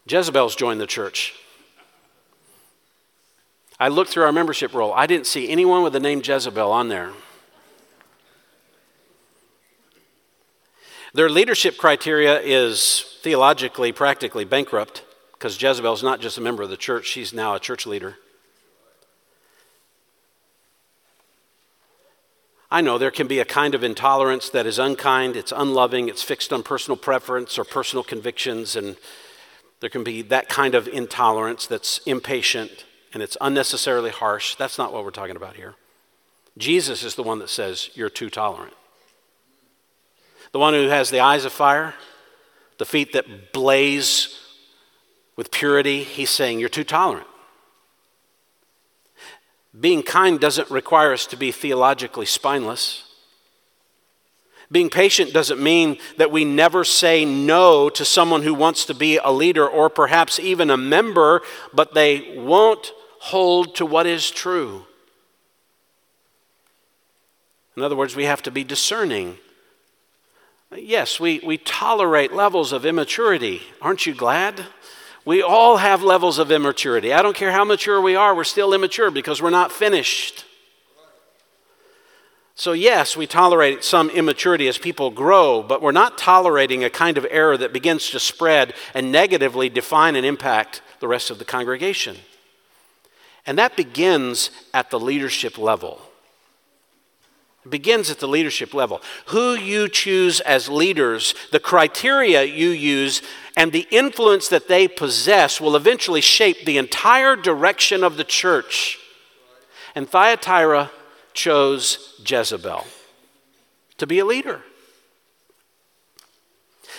Jezebel's 0.05 0.57
joined 0.57 0.81
the 0.81 0.87
church. 0.89 1.33
I 3.79 3.87
looked 3.87 4.11
through 4.11 4.25
our 4.25 4.33
membership 4.33 4.75
roll. 4.75 4.93
I 4.93 5.07
didn't 5.07 5.29
see 5.29 5.49
anyone 5.49 5.85
with 5.85 5.93
the 5.93 6.01
name 6.01 6.22
Jezebel 6.25 6.72
on 6.72 6.89
there. 6.89 7.12
Their 11.12 11.31
leadership 11.31 11.77
criteria 11.77 12.41
is 12.41 13.16
theologically, 13.22 13.93
practically 13.93 14.45
bankrupt 14.45 15.05
because 15.35 15.62
Jezebel's 15.62 16.03
not 16.03 16.20
just 16.20 16.37
a 16.37 16.41
member 16.41 16.64
of 16.64 16.70
the 16.70 16.77
church, 16.77 17.07
she's 17.07 17.33
now 17.33 17.55
a 17.55 17.61
church 17.61 17.87
leader. 17.87 18.16
I 22.75 22.81
know 22.81 22.99
there 22.99 23.12
can 23.12 23.29
be 23.29 23.39
a 23.39 23.45
kind 23.45 23.72
of 23.77 23.85
intolerance 23.85 24.51
that 24.51 24.66
is 24.66 24.81
unkind, 24.81 25.37
it's 25.37 25.53
unloving, 25.53 26.09
it's 26.09 26.25
fixed 26.25 26.53
on 26.53 26.64
personal 26.64 26.97
preference 26.97 27.57
or 27.57 27.62
personal 27.62 28.03
convictions, 28.03 28.75
and 28.75 28.97
there 29.79 29.89
can 29.89 30.03
be 30.03 30.22
that 30.22 30.49
kind 30.49 30.75
of 30.75 30.89
intolerance 30.89 31.68
that's 31.68 31.99
impatient 31.99 32.85
and 33.12 33.22
it's 33.22 33.37
unnecessarily 33.41 34.11
harsh. 34.11 34.57
That's 34.57 34.77
not 34.77 34.93
what 34.93 35.05
we're 35.05 35.12
talking 35.12 35.37
about 35.37 35.55
here. 35.55 35.77
Jesus 36.59 37.05
is 37.05 37.14
the 37.14 37.22
one 37.22 37.39
that 37.39 37.49
says, 37.49 37.91
You're 37.95 38.11
too 38.11 38.29
tolerant. 38.29 38.75
The 40.51 40.59
one 40.59 40.75
who 40.75 40.89
has 40.89 41.11
the 41.11 41.20
eyes 41.20 41.45
of 41.45 41.53
fire, 41.53 41.95
the 42.79 42.85
feet 42.85 43.12
that 43.12 43.53
blaze 43.53 44.37
with 45.37 45.53
purity, 45.53 46.03
he's 46.03 46.31
saying, 46.31 46.59
You're 46.59 46.68
too 46.68 46.83
tolerant. 46.83 47.29
Being 49.79 50.03
kind 50.03 50.39
doesn't 50.39 50.70
require 50.70 51.12
us 51.12 51.27
to 51.27 51.37
be 51.37 51.51
theologically 51.51 52.27
spineless. 52.27 53.05
Being 54.70 54.89
patient 54.89 55.33
doesn't 55.33 55.62
mean 55.62 55.99
that 56.16 56.31
we 56.31 56.45
never 56.45 56.85
say 56.85 57.25
no 57.25 57.89
to 57.91 58.05
someone 58.05 58.43
who 58.43 58.55
wants 58.55 58.87
to 58.87 58.95
be 58.95 59.18
a 59.18 59.31
leader 59.31 59.66
or 59.68 59.91
perhaps 59.91 60.39
even 60.39 60.70
a 60.70 60.77
member, 60.77 61.43
but 61.72 61.95
they 61.95 62.35
won't 62.37 62.93
hold 63.20 63.75
to 63.77 63.87
what 63.87 64.07
is 64.07 64.31
true. 64.31 64.87
In 67.77 67.83
other 67.83 67.97
words, 67.97 68.14
we 68.14 68.25
have 68.25 68.43
to 68.43 68.51
be 68.51 68.64
discerning. 68.64 69.39
Yes, 70.77 71.20
we, 71.20 71.41
we 71.41 71.59
tolerate 71.59 72.33
levels 72.33 72.72
of 72.72 72.87
immaturity. 72.87 73.62
Aren't 73.83 74.07
you 74.07 74.14
glad? 74.14 74.64
We 75.25 75.43
all 75.43 75.79
have 75.79 76.03
levels 76.03 76.39
of 76.39 76.51
immaturity. 76.51 77.12
I 77.12 77.22
don't 77.22 77.37
care 77.37 77.53
how 77.53 77.64
mature 77.64 78.01
we 78.01 78.14
are, 78.14 78.35
we're 78.35 78.45
still 78.45 78.75
immature 78.75 79.11
because 79.11 79.41
we're 79.41 79.51
not 79.51 79.72
finished. 79.72 80.45
So, 82.57 82.72
yes, 82.72 83.16
we 83.16 83.27
tolerate 83.27 83.83
some 83.83 84.11
immaturity 84.11 84.68
as 84.68 84.79
people 84.79 85.11
grow, 85.11 85.61
but 85.62 85.83
we're 85.83 85.91
not 85.91 86.18
tolerating 86.18 86.85
a 86.85 86.91
kind 86.91 87.18
of 87.18 87.27
error 87.29 87.57
that 87.57 87.72
begins 87.72 88.11
to 88.11 88.20
spread 88.20 88.75
and 88.95 89.11
negatively 89.11 89.68
define 89.68 90.14
and 90.14 90.25
impact 90.25 90.81
the 91.01 91.09
rest 91.09 91.31
of 91.31 91.41
the 91.41 91.45
congregation. 91.45 92.16
And 93.45 93.59
that 93.59 93.77
begins 93.77 94.51
at 94.72 94.91
the 94.91 95.01
leadership 95.01 95.59
level. 95.59 96.01
It 97.65 97.71
begins 97.71 98.11
at 98.11 98.19
the 98.19 98.29
leadership 98.29 98.75
level. 98.75 99.01
Who 99.27 99.55
you 99.55 99.89
choose 99.89 100.41
as 100.41 100.69
leaders, 100.69 101.35
the 101.51 101.61
criteria 101.61 102.45
you 102.45 102.69
use, 102.71 103.23
and 103.57 103.73
the 103.73 103.87
influence 103.91 104.49
that 104.49 104.69
they 104.69 104.87
possess 104.87 105.61
will 105.61 105.77
eventually 105.77 106.21
shape 106.21 106.65
the 106.65 106.79
entire 106.79 107.37
direction 107.37 108.05
of 108.05 108.17
the 108.17 108.25
church. 108.25 108.99
And 109.95 110.09
Thyatira 110.09 110.91
chose 111.33 112.21
Jezebel 112.25 112.85
to 113.99 114.07
be 114.07 114.19
a 114.19 114.25
leader. 114.25 114.62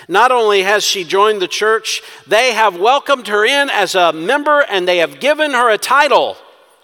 Not 0.07 0.31
only 0.31 0.63
has 0.63 0.83
she 0.83 1.03
joined 1.03 1.41
the 1.41 1.47
church, 1.47 2.01
they 2.27 2.53
have 2.53 2.77
welcomed 2.77 3.27
her 3.27 3.45
in 3.45 3.69
as 3.69 3.95
a 3.95 4.13
member 4.13 4.61
and 4.61 4.87
they 4.87 4.97
have 4.97 5.19
given 5.19 5.51
her 5.51 5.69
a 5.69 5.77
title 5.77 6.37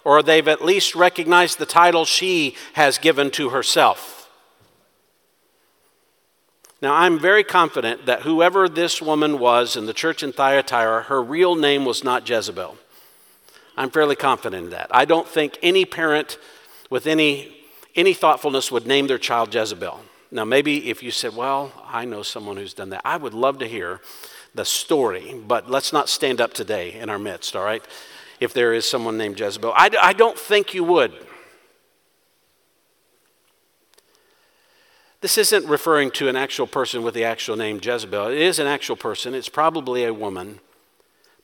or 0.04 0.24
they've 0.24 0.48
at 0.48 0.64
least 0.64 0.96
recognized 0.96 1.60
the 1.60 1.66
title 1.66 2.06
she 2.06 2.56
has 2.74 2.98
given 2.98 3.32
to 3.32 3.50
herself. 3.50 4.30
Now, 6.82 6.96
I'm 6.96 7.20
very 7.20 7.44
confident 7.44 8.08
that 8.08 8.24
whoever 8.24 8.68
this 8.68 9.02
woman 9.02 9.38
was 9.38 9.76
in 9.76 9.86
the 9.86 9.94
church 9.94 10.24
in 10.24 10.32
Thyatira, 10.32 11.04
her 11.04 11.22
real 11.22 11.56
name 11.56 11.86
was 11.86 12.04
not 12.04 12.28
Jezebel. 12.28 12.76
I'm 13.78 13.92
fairly 13.92 14.16
confident 14.16 14.66
in 14.66 14.70
that. 14.72 14.88
I 14.90 15.06
don't 15.06 15.28
think 15.28 15.60
any 15.62 15.86
parent 15.86 16.40
with 16.90 17.06
any, 17.06 17.56
any 17.96 18.14
thoughtfulness 18.14 18.72
would 18.72 18.88
name 18.88 19.06
their 19.08 19.20
child 19.20 19.54
Jezebel. 19.54 20.02
Now, 20.32 20.44
maybe 20.44 20.90
if 20.90 21.04
you 21.04 21.12
said, 21.12 21.36
Well, 21.36 21.72
I 21.86 22.06
know 22.06 22.24
someone 22.24 22.58
who's 22.58 22.74
done 22.74 22.90
that, 22.90 23.02
I 23.06 23.18
would 23.18 23.34
love 23.34 23.60
to 23.60 23.68
hear 23.68 24.02
the 24.56 24.66
story, 24.66 25.36
but 25.48 25.70
let's 25.70 25.94
not 25.94 26.10
stand 26.10 26.42
up 26.42 26.54
today 26.54 26.94
in 26.94 27.10
our 27.10 27.20
midst, 27.20 27.56
all 27.56 27.64
right? 27.64 27.84
If 28.42 28.54
there 28.54 28.74
is 28.74 28.90
someone 28.90 29.18
named 29.18 29.40
Jezebel. 29.40 29.72
I, 29.74 29.92
I 30.02 30.14
don't 30.14 30.38
think 30.38 30.74
you 30.74 30.84
would. 30.84 31.14
This 35.22 35.38
isn't 35.38 35.68
referring 35.68 36.10
to 36.12 36.28
an 36.28 36.36
actual 36.36 36.66
person 36.66 37.04
with 37.04 37.14
the 37.14 37.24
actual 37.24 37.56
name 37.56 37.80
Jezebel. 37.82 38.30
It 38.30 38.40
is 38.40 38.58
an 38.58 38.66
actual 38.66 38.96
person. 38.96 39.36
It's 39.36 39.48
probably 39.48 40.04
a 40.04 40.14
woman, 40.14 40.60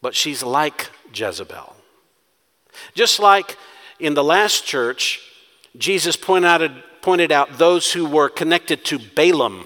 but 0.01 0.15
she's 0.15 0.41
like 0.41 0.89
Jezebel. 1.13 1.75
Just 2.95 3.19
like 3.19 3.55
in 3.99 4.15
the 4.15 4.23
last 4.23 4.65
church, 4.65 5.21
Jesus 5.77 6.15
pointed 6.15 6.47
out, 6.47 6.71
pointed 7.03 7.31
out 7.31 7.59
those 7.59 7.93
who 7.93 8.07
were 8.07 8.29
connected 8.29 8.83
to 8.85 8.97
Balaam. 8.97 9.65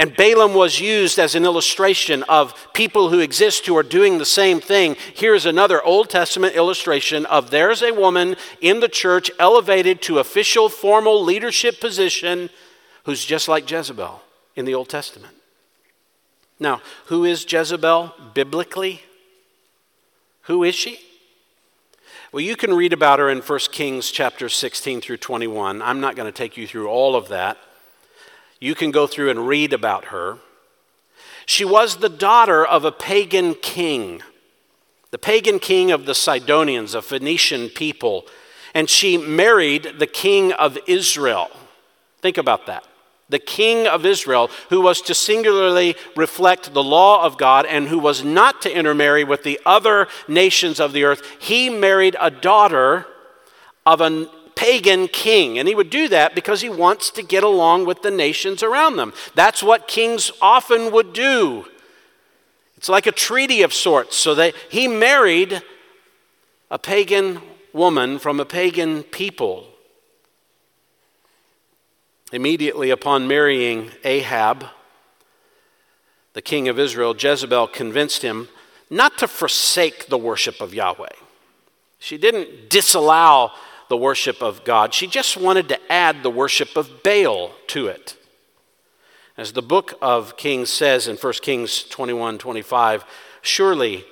And 0.00 0.16
Balaam 0.16 0.54
was 0.54 0.80
used 0.80 1.18
as 1.18 1.34
an 1.34 1.44
illustration 1.44 2.22
of 2.22 2.54
people 2.72 3.10
who 3.10 3.18
exist 3.18 3.66
who 3.66 3.76
are 3.76 3.82
doing 3.82 4.16
the 4.16 4.24
same 4.24 4.58
thing. 4.58 4.96
Here's 5.14 5.44
another 5.44 5.82
Old 5.82 6.08
Testament 6.08 6.54
illustration 6.54 7.26
of 7.26 7.50
there's 7.50 7.82
a 7.82 7.92
woman 7.92 8.36
in 8.62 8.80
the 8.80 8.88
church 8.88 9.30
elevated 9.38 10.00
to 10.02 10.18
official, 10.18 10.70
formal 10.70 11.22
leadership 11.22 11.80
position 11.82 12.48
who's 13.04 13.26
just 13.26 13.46
like 13.46 13.70
Jezebel 13.70 14.22
in 14.56 14.64
the 14.64 14.74
Old 14.74 14.88
Testament. 14.88 15.34
Now, 16.58 16.80
who 17.08 17.26
is 17.26 17.44
Jezebel 17.46 18.14
biblically? 18.32 19.02
Who 20.44 20.64
is 20.64 20.74
she? 20.74 20.98
Well, 22.32 22.40
you 22.40 22.56
can 22.56 22.72
read 22.72 22.94
about 22.94 23.18
her 23.18 23.28
in 23.28 23.42
1 23.42 23.58
Kings 23.70 24.10
chapter 24.10 24.48
16 24.48 25.02
through 25.02 25.18
21. 25.18 25.82
I'm 25.82 26.00
not 26.00 26.16
going 26.16 26.32
to 26.32 26.32
take 26.32 26.56
you 26.56 26.66
through 26.66 26.88
all 26.88 27.14
of 27.14 27.28
that. 27.28 27.58
You 28.60 28.74
can 28.74 28.90
go 28.90 29.06
through 29.06 29.30
and 29.30 29.48
read 29.48 29.72
about 29.72 30.06
her. 30.06 30.38
She 31.46 31.64
was 31.64 31.96
the 31.96 32.10
daughter 32.10 32.64
of 32.64 32.84
a 32.84 32.92
pagan 32.92 33.54
king, 33.54 34.22
the 35.10 35.18
pagan 35.18 35.58
king 35.58 35.90
of 35.90 36.04
the 36.06 36.14
Sidonians, 36.14 36.94
a 36.94 37.02
Phoenician 37.02 37.70
people, 37.70 38.26
and 38.74 38.88
she 38.88 39.16
married 39.18 39.94
the 39.98 40.06
king 40.06 40.52
of 40.52 40.78
Israel. 40.86 41.48
Think 42.20 42.38
about 42.38 42.66
that. 42.66 42.84
the 43.30 43.38
king 43.38 43.86
of 43.86 44.04
Israel, 44.04 44.50
who 44.68 44.80
was 44.80 45.00
to 45.02 45.14
singularly 45.14 45.96
reflect 46.16 46.74
the 46.74 46.82
law 46.82 47.24
of 47.24 47.38
God 47.38 47.64
and 47.64 47.88
who 47.88 47.98
was 47.98 48.24
not 48.24 48.60
to 48.62 48.76
intermarry 48.76 49.24
with 49.24 49.44
the 49.44 49.58
other 49.64 50.08
nations 50.28 50.80
of 50.80 50.92
the 50.92 51.04
earth, 51.04 51.22
he 51.38 51.70
married 51.70 52.16
a 52.20 52.30
daughter 52.30 53.06
of 53.86 54.00
a 54.00 54.28
pagan 54.60 55.08
king. 55.08 55.58
And 55.58 55.66
he 55.66 55.74
would 55.74 55.88
do 55.88 56.06
that 56.08 56.34
because 56.34 56.60
he 56.60 56.68
wants 56.68 57.08
to 57.12 57.22
get 57.22 57.42
along 57.42 57.86
with 57.86 58.02
the 58.02 58.10
nations 58.10 58.62
around 58.62 58.96
them. 58.96 59.14
That's 59.34 59.62
what 59.62 59.88
kings 59.88 60.30
often 60.42 60.92
would 60.92 61.14
do. 61.14 61.64
It's 62.76 62.90
like 62.90 63.06
a 63.06 63.12
treaty 63.12 63.62
of 63.62 63.72
sorts. 63.72 64.16
So 64.16 64.34
that 64.34 64.54
he 64.68 64.86
married 64.86 65.62
a 66.70 66.78
pagan 66.78 67.40
woman 67.72 68.18
from 68.18 68.38
a 68.38 68.44
pagan 68.44 69.02
people. 69.02 69.66
Immediately 72.30 72.90
upon 72.90 73.26
marrying 73.26 73.90
Ahab, 74.04 74.66
the 76.34 76.42
king 76.42 76.68
of 76.68 76.78
Israel, 76.78 77.16
Jezebel 77.18 77.68
convinced 77.68 78.20
him 78.20 78.48
not 78.90 79.16
to 79.18 79.26
forsake 79.26 80.08
the 80.08 80.18
worship 80.18 80.60
of 80.60 80.74
Yahweh. 80.74 81.16
She 81.98 82.18
didn't 82.18 82.68
disallow 82.68 83.52
the 83.90 83.96
worship 83.96 84.40
of 84.40 84.62
God, 84.62 84.94
she 84.94 85.08
just 85.08 85.36
wanted 85.36 85.68
to 85.68 85.92
add 85.92 86.22
the 86.22 86.30
worship 86.30 86.76
of 86.76 87.02
Baal 87.02 87.50
to 87.66 87.88
it. 87.88 88.16
As 89.36 89.52
the 89.52 89.62
book 89.62 89.98
of 90.00 90.36
Kings 90.36 90.70
says 90.70 91.08
in 91.08 91.16
1 91.16 91.32
Kings 91.42 91.82
21 91.82 92.38
25, 92.38 93.04
surely 93.42 94.04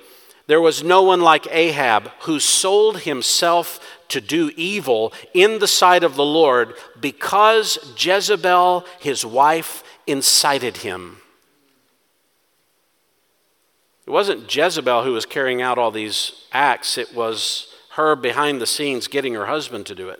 there 0.47 0.59
was 0.59 0.83
no 0.83 1.01
one 1.01 1.21
like 1.21 1.47
Ahab 1.49 2.11
who 2.21 2.41
sold 2.41 3.01
himself 3.01 3.79
to 4.09 4.19
do 4.19 4.51
evil 4.57 5.13
in 5.33 5.59
the 5.59 5.67
sight 5.67 6.03
of 6.03 6.15
the 6.15 6.25
Lord 6.25 6.73
because 6.99 7.95
Jezebel, 7.97 8.85
his 8.99 9.25
wife, 9.25 9.81
incited 10.05 10.77
him. 10.77 11.19
It 14.05 14.09
wasn't 14.09 14.53
Jezebel 14.53 15.05
who 15.05 15.13
was 15.13 15.25
carrying 15.25 15.61
out 15.61 15.77
all 15.77 15.91
these 15.91 16.33
acts, 16.51 16.97
it 16.97 17.15
was 17.15 17.68
her 17.99 18.15
behind 18.15 18.61
the 18.61 18.65
scenes 18.65 19.07
getting 19.07 19.33
her 19.33 19.47
husband 19.47 19.85
to 19.85 19.95
do 19.95 20.09
it. 20.09 20.19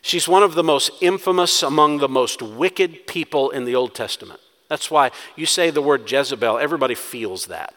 She's 0.00 0.26
one 0.26 0.42
of 0.42 0.54
the 0.54 0.64
most 0.64 0.90
infamous 1.00 1.62
among 1.62 1.98
the 1.98 2.08
most 2.08 2.40
wicked 2.40 3.06
people 3.06 3.50
in 3.50 3.64
the 3.64 3.74
Old 3.74 3.94
Testament. 3.94 4.40
That's 4.68 4.90
why 4.90 5.10
you 5.36 5.46
say 5.46 5.70
the 5.70 5.82
word 5.82 6.10
Jezebel, 6.10 6.58
everybody 6.58 6.94
feels 6.94 7.46
that. 7.46 7.74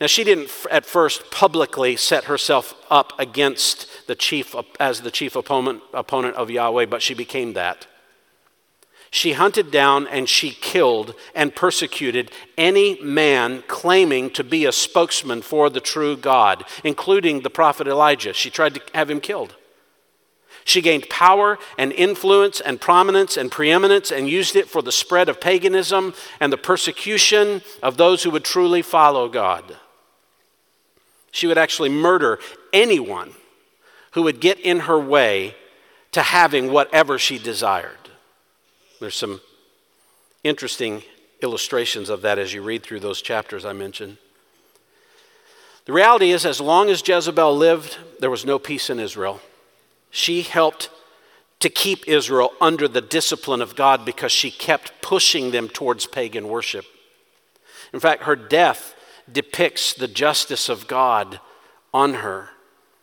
Now, 0.00 0.06
she 0.06 0.24
didn't 0.24 0.50
at 0.70 0.86
first 0.86 1.30
publicly 1.30 1.96
set 1.96 2.24
herself 2.24 2.74
up 2.90 3.12
against 3.18 4.06
the 4.06 4.14
chief 4.14 4.54
as 4.78 5.00
the 5.00 5.10
chief 5.10 5.36
opponent, 5.36 5.82
opponent 5.94 6.36
of 6.36 6.50
Yahweh, 6.50 6.86
but 6.86 7.02
she 7.02 7.14
became 7.14 7.54
that. 7.54 7.86
She 9.10 9.32
hunted 9.32 9.70
down 9.70 10.06
and 10.08 10.28
she 10.28 10.50
killed 10.50 11.14
and 11.34 11.54
persecuted 11.54 12.30
any 12.58 13.00
man 13.00 13.62
claiming 13.66 14.30
to 14.30 14.44
be 14.44 14.64
a 14.64 14.72
spokesman 14.72 15.42
for 15.42 15.70
the 15.70 15.80
true 15.80 16.16
God, 16.16 16.64
including 16.84 17.40
the 17.40 17.50
prophet 17.50 17.86
Elijah. 17.86 18.34
She 18.34 18.50
tried 18.50 18.74
to 18.74 18.82
have 18.94 19.10
him 19.10 19.20
killed. 19.20 19.54
She 20.64 20.80
gained 20.80 21.08
power 21.08 21.58
and 21.78 21.92
influence 21.92 22.60
and 22.60 22.80
prominence 22.80 23.36
and 23.36 23.52
preeminence 23.52 24.10
and 24.10 24.28
used 24.28 24.56
it 24.56 24.68
for 24.68 24.82
the 24.82 24.90
spread 24.90 25.28
of 25.28 25.40
paganism 25.40 26.12
and 26.40 26.52
the 26.52 26.58
persecution 26.58 27.62
of 27.84 27.96
those 27.96 28.24
who 28.24 28.32
would 28.32 28.44
truly 28.44 28.82
follow 28.82 29.28
God. 29.28 29.76
She 31.30 31.46
would 31.46 31.56
actually 31.56 31.90
murder 31.90 32.40
anyone 32.72 33.32
who 34.12 34.22
would 34.22 34.40
get 34.40 34.58
in 34.58 34.80
her 34.80 34.98
way 34.98 35.54
to 36.10 36.22
having 36.22 36.72
whatever 36.72 37.16
she 37.16 37.38
desired. 37.38 38.05
There's 39.00 39.16
some 39.16 39.40
interesting 40.42 41.02
illustrations 41.42 42.08
of 42.08 42.22
that 42.22 42.38
as 42.38 42.54
you 42.54 42.62
read 42.62 42.82
through 42.82 43.00
those 43.00 43.20
chapters 43.20 43.64
I 43.64 43.72
mentioned. 43.72 44.16
The 45.84 45.92
reality 45.92 46.30
is, 46.32 46.44
as 46.44 46.60
long 46.60 46.90
as 46.90 47.06
Jezebel 47.06 47.56
lived, 47.56 47.98
there 48.18 48.30
was 48.30 48.44
no 48.44 48.58
peace 48.58 48.90
in 48.90 48.98
Israel. 48.98 49.40
She 50.10 50.42
helped 50.42 50.90
to 51.60 51.68
keep 51.68 52.08
Israel 52.08 52.52
under 52.60 52.88
the 52.88 53.00
discipline 53.00 53.62
of 53.62 53.76
God 53.76 54.04
because 54.04 54.32
she 54.32 54.50
kept 54.50 55.00
pushing 55.00 55.52
them 55.52 55.68
towards 55.68 56.06
pagan 56.06 56.48
worship. 56.48 56.84
In 57.92 58.00
fact, 58.00 58.24
her 58.24 58.36
death 58.36 58.94
depicts 59.30 59.94
the 59.94 60.08
justice 60.08 60.68
of 60.68 60.86
God 60.86 61.40
on 61.94 62.14
her. 62.14 62.50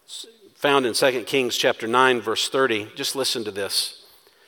It's 0.06 0.26
found 0.56 0.86
in 0.86 0.94
2 0.94 1.24
Kings 1.24 1.58
chapter 1.58 1.88
9 1.88 2.22
verse 2.22 2.50
30. 2.50 2.90
Just 2.96 3.16
listen 3.16 3.44
to 3.46 3.52
this. 3.52 4.03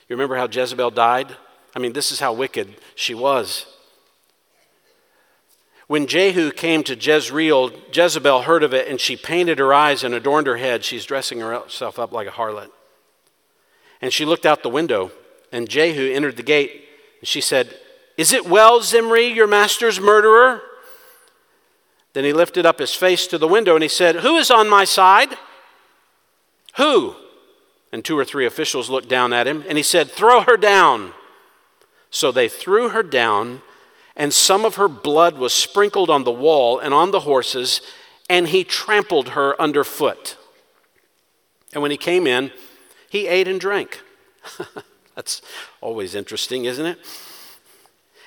You 0.08 0.16
remember 0.16 0.36
how 0.36 0.48
Jezebel 0.48 0.92
died? 0.92 1.36
I 1.74 1.78
mean, 1.78 1.92
this 1.92 2.12
is 2.12 2.20
how 2.20 2.32
wicked 2.32 2.76
she 2.94 3.14
was. 3.14 3.66
When 5.88 6.06
Jehu 6.06 6.50
came 6.50 6.82
to 6.84 6.96
Jezreel, 6.96 7.70
Jezebel 7.92 8.42
heard 8.42 8.62
of 8.62 8.74
it 8.74 8.88
and 8.88 9.00
she 9.00 9.16
painted 9.16 9.58
her 9.58 9.72
eyes 9.72 10.02
and 10.02 10.14
adorned 10.14 10.46
her 10.46 10.56
head. 10.56 10.84
She's 10.84 11.04
dressing 11.04 11.40
herself 11.40 11.98
up 11.98 12.12
like 12.12 12.26
a 12.26 12.32
harlot. 12.32 12.70
And 14.00 14.12
she 14.12 14.24
looked 14.24 14.44
out 14.44 14.62
the 14.62 14.68
window, 14.68 15.10
and 15.50 15.68
Jehu 15.68 16.12
entered 16.12 16.36
the 16.36 16.42
gate. 16.42 16.84
And 17.20 17.28
she 17.28 17.40
said, 17.40 17.74
Is 18.16 18.32
it 18.32 18.46
well, 18.46 18.82
Zimri, 18.82 19.26
your 19.26 19.46
master's 19.46 19.98
murderer? 19.98 20.60
Then 22.12 22.24
he 22.24 22.32
lifted 22.32 22.66
up 22.66 22.78
his 22.78 22.94
face 22.94 23.26
to 23.26 23.38
the 23.38 23.48
window 23.48 23.74
and 23.74 23.82
he 23.82 23.88
said, 23.88 24.16
Who 24.16 24.36
is 24.36 24.50
on 24.50 24.68
my 24.70 24.84
side? 24.84 25.36
Who? 26.78 27.14
And 27.92 28.04
two 28.04 28.18
or 28.18 28.24
three 28.24 28.46
officials 28.46 28.90
looked 28.90 29.08
down 29.08 29.32
at 29.32 29.46
him 29.46 29.64
and 29.68 29.78
he 29.78 29.82
said, 29.82 30.10
Throw 30.10 30.42
her 30.42 30.56
down. 30.56 31.12
So 32.10 32.32
they 32.32 32.48
threw 32.48 32.90
her 32.90 33.02
down, 33.02 33.62
and 34.16 34.32
some 34.32 34.64
of 34.64 34.76
her 34.76 34.88
blood 34.88 35.36
was 35.36 35.52
sprinkled 35.52 36.08
on 36.08 36.24
the 36.24 36.32
wall 36.32 36.78
and 36.78 36.94
on 36.94 37.10
the 37.10 37.20
horses, 37.20 37.80
and 38.30 38.48
he 38.48 38.64
trampled 38.64 39.30
her 39.30 39.60
underfoot. 39.60 40.36
And 41.72 41.82
when 41.82 41.90
he 41.90 41.96
came 41.96 42.26
in, 42.26 42.52
he 43.08 43.26
ate 43.26 43.48
and 43.48 43.60
drank. 43.60 44.00
That's 45.14 45.42
always 45.80 46.14
interesting, 46.14 46.64
isn't 46.64 46.86
it? 46.86 46.98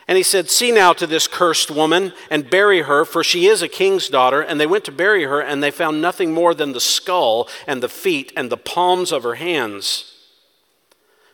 And 0.09 0.17
he 0.17 0.23
said, 0.23 0.49
See 0.49 0.71
now 0.71 0.91
to 0.93 1.05
this 1.05 1.27
cursed 1.27 1.69
woman 1.69 2.13
and 2.31 2.49
bury 2.49 2.81
her, 2.81 3.05
for 3.05 3.23
she 3.23 3.45
is 3.45 3.61
a 3.61 3.67
king's 3.67 4.09
daughter. 4.09 4.41
And 4.41 4.59
they 4.59 4.65
went 4.65 4.83
to 4.85 4.91
bury 4.91 5.25
her, 5.25 5.39
and 5.39 5.61
they 5.61 5.69
found 5.69 6.01
nothing 6.01 6.33
more 6.33 6.55
than 6.55 6.71
the 6.71 6.79
skull 6.79 7.47
and 7.67 7.83
the 7.83 7.89
feet 7.89 8.33
and 8.35 8.51
the 8.51 8.57
palms 8.57 9.11
of 9.11 9.21
her 9.21 9.35
hands. 9.35 10.11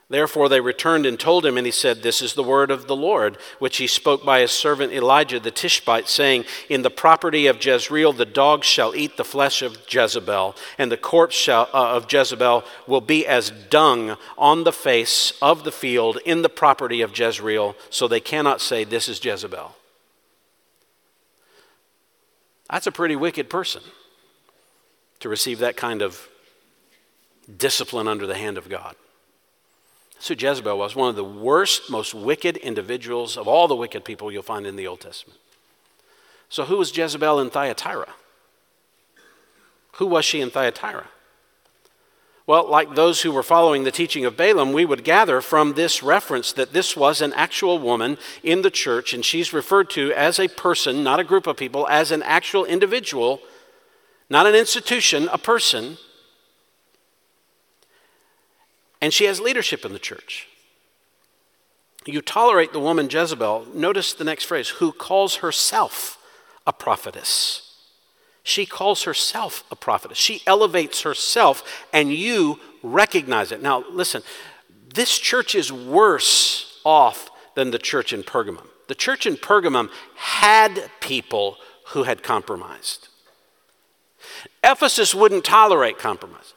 Therefore 0.08 0.49
they 0.49 0.62
returned 0.62 1.08
and 1.08 1.20
told 1.20 1.45
him, 1.45 1.58
and 1.58 1.66
he 1.66 1.72
said, 1.72 2.03
This 2.03 2.22
is 2.22 2.36
the 2.36 2.43
word 2.43 2.70
of 2.70 2.86
the 2.86 2.95
Lord, 2.95 3.39
which 3.58 3.78
he 3.78 3.88
spoke 3.88 4.24
by 4.24 4.41
his 4.41 4.51
servant 4.51 4.93
Elijah 4.93 5.39
the 5.39 5.49
Tishbite, 5.49 6.08
saying, 6.08 6.45
In 6.70 6.84
the 6.84 6.91
property 6.91 7.47
of 7.47 7.64
Jezreel 7.64 8.14
the 8.14 8.24
dogs 8.24 8.68
shall 8.68 8.95
eat 8.95 9.18
the 9.18 9.24
flesh 9.24 9.64
of 9.64 9.80
Jezebel, 9.89 10.56
and 10.78 10.91
the 10.91 10.97
corpse 10.97 11.36
shall, 11.36 11.70
uh, 11.74 11.95
of 11.95 12.12
Jezebel 12.12 12.64
will 12.86 13.01
be 13.01 13.26
as 13.26 13.49
dung 13.49 14.16
on 14.38 14.64
the 14.64 14.72
face 14.72 15.34
of 15.41 15.64
the 15.64 15.72
field 15.72 16.20
in 16.24 16.43
the 16.43 16.49
property 16.49 17.01
of 17.01 17.18
Jezreel, 17.18 17.76
so 17.89 18.08
they 18.08 18.20
cannot 18.20 18.62
say, 18.62 18.84
This 18.84 19.10
is 19.10 19.24
Jezebel. 19.24 19.76
That's 22.70 22.88
a 22.88 22.91
pretty 22.91 23.16
wicked 23.16 23.49
person 23.49 23.82
to 25.20 25.30
receive 25.30 25.60
that 25.60 25.78
kind 25.78 26.03
of 26.03 26.28
discipline 27.58 28.08
under 28.08 28.28
the 28.28 28.36
hand 28.36 28.60
of 28.60 28.70
God. 28.70 28.95
So 30.26 30.34
Jezebel 30.36 30.76
was 30.76 30.96
one 30.96 31.10
of 31.10 31.16
the 31.16 31.24
worst, 31.24 31.92
most 31.92 32.16
wicked 32.16 32.58
individuals 32.58 33.38
of 33.38 33.48
all 33.48 33.68
the 33.68 33.76
wicked 33.76 34.04
people 34.04 34.32
you'll 34.32 34.42
find 34.42 34.66
in 34.66 34.76
the 34.76 34.88
Old 34.88 35.02
Testament. 35.02 35.40
So 36.50 36.66
who 36.66 36.78
was 36.78 36.98
Jezebel 36.98 37.40
in 37.40 37.52
Thyatira? 37.52 38.12
Who 39.98 40.08
was 40.08 40.26
she 40.26 40.42
in 40.42 40.50
Thyatira? 40.50 41.10
Well, 42.48 42.68
like 42.68 42.96
those 42.96 43.22
who 43.22 43.32
were 43.32 43.44
following 43.44 43.84
the 43.84 43.92
teaching 43.92 44.26
of 44.26 44.36
Balaam, 44.36 44.74
we 44.74 44.84
would 44.84 45.04
gather 45.04 45.42
from 45.42 45.74
this 45.74 46.02
reference 46.02 46.52
that 46.54 46.74
this 46.74 46.98
was 46.98 47.22
an 47.22 47.32
actual 47.34 47.78
woman 47.78 48.18
in 48.42 48.64
the 48.64 48.72
church, 48.72 49.14
and 49.14 49.24
she's 49.24 49.54
referred 49.54 49.92
to 49.92 50.12
as 50.14 50.40
a 50.40 50.48
person, 50.48 51.04
not 51.04 51.20
a 51.20 51.24
group 51.24 51.46
of 51.46 51.56
people, 51.56 51.88
as 51.88 52.10
an 52.10 52.24
actual 52.24 52.66
individual, 52.66 53.42
not 54.28 54.48
an 54.48 54.56
institution, 54.56 55.30
a 55.32 55.38
person 55.38 56.00
and 59.06 59.14
she 59.14 59.26
has 59.26 59.39
leadership 59.39 59.86
in 59.86 59.93
the 59.93 59.99
church. 59.99 60.47
You 62.08 62.24
tolerate 62.24 62.74
the 62.74 62.80
woman 62.80 63.08
Jezebel, 63.08 63.68
notice 63.72 64.14
the 64.14 64.24
next 64.24 64.45
phrase, 64.45 64.70
who 64.70 64.91
calls 64.91 65.36
herself 65.36 66.18
a 66.66 66.74
prophetess. 66.74 67.78
She 68.41 68.66
calls 68.66 69.03
herself 69.03 69.64
a 69.70 69.76
prophetess. 69.76 70.18
She 70.18 70.41
elevates 70.47 71.03
herself, 71.03 71.86
and 71.93 72.12
you 72.12 72.60
recognize 72.82 73.51
it. 73.51 73.62
Now, 73.62 73.84
listen, 73.91 74.24
this 74.95 75.20
church 75.20 75.53
is 75.53 75.72
worse 75.72 76.82
off 76.84 77.30
than 77.53 77.70
the 77.70 77.78
church 77.78 78.12
in 78.12 78.24
Pergamum. 78.24 78.66
The 78.88 78.95
church 78.95 79.28
in 79.28 79.36
Pergamum 79.38 79.91
had 80.16 80.89
people 80.99 81.58
who 81.89 82.06
had 82.06 82.24
compromised. 82.24 83.10
Ephesus 84.64 85.14
wouldn't 85.14 85.45
tolerate 85.45 85.99
compromise. 85.99 86.55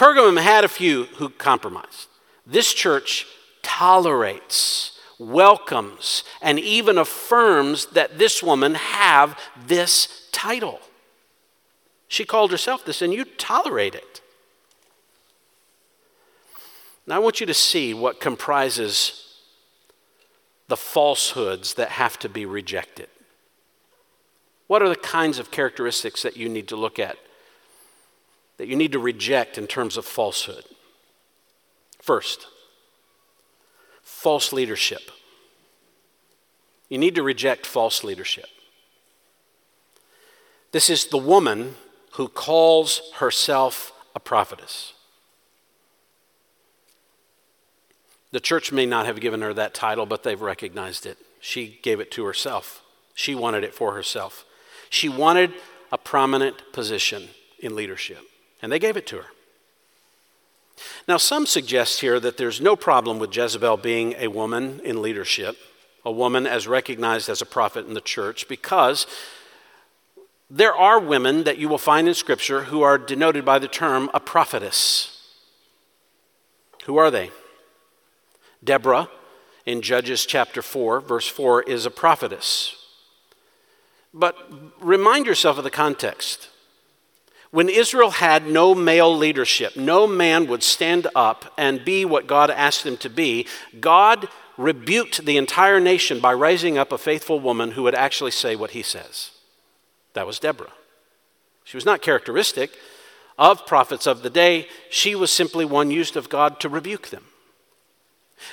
Pergamum 0.00 0.40
had 0.40 0.64
a 0.64 0.68
few 0.68 1.04
who 1.16 1.28
compromised. 1.28 2.08
This 2.46 2.72
church 2.72 3.26
tolerates, 3.60 4.98
welcomes, 5.18 6.24
and 6.40 6.58
even 6.58 6.96
affirms 6.96 7.84
that 7.88 8.18
this 8.18 8.42
woman 8.42 8.76
have 8.76 9.38
this 9.66 10.26
title. 10.32 10.80
She 12.08 12.24
called 12.24 12.50
herself 12.50 12.82
this, 12.82 13.02
and 13.02 13.12
you 13.12 13.26
tolerate 13.26 13.94
it. 13.94 14.22
Now, 17.06 17.16
I 17.16 17.18
want 17.18 17.40
you 17.40 17.46
to 17.46 17.52
see 17.52 17.92
what 17.92 18.20
comprises 18.20 19.36
the 20.68 20.78
falsehoods 20.78 21.74
that 21.74 21.90
have 21.90 22.18
to 22.20 22.28
be 22.30 22.46
rejected. 22.46 23.08
What 24.66 24.80
are 24.80 24.88
the 24.88 24.96
kinds 24.96 25.38
of 25.38 25.50
characteristics 25.50 26.22
that 26.22 26.38
you 26.38 26.48
need 26.48 26.68
to 26.68 26.76
look 26.76 26.98
at, 26.98 27.18
that 28.60 28.68
you 28.68 28.76
need 28.76 28.92
to 28.92 28.98
reject 28.98 29.56
in 29.56 29.66
terms 29.66 29.96
of 29.96 30.04
falsehood? 30.04 30.64
First, 31.98 32.46
false 34.02 34.52
leadership. 34.52 35.10
You 36.90 36.98
need 36.98 37.14
to 37.14 37.22
reject 37.22 37.64
false 37.64 38.04
leadership. 38.04 38.50
This 40.72 40.90
is 40.90 41.06
the 41.06 41.16
woman 41.16 41.76
who 42.16 42.28
calls 42.28 43.00
herself 43.14 43.94
a 44.14 44.20
prophetess. 44.20 44.92
The 48.30 48.40
church 48.40 48.72
may 48.72 48.84
not 48.84 49.06
have 49.06 49.22
given 49.22 49.40
her 49.40 49.54
that 49.54 49.72
title, 49.72 50.04
but 50.04 50.22
they've 50.22 50.38
recognized 50.38 51.06
it. 51.06 51.16
She 51.40 51.78
gave 51.82 51.98
it 51.98 52.10
to 52.10 52.26
herself. 52.26 52.82
She 53.14 53.34
wanted 53.34 53.64
it 53.64 53.72
for 53.72 53.94
herself. 53.94 54.44
She 54.90 55.08
wanted 55.08 55.54
a 55.90 55.96
prominent 55.96 56.74
position 56.74 57.30
in 57.58 57.74
leadership, 57.74 58.20
and 58.62 58.70
they 58.70 58.78
gave 58.78 58.96
it 58.96 59.06
to 59.08 59.16
her. 59.16 59.26
Now, 61.06 61.16
some 61.16 61.46
suggest 61.46 62.00
here 62.00 62.20
that 62.20 62.36
there's 62.36 62.60
no 62.60 62.76
problem 62.76 63.18
with 63.18 63.36
Jezebel 63.36 63.78
being 63.78 64.14
a 64.18 64.28
woman 64.28 64.80
in 64.84 65.02
leadership, 65.02 65.56
a 66.04 66.12
woman 66.12 66.46
as 66.46 66.66
recognized 66.66 67.28
as 67.28 67.42
a 67.42 67.46
prophet 67.46 67.86
in 67.86 67.94
the 67.94 68.00
church, 68.00 68.48
because 68.48 69.06
there 70.48 70.74
are 70.74 70.98
women 70.98 71.44
that 71.44 71.58
you 71.58 71.68
will 71.68 71.78
find 71.78 72.08
in 72.08 72.14
Scripture 72.14 72.64
who 72.64 72.82
are 72.82 72.98
denoted 72.98 73.44
by 73.44 73.58
the 73.58 73.68
term 73.68 74.10
a 74.14 74.20
prophetess. 74.20 75.16
Who 76.86 76.96
are 76.96 77.10
they? 77.10 77.30
Deborah 78.64 79.08
in 79.66 79.82
Judges 79.82 80.26
chapter 80.26 80.62
4, 80.62 81.00
verse 81.00 81.28
4, 81.28 81.62
is 81.62 81.86
a 81.86 81.90
prophetess. 81.90 82.74
But 84.12 84.36
remind 84.80 85.26
yourself 85.26 85.58
of 85.58 85.64
the 85.64 85.70
context. 85.70 86.48
When 87.50 87.68
Israel 87.68 88.10
had 88.10 88.46
no 88.46 88.74
male 88.74 89.14
leadership, 89.16 89.76
no 89.76 90.06
man 90.06 90.46
would 90.46 90.62
stand 90.62 91.08
up 91.16 91.52
and 91.58 91.84
be 91.84 92.04
what 92.04 92.28
God 92.28 92.50
asked 92.50 92.84
them 92.84 92.96
to 92.98 93.10
be, 93.10 93.46
God 93.80 94.28
rebuked 94.56 95.24
the 95.24 95.36
entire 95.36 95.80
nation 95.80 96.20
by 96.20 96.30
raising 96.32 96.78
up 96.78 96.92
a 96.92 96.98
faithful 96.98 97.40
woman 97.40 97.72
who 97.72 97.82
would 97.82 97.94
actually 97.94 98.30
say 98.30 98.54
what 98.54 98.70
he 98.70 98.82
says. 98.82 99.30
That 100.12 100.26
was 100.26 100.38
Deborah. 100.38 100.72
She 101.64 101.76
was 101.76 101.86
not 101.86 102.02
characteristic 102.02 102.76
of 103.38 103.66
prophets 103.66 104.06
of 104.06 104.22
the 104.22 104.30
day, 104.30 104.68
she 104.90 105.14
was 105.14 105.30
simply 105.30 105.64
one 105.64 105.90
used 105.90 106.14
of 106.14 106.28
God 106.28 106.60
to 106.60 106.68
rebuke 106.68 107.08
them. 107.08 107.24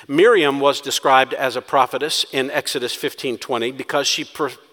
Miriam 0.08 0.60
was 0.60 0.80
described 0.80 1.34
as 1.34 1.56
a 1.56 1.62
prophetess 1.62 2.24
in 2.32 2.50
Exodus 2.50 2.96
15:20 2.96 3.76
because 3.76 4.06
she, 4.06 4.26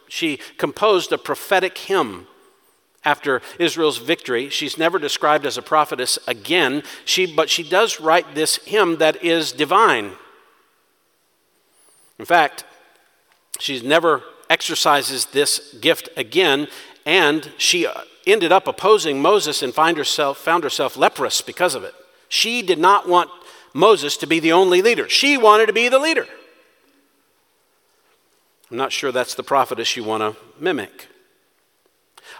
she 0.07 0.39
composed 0.57 1.11
a 1.11 1.17
prophetic 1.17 1.78
hymn 1.78 2.28
after 3.06 3.41
Israel's 3.60 3.99
victory. 3.99 4.49
She's 4.49 4.78
never 4.78 4.99
described 4.99 5.45
as 5.45 5.58
a 5.58 5.62
prophetess 5.62 6.20
again, 6.28 6.84
she, 7.06 7.26
but 7.34 7.49
she 7.49 7.64
does 7.64 8.01
write 8.01 8.36
this 8.36 8.58
hymn 8.58 8.97
that 8.97 9.24
is 9.24 9.51
divine. 9.51 10.14
In 12.18 12.26
fact, 12.26 12.66
she 13.60 13.80
never 13.82 14.24
exercises 14.49 15.28
this 15.28 15.74
gift 15.76 16.10
again, 16.18 16.68
and 17.06 17.51
she 17.58 17.88
ended 18.26 18.51
up 18.51 18.68
opposing 18.68 19.22
Moses 19.22 19.62
and 19.62 19.74
find 19.74 19.97
herself, 19.97 20.38
found 20.38 20.64
herself 20.64 20.97
leprous 20.97 21.41
because 21.41 21.76
of 21.76 21.84
it. 21.84 21.93
She 22.28 22.62
did 22.62 22.80
not 22.80 23.08
want 23.08 23.30
Moses 23.74 24.18
to 24.18 24.28
be 24.28 24.39
the 24.39 24.51
only 24.51 24.82
leader. 24.82 25.08
She 25.08 25.38
wanted 25.38 25.68
to 25.68 25.74
be 25.74 25.89
the 25.89 25.99
leader. 25.99 26.28
I'm 28.72 28.78
not 28.78 28.91
sure 28.91 29.12
that's 29.12 29.36
the 29.36 29.43
prophetess 29.43 29.95
you 29.95 30.03
want 30.03 30.22
to 30.22 30.41
mimic. 30.60 31.08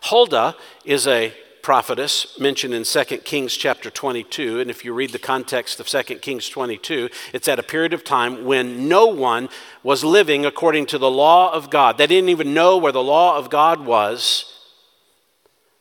Huldah 0.06 0.56
is 0.84 1.08
a 1.08 1.34
prophetess 1.64 2.40
mentioned 2.40 2.76
in 2.76 2.84
2 2.84 3.04
Kings 3.24 3.58
chapter 3.58 3.90
22. 3.90 4.60
And 4.60 4.70
if 4.70 4.86
you 4.86 4.94
read 4.94 5.10
the 5.10 5.18
context 5.18 5.80
of 5.80 5.88
2 5.88 6.20
Kings 6.20 6.48
22, 6.48 7.10
it's 7.34 7.48
at 7.48 7.58
a 7.58 7.64
period 7.64 7.92
of 7.92 8.04
time 8.04 8.46
when 8.46 8.88
no 8.88 9.08
one 9.08 9.50
was 9.82 10.04
living 10.04 10.46
according 10.46 10.86
to 10.88 11.00
the 11.00 11.10
law 11.10 11.52
of 11.52 11.72
God. 11.72 11.98
They 11.98 12.06
didn't 12.06 12.30
even 12.30 12.54
know 12.54 12.78
where 12.78 12.92
the 12.92 13.02
law 13.02 13.36
of 13.36 13.50
God 13.50 13.84
was. 13.84 14.54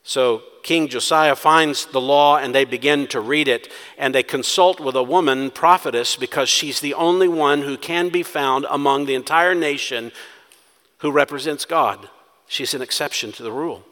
So 0.01 0.41
King 0.63 0.87
Josiah 0.87 1.35
finds 1.35 1.85
the 1.85 2.01
law 2.01 2.37
and 2.37 2.55
they 2.55 2.65
begin 2.65 3.05
to 3.09 3.19
read 3.19 3.47
it, 3.47 3.71
and 3.95 4.15
they 4.15 4.23
consult 4.23 4.79
with 4.79 4.95
a 4.95 5.03
woman 5.03 5.51
prophetess 5.51 6.15
because 6.15 6.49
she's 6.49 6.79
the 6.79 6.95
only 6.95 7.27
one 7.27 7.61
who 7.61 7.77
can 7.77 8.09
be 8.09 8.23
found 8.23 8.65
among 8.71 9.05
the 9.05 9.13
entire 9.13 9.53
nation 9.53 10.11
who 10.99 11.11
represents 11.11 11.63
God. 11.63 12.09
She's 12.47 12.73
an 12.73 12.81
exception 12.81 13.31
to 13.33 13.43
the 13.43 13.51
rule. 13.51 13.85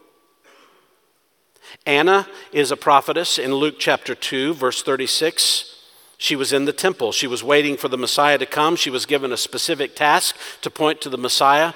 Anna 1.86 2.26
is 2.52 2.70
a 2.70 2.76
prophetess 2.76 3.38
in 3.38 3.54
Luke 3.54 3.76
chapter 3.78 4.14
2, 4.14 4.54
verse 4.54 4.82
36. 4.82 5.74
She 6.16 6.36
was 6.36 6.52
in 6.52 6.64
the 6.64 6.72
temple. 6.72 7.12
She 7.12 7.26
was 7.26 7.44
waiting 7.44 7.76
for 7.76 7.88
the 7.88 7.98
Messiah 7.98 8.38
to 8.38 8.46
come. 8.46 8.76
She 8.76 8.90
was 8.90 9.06
given 9.06 9.32
a 9.32 9.36
specific 9.36 9.94
task 9.94 10.36
to 10.62 10.70
point 10.70 11.00
to 11.02 11.10
the 11.10 11.18
Messiah. 11.18 11.72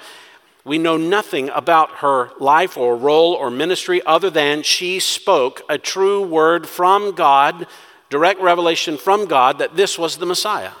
We 0.63 0.77
know 0.77 0.97
nothing 0.97 1.49
about 1.49 1.97
her 1.97 2.31
life 2.39 2.77
or 2.77 2.95
role 2.95 3.33
or 3.33 3.49
ministry 3.49 4.01
other 4.05 4.29
than 4.29 4.63
she 4.63 4.99
spoke 4.99 5.61
a 5.69 5.77
true 5.77 6.25
word 6.25 6.67
from 6.67 7.15
God, 7.15 7.67
direct 8.09 8.41
revelation 8.41 8.97
from 8.97 9.25
God 9.25 9.59
that 9.59 9.75
this 9.75 9.97
was 9.97 10.17
the 10.17 10.25
Messiah. 10.25 10.71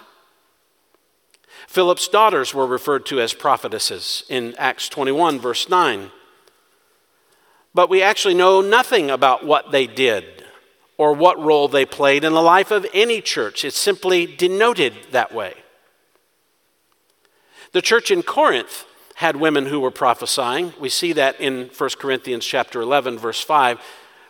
Philip's 1.67 2.07
daughters 2.07 2.53
were 2.53 2.65
referred 2.65 3.05
to 3.07 3.21
as 3.21 3.33
prophetesses 3.33 4.23
in 4.29 4.55
Acts 4.57 4.89
21, 4.89 5.39
verse 5.39 5.69
9. 5.69 6.11
But 7.73 7.89
we 7.89 8.01
actually 8.01 8.33
know 8.33 8.61
nothing 8.61 9.09
about 9.11 9.45
what 9.45 9.71
they 9.71 9.87
did 9.87 10.25
or 10.97 11.13
what 11.13 11.39
role 11.39 11.67
they 11.67 11.85
played 11.85 12.23
in 12.23 12.33
the 12.33 12.41
life 12.41 12.71
of 12.71 12.85
any 12.93 13.21
church. 13.21 13.63
It's 13.63 13.77
simply 13.77 14.25
denoted 14.25 14.93
that 15.11 15.33
way. 15.33 15.53
The 17.71 17.81
church 17.81 18.11
in 18.11 18.23
Corinth 18.23 18.85
had 19.15 19.35
women 19.35 19.67
who 19.67 19.79
were 19.79 19.91
prophesying. 19.91 20.73
We 20.79 20.89
see 20.89 21.13
that 21.13 21.39
in 21.39 21.69
1 21.77 21.89
Corinthians 21.99 22.45
chapter 22.45 22.81
11 22.81 23.17
verse 23.19 23.41
5 23.41 23.79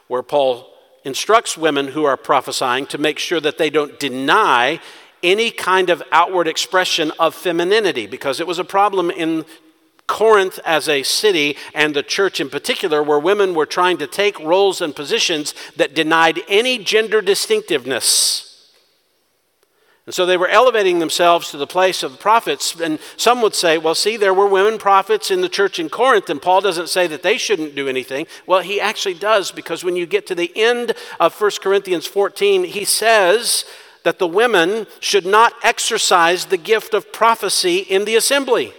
where 0.08 0.24
Paul 0.24 0.68
instructs 1.06 1.58
women 1.58 1.88
who 1.88 2.04
are 2.04 2.18
prophesying 2.18 2.86
to 2.88 2.98
make 2.98 3.20
sure 3.20 3.40
that 3.40 3.58
they 3.58 3.70
don't 3.70 4.00
deny 4.00 4.80
any 5.24 5.52
kind 5.52 5.90
of 5.90 6.04
outward 6.12 6.48
expression 6.48 7.12
of 7.20 7.36
femininity 7.36 8.08
because 8.08 8.40
it 8.40 8.48
was 8.48 8.60
a 8.60 8.64
problem 8.64 9.10
in 9.12 9.46
Corinth 10.10 10.60
as 10.66 10.90
a 10.90 11.04
city 11.04 11.56
and 11.74 11.96
the 11.96 12.04
church 12.04 12.42
in 12.42 12.50
particular, 12.50 13.02
where 13.02 13.20
women 13.20 13.54
were 13.54 13.66
trying 13.66 13.98
to 14.00 14.08
take 14.08 14.38
roles 14.40 14.82
and 14.82 14.94
positions 14.94 15.54
that 15.78 15.94
denied 15.94 16.42
any 16.50 16.80
gender 16.80 17.22
distinctiveness. 17.22 18.46
And 20.08 20.14
so 20.16 20.26
they 20.26 20.38
were 20.38 20.48
elevating 20.48 20.98
themselves 20.98 21.52
to 21.52 21.58
the 21.58 21.68
place 21.68 22.02
of 22.02 22.20
prophets. 22.20 22.74
And 22.82 22.98
some 23.16 23.44
would 23.44 23.54
say, 23.54 23.78
well, 23.78 23.94
see, 23.94 24.18
there 24.18 24.34
were 24.34 24.48
women 24.48 24.80
prophets 24.80 25.30
in 25.30 25.42
the 25.42 25.48
church 25.48 25.78
in 25.78 25.88
Corinth, 25.88 26.32
and 26.32 26.42
Paul 26.42 26.62
doesn't 26.62 26.90
say 26.90 27.06
that 27.06 27.22
they 27.22 27.38
shouldn't 27.38 27.76
do 27.76 27.88
anything. 27.88 28.26
Well, 28.48 28.62
he 28.62 28.82
actually 28.82 29.14
does, 29.14 29.52
because 29.52 29.84
when 29.84 29.96
you 29.96 30.08
get 30.08 30.26
to 30.26 30.34
the 30.34 30.52
end 30.56 30.94
of 31.20 31.40
1 31.40 31.52
Corinthians 31.62 32.08
14, 32.08 32.64
he 32.64 32.86
says 32.86 33.66
that 34.04 34.18
the 34.18 34.26
women 34.26 34.88
should 35.00 35.28
not 35.28 35.54
exercise 35.62 36.46
the 36.46 36.58
gift 36.58 36.96
of 36.96 37.14
prophecy 37.14 37.78
in 37.78 38.06
the 38.06 38.16
assembly. 38.16 38.74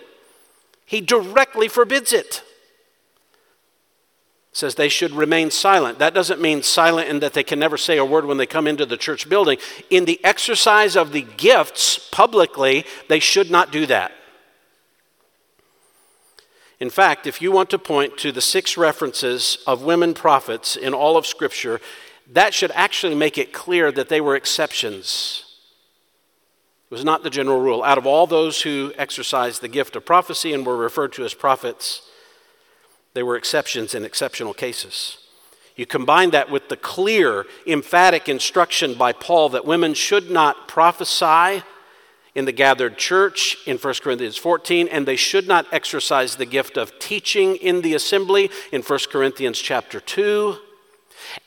He 0.90 1.00
directly 1.00 1.68
forbids 1.68 2.12
it 2.12 2.42
says 4.52 4.74
they 4.74 4.88
should 4.88 5.12
remain 5.12 5.48
silent. 5.50 6.00
That 6.00 6.12
doesn't 6.12 6.40
mean 6.40 6.64
silent 6.64 7.08
in 7.08 7.20
that 7.20 7.34
they 7.34 7.44
can 7.44 7.60
never 7.60 7.76
say 7.76 7.98
a 7.98 8.04
word 8.04 8.24
when 8.24 8.36
they 8.36 8.46
come 8.46 8.66
into 8.66 8.84
the 8.84 8.96
church 8.96 9.28
building. 9.28 9.58
In 9.88 10.04
the 10.04 10.22
exercise 10.24 10.96
of 10.96 11.12
the 11.12 11.22
gifts 11.22 12.08
publicly, 12.10 12.84
they 13.08 13.20
should 13.20 13.48
not 13.48 13.70
do 13.70 13.86
that. 13.86 14.10
In 16.80 16.90
fact, 16.90 17.28
if 17.28 17.40
you 17.40 17.52
want 17.52 17.70
to 17.70 17.78
point 17.78 18.16
to 18.18 18.32
the 18.32 18.40
six 18.40 18.76
references 18.76 19.58
of 19.68 19.82
women 19.82 20.14
prophets 20.14 20.74
in 20.74 20.94
all 20.94 21.16
of 21.16 21.26
Scripture, 21.26 21.80
that 22.32 22.52
should 22.52 22.72
actually 22.72 23.14
make 23.14 23.38
it 23.38 23.52
clear 23.52 23.92
that 23.92 24.08
they 24.08 24.20
were 24.20 24.34
exceptions. 24.34 25.49
It 26.90 26.94
was 26.94 27.04
not 27.04 27.22
the 27.22 27.30
general 27.30 27.60
rule. 27.60 27.84
Out 27.84 27.98
of 27.98 28.06
all 28.06 28.26
those 28.26 28.62
who 28.62 28.92
exercised 28.98 29.60
the 29.60 29.68
gift 29.68 29.94
of 29.94 30.04
prophecy 30.04 30.52
and 30.52 30.66
were 30.66 30.76
referred 30.76 31.12
to 31.12 31.24
as 31.24 31.34
prophets, 31.34 32.02
they 33.14 33.22
were 33.22 33.36
exceptions 33.36 33.94
in 33.94 34.04
exceptional 34.04 34.52
cases. 34.52 35.18
You 35.76 35.86
combine 35.86 36.30
that 36.30 36.50
with 36.50 36.68
the 36.68 36.76
clear, 36.76 37.46
emphatic 37.64 38.28
instruction 38.28 38.94
by 38.94 39.12
Paul 39.12 39.50
that 39.50 39.64
women 39.64 39.94
should 39.94 40.32
not 40.32 40.66
prophesy 40.66 41.62
in 42.34 42.44
the 42.44 42.52
gathered 42.52 42.98
church 42.98 43.56
in 43.66 43.78
1 43.78 43.94
Corinthians 44.02 44.36
14, 44.36 44.88
and 44.88 45.06
they 45.06 45.16
should 45.16 45.46
not 45.46 45.66
exercise 45.72 46.36
the 46.36 46.46
gift 46.46 46.76
of 46.76 46.98
teaching 46.98 47.54
in 47.56 47.82
the 47.82 47.94
assembly 47.94 48.50
in 48.72 48.82
1 48.82 48.98
Corinthians 49.10 49.60
chapter 49.60 50.00
2, 50.00 50.56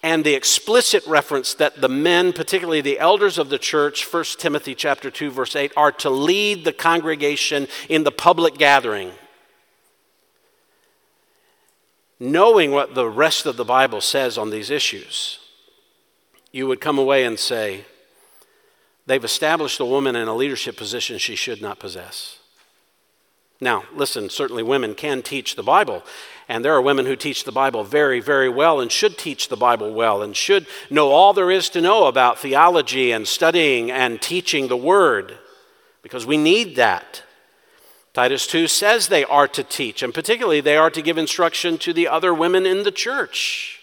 and 0.01 0.23
the 0.23 0.33
explicit 0.35 1.05
reference 1.05 1.53
that 1.55 1.81
the 1.81 1.89
men, 1.89 2.33
particularly 2.33 2.81
the 2.81 2.99
elders 2.99 3.37
of 3.37 3.49
the 3.49 3.57
church, 3.57 4.05
1 4.05 4.23
Timothy 4.37 4.75
chapter 4.75 5.09
2 5.09 5.31
verse 5.31 5.55
8, 5.55 5.71
are 5.75 5.91
to 5.91 6.09
lead 6.09 6.65
the 6.65 6.73
congregation 6.73 7.67
in 7.89 8.03
the 8.03 8.11
public 8.11 8.57
gathering. 8.57 9.11
Knowing 12.19 12.71
what 12.71 12.95
the 12.95 13.09
rest 13.09 13.45
of 13.45 13.57
the 13.57 13.65
Bible 13.65 14.01
says 14.01 14.37
on 14.37 14.49
these 14.49 14.69
issues, 14.69 15.39
you 16.51 16.67
would 16.67 16.79
come 16.79 16.97
away 16.97 17.25
and 17.25 17.37
say, 17.39 17.85
They've 19.05 19.23
established 19.23 19.79
a 19.79 19.85
woman 19.85 20.15
in 20.15 20.27
a 20.27 20.35
leadership 20.35 20.77
position 20.77 21.17
she 21.17 21.35
should 21.35 21.61
not 21.61 21.79
possess. 21.79 22.39
Now, 23.59 23.83
listen, 23.93 24.29
certainly 24.29 24.63
women 24.63 24.95
can 24.95 25.21
teach 25.21 25.55
the 25.55 25.63
Bible, 25.63 26.03
and 26.53 26.63
there 26.63 26.75
are 26.75 26.81
women 26.83 27.07
who 27.07 27.15
teach 27.15 27.45
the 27.45 27.51
Bible 27.51 27.83
very, 27.83 28.19
very 28.19 28.47
well 28.47 28.79
and 28.79 28.91
should 28.91 29.17
teach 29.17 29.47
the 29.47 29.57
Bible 29.57 29.91
well 29.91 30.21
and 30.21 30.37
should 30.37 30.67
know 30.87 31.09
all 31.09 31.33
there 31.33 31.49
is 31.49 31.67
to 31.69 31.81
know 31.81 32.05
about 32.05 32.37
theology 32.37 33.11
and 33.11 33.27
studying 33.27 33.89
and 33.89 34.21
teaching 34.21 34.67
the 34.67 34.77
Word, 34.77 35.39
because 36.03 36.27
we 36.27 36.37
need 36.37 36.75
that. 36.75 37.23
Titus 38.13 38.45
2 38.45 38.67
says 38.67 39.07
they 39.07 39.25
are 39.25 39.47
to 39.47 39.63
teach, 39.63 40.03
and 40.03 40.13
particularly 40.13 40.61
they 40.61 40.77
are 40.77 40.91
to 40.91 41.01
give 41.01 41.17
instruction 41.17 41.79
to 41.79 41.91
the 41.91 42.07
other 42.07 42.31
women 42.31 42.67
in 42.67 42.83
the 42.83 42.91
church. 42.91 43.79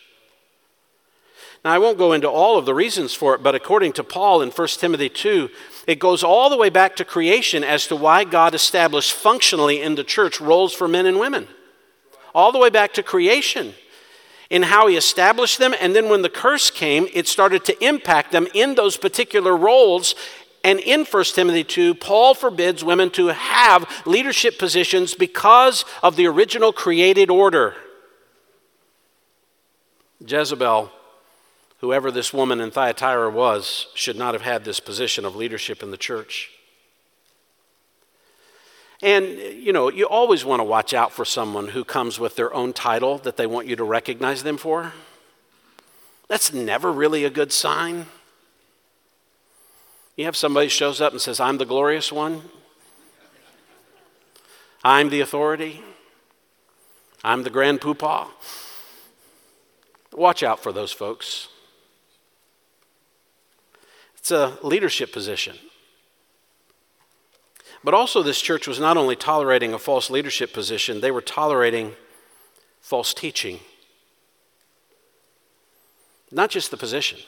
Now, 1.65 1.73
I 1.73 1.79
won't 1.79 1.99
go 1.99 2.13
into 2.13 2.31
all 2.31 2.57
of 2.57 2.67
the 2.67 2.75
reasons 2.75 3.15
for 3.15 3.35
it, 3.35 3.43
but 3.43 3.57
according 3.57 3.95
to 3.95 4.05
Paul 4.05 4.43
in 4.43 4.51
1 4.51 4.69
Timothy 4.69 5.09
2, 5.09 5.49
it 5.89 5.99
goes 5.99 6.23
all 6.23 6.49
the 6.49 6.57
way 6.57 6.71
back 6.71 6.95
to 6.97 7.05
creation 7.05 7.65
as 7.65 7.89
to 7.89 7.97
why 7.97 8.23
God 8.23 8.55
established 8.55 9.13
functionally 9.13 9.83
in 9.83 9.97
the 9.97 10.05
church 10.05 10.41
roles 10.41 10.73
for 10.73 10.87
men 10.87 11.07
and 11.07 11.19
women. 11.19 11.49
All 12.35 12.53
the 12.53 12.59
way 12.59 12.71
back 12.71 12.95
to 12.95 13.03
creation 13.03 13.75
in 14.49 14.63
how 14.63 14.87
he 14.87 14.97
established 14.97 15.59
them. 15.59 15.75
And 15.81 15.95
then 15.95 16.09
when 16.09 16.23
the 16.23 16.29
curse 16.29 16.71
came, 16.71 17.09
it 17.13 17.29
started 17.29 17.65
to 17.67 17.85
impact 17.85 18.33
them 18.33 18.47
in 18.55 18.75
those 18.75 18.97
particular 18.97 19.57
roles. 19.57 20.15
And 20.65 20.81
in 20.81 21.05
1 21.05 21.25
Timothy 21.25 21.65
2, 21.65 21.95
Paul 21.95 22.35
forbids 22.35 22.85
women 22.85 23.11
to 23.11 23.29
have 23.29 23.89
leadership 24.07 24.59
positions 24.59 25.15
because 25.15 25.85
of 26.03 26.17
the 26.17 26.27
original 26.27 26.73
created 26.73 27.31
order. 27.31 27.75
Jezebel 30.27 30.93
whoever 31.81 32.11
this 32.11 32.33
woman 32.33 32.61
in 32.61 32.71
Thyatira 32.71 33.31
was, 33.31 33.87
should 33.95 34.17
not 34.17 34.35
have 34.35 34.43
had 34.43 34.65
this 34.65 34.81
position 34.81 35.25
of 35.25 35.35
leadership 35.35 35.83
in 35.83 35.91
the 35.91 35.97
church. 35.97 36.51
And, 39.03 39.39
you 39.39 39.73
know, 39.73 39.91
you 39.91 40.07
always 40.07 40.45
want 40.45 40.61
to 40.61 40.65
watch 40.65 40.93
out 40.93 41.13
for 41.13 41.25
someone 41.25 41.69
who 41.69 41.85
comes 41.85 42.21
with 42.21 42.37
their 42.37 42.53
own 42.53 42.73
title 42.73 43.19
that 43.19 43.37
they 43.37 43.47
want 43.47 43.67
you 43.67 43.77
to 43.77 43.85
recognize 43.85 44.43
them 44.43 44.59
for. 44.59 44.93
That's 46.29 46.53
never 46.53 46.93
really 46.93 47.25
a 47.25 47.31
good 47.31 47.51
sign. 47.51 48.07
You 50.17 50.27
have 50.27 50.37
somebody 50.37 50.69
shows 50.69 51.01
up 51.01 51.13
and 51.13 51.21
says, 51.21 51.41
I'm 51.41 51.57
the 51.57 51.65
glorious 51.65 52.13
one. 52.13 52.43
I'm 54.85 55.09
the 55.09 55.21
authority. 55.21 55.83
I'm 57.25 57.43
the 57.43 57.51
grand 57.51 57.81
poobah. 57.81 58.29
Watch 60.13 60.43
out 60.43 60.63
for 60.63 60.73
those 60.73 60.93
folks. 60.93 61.49
It's 64.19 64.31
a 64.31 64.59
leadership 64.63 65.13
position. 65.13 65.57
But 67.83 67.95
also, 67.95 68.23
this 68.23 68.41
church 68.41 68.67
was 68.67 68.79
not 68.79 68.97
only 68.97 69.17
tolerating 69.17 69.73
a 69.73 69.79
false 69.79 70.11
leadership 70.11 70.53
position, 70.53 71.01
they 71.01 71.11
were 71.11 71.23
tolerating 71.23 71.95
false 72.81 73.15
teaching. 73.15 73.61
Not 76.31 76.51
just 76.51 76.71
the 76.71 76.77
position, 76.77 77.19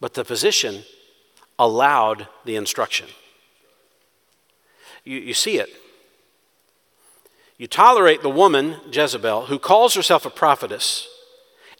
but 0.00 0.14
the 0.14 0.24
position 0.24 0.84
allowed 1.58 2.28
the 2.44 2.56
instruction. 2.56 3.08
You, 5.04 5.18
you 5.18 5.34
see 5.34 5.58
it. 5.58 5.68
You 7.58 7.66
tolerate 7.66 8.22
the 8.22 8.30
woman, 8.30 8.76
Jezebel, 8.90 9.46
who 9.46 9.58
calls 9.58 9.94
herself 9.94 10.24
a 10.24 10.30
prophetess, 10.30 11.08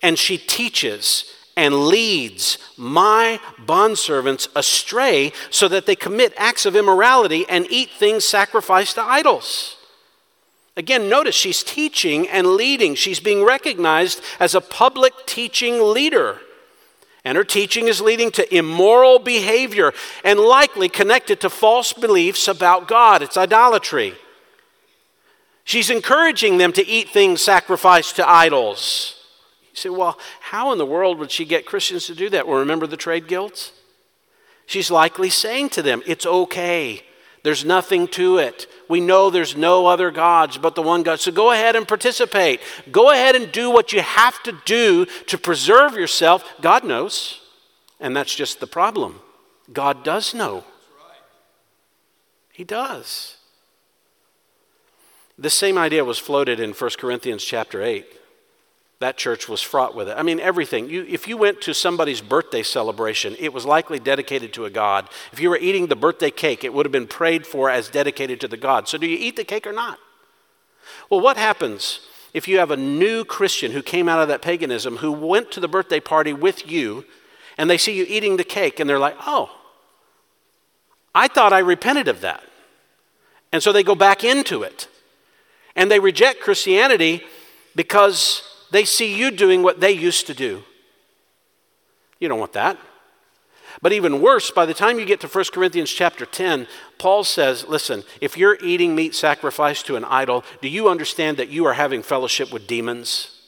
and 0.03 0.19
she 0.19 0.37
teaches 0.37 1.33
and 1.57 1.87
leads 1.87 2.59
my 2.77 3.41
bondservants 3.67 4.49
astray 4.55 5.33
so 5.51 5.69
that 5.69 5.87
they 5.87 5.97
commit 5.97 6.33
acts 6.37 6.65
of 6.65 6.77
immorality 6.77 7.45
and 7.49 7.67
eat 7.71 7.91
things 7.91 8.25
sacrificed 8.25 8.95
to 8.95 9.03
idols. 9.03 9.77
Again, 10.77 11.09
notice 11.09 11.35
she's 11.35 11.63
teaching 11.63 12.29
and 12.29 12.55
leading. 12.55 12.95
She's 12.95 13.21
being 13.21 13.45
recognized 13.45 14.23
as 14.39 14.55
a 14.55 14.61
public 14.61 15.13
teaching 15.27 15.83
leader. 15.93 16.41
And 17.25 17.37
her 17.37 17.45
teaching 17.45 17.87
is 17.87 18.01
leading 18.01 18.31
to 18.33 18.57
immoral 18.57 19.19
behavior 19.19 19.93
and 20.25 20.41
likely 20.41 20.89
connected 20.89 21.41
to 21.41 21.51
false 21.51 21.93
beliefs 21.93 22.49
about 22.49 22.89
God. 22.89 23.21
It's 23.21 23.37
idolatry. 23.37 24.15
She's 25.65 25.91
encouraging 25.91 26.57
them 26.57 26.73
to 26.73 26.87
eat 26.87 27.11
things 27.11 27.43
sacrificed 27.43 28.17
to 28.17 28.29
idols. 28.29 29.20
Say, 29.81 29.89
well, 29.89 30.19
how 30.41 30.73
in 30.73 30.79
the 30.79 30.87
world 30.87 31.19
would 31.19 31.31
she 31.31 31.45
get 31.45 31.65
Christians 31.65 32.07
to 32.07 32.15
do 32.15 32.29
that? 32.31 32.47
Well, 32.47 32.59
remember 32.59 32.87
the 32.87 32.97
trade 32.97 33.27
guilds? 33.27 33.73
She's 34.67 34.91
likely 34.91 35.31
saying 35.31 35.71
to 35.71 35.83
them, 35.83 36.03
it's 36.07 36.27
okay. 36.27 37.03
There's 37.43 37.65
nothing 37.65 38.07
to 38.09 38.37
it. 38.37 38.67
We 38.89 39.01
know 39.01 39.31
there's 39.31 39.57
no 39.57 39.87
other 39.87 40.11
gods 40.11 40.59
but 40.59 40.75
the 40.75 40.83
one 40.83 41.03
God. 41.03 41.19
So 41.19 41.33
go 41.33 41.51
ahead 41.51 41.75
and 41.75 41.89
participate. 41.89 42.61
Go 42.93 43.11
ahead 43.11 43.35
and 43.35 43.51
do 43.51 43.71
what 43.71 43.93
you 43.93 44.03
have 44.03 44.43
to 44.43 44.53
do 44.67 45.07
to 45.27 45.39
preserve 45.39 45.95
yourself. 45.95 46.45
God 46.61 46.85
knows. 46.85 47.41
And 47.99 48.15
that's 48.15 48.35
just 48.35 48.61
the 48.61 48.67
problem. 48.67 49.21
God 49.73 50.05
does 50.05 50.35
know. 50.35 50.65
He 52.53 52.65
does. 52.65 53.39
The 55.39 55.49
same 55.49 55.79
idea 55.79 56.05
was 56.05 56.19
floated 56.19 56.61
in 56.61 56.73
1 56.73 56.91
Corinthians 56.99 57.43
chapter 57.43 57.83
8 57.83 58.20
that 59.01 59.17
church 59.17 59.49
was 59.49 59.63
fraught 59.63 59.95
with 59.95 60.09
it. 60.11 60.17
I 60.17 60.23
mean, 60.23 60.39
everything. 60.41 60.91
You, 60.91 61.07
if 61.09 61.27
you 61.27 61.39
went 61.39 61.63
to 61.63 61.73
somebody's 61.73 62.21
birthday 62.21 62.63
celebration, 62.63 63.35
it 63.39 63.53
was 63.53 63.65
likely 63.65 63.99
dedicated 63.99 64.53
to 64.53 64.67
a 64.67 64.71
God. 64.71 65.09
If 65.33 65.41
you 65.41 65.49
were 65.49 65.57
eating 65.57 65.87
the 65.87 65.97
birthday 65.97 66.31
cake, 66.31 66.65
it 66.65 66.75
would 66.75 66.85
have 66.85 66.93
been 66.93 67.07
prayed 67.07 67.47
for 67.47 67.71
as 67.71 67.89
dedicated 67.89 68.41
to 68.43 68.49
the 68.49 68.59
God. 68.59 68.89
So, 68.89 68.99
do 68.99 69.07
you 69.07 69.17
eat 69.19 69.37
the 69.37 69.45
cake 69.45 69.67
or 69.67 69.73
not? 69.73 69.99
Well, 71.09 71.21
what 71.21 71.39
happens 71.39 72.01
if 72.35 72.47
you 72.47 72.59
have 72.59 72.71
a 72.71 72.77
new 72.77 73.25
Christian 73.25 73.73
who 73.73 73.83
came 73.83 74.07
out 74.07 74.21
of 74.21 74.29
that 74.29 74.43
paganism 74.43 74.99
who 74.99 75.11
went 75.11 75.51
to 75.53 75.61
the 75.61 75.69
birthday 75.69 76.01
party 76.01 76.35
with 76.35 76.71
you 76.71 77.07
and 77.57 77.71
they 77.71 77.79
see 77.79 77.97
you 77.97 78.05
eating 78.07 78.37
the 78.37 78.45
cake 78.45 78.81
and 78.81 78.89
they're 78.89 78.99
like, 78.99 79.17
oh, 79.27 79.51
I 81.15 81.27
thought 81.27 81.55
I 81.55 81.59
repented 81.61 82.07
of 82.07 82.21
that. 82.21 82.45
And 83.51 83.63
so 83.63 83.73
they 83.73 83.83
go 83.83 83.95
back 83.95 84.23
into 84.25 84.63
it 84.63 84.89
and 85.75 85.91
they 85.91 85.99
reject 85.99 86.41
Christianity 86.41 87.25
because 87.75 88.50
they 88.71 88.85
see 88.85 89.15
you 89.15 89.31
doing 89.31 89.63
what 89.63 89.81
they 89.81 89.93
used 89.93 90.27
to 90.29 90.35
do. 90.35 90.63
You 92.19 92.29
don't 92.29 92.39
want 92.39 92.53
that. 92.53 92.79
But 93.83 93.93
even 93.93 94.21
worse, 94.21 94.51
by 94.51 94.67
the 94.67 94.75
time 94.75 94.99
you 94.99 95.05
get 95.05 95.21
to 95.21 95.29
1 95.29 95.45
Corinthians 95.53 95.91
chapter 95.91 96.27
10, 96.27 96.67
Paul 96.99 97.25
says, 97.25 97.67
listen, 97.67 98.03
if 98.21 98.37
you're 98.37 98.59
eating 98.63 98.95
meat 98.95 99.15
sacrificed 99.15 99.87
to 99.87 99.97
an 99.97 100.05
idol, 100.05 100.45
do 100.61 100.69
you 100.69 100.89
understand 100.89 101.37
that 101.37 101.49
you 101.49 101.65
are 101.67 101.75
having 101.75 102.03
fellowship 102.03 102.53
with 102.53 102.67
demons? 102.67 103.41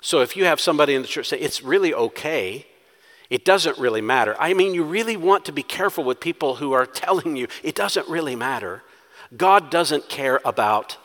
So 0.00 0.20
if 0.20 0.36
you 0.36 0.44
have 0.44 0.60
somebody 0.60 0.94
in 0.94 1.02
the 1.02 1.08
church 1.08 1.28
say, 1.28 1.38
it's 1.38 1.62
really 1.62 1.92
okay, 1.92 2.66
it 3.28 3.44
doesn't 3.44 3.78
really 3.78 4.02
matter. 4.02 4.36
I 4.38 4.54
mean, 4.54 4.72
you 4.72 4.84
really 4.84 5.16
want 5.16 5.44
to 5.46 5.52
be 5.52 5.64
careful 5.64 6.04
with 6.04 6.20
people 6.20 6.56
who 6.56 6.72
are 6.72 6.86
telling 7.04 7.36
you 7.36 7.48
it 7.64 7.74
doesn't 7.74 8.08
really 8.08 8.36
matter. 8.36 8.82
God 9.36 9.70
doesn't 9.70 10.08
care 10.08 10.40
about 10.44 10.96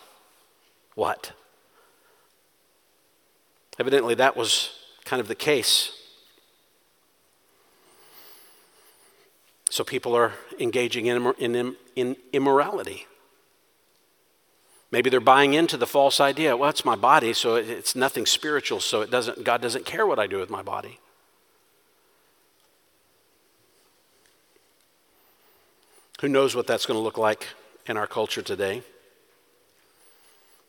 what? 0.93 1.31
Evidently, 3.81 4.13
that 4.13 4.37
was 4.37 4.69
kind 5.05 5.19
of 5.19 5.27
the 5.27 5.33
case. 5.33 5.91
So 9.71 9.83
people 9.83 10.15
are 10.15 10.33
engaging 10.59 11.07
in, 11.07 11.33
in, 11.39 11.75
in 11.95 12.15
immorality. 12.31 13.07
Maybe 14.91 15.09
they're 15.09 15.19
buying 15.19 15.55
into 15.55 15.77
the 15.77 15.87
false 15.87 16.19
idea. 16.19 16.55
Well, 16.55 16.69
it's 16.69 16.85
my 16.85 16.95
body, 16.95 17.33
so 17.33 17.55
it's 17.55 17.95
nothing 17.95 18.27
spiritual, 18.27 18.81
so 18.81 19.01
it 19.01 19.09
doesn't, 19.09 19.43
God 19.43 19.63
doesn't 19.63 19.87
care 19.87 20.05
what 20.05 20.19
I 20.19 20.27
do 20.27 20.37
with 20.37 20.51
my 20.51 20.61
body. 20.61 20.99
Who 26.21 26.29
knows 26.29 26.55
what 26.55 26.67
that's 26.67 26.85
going 26.85 26.99
to 26.99 27.03
look 27.03 27.17
like 27.17 27.47
in 27.87 27.97
our 27.97 28.05
culture 28.05 28.43
today? 28.43 28.83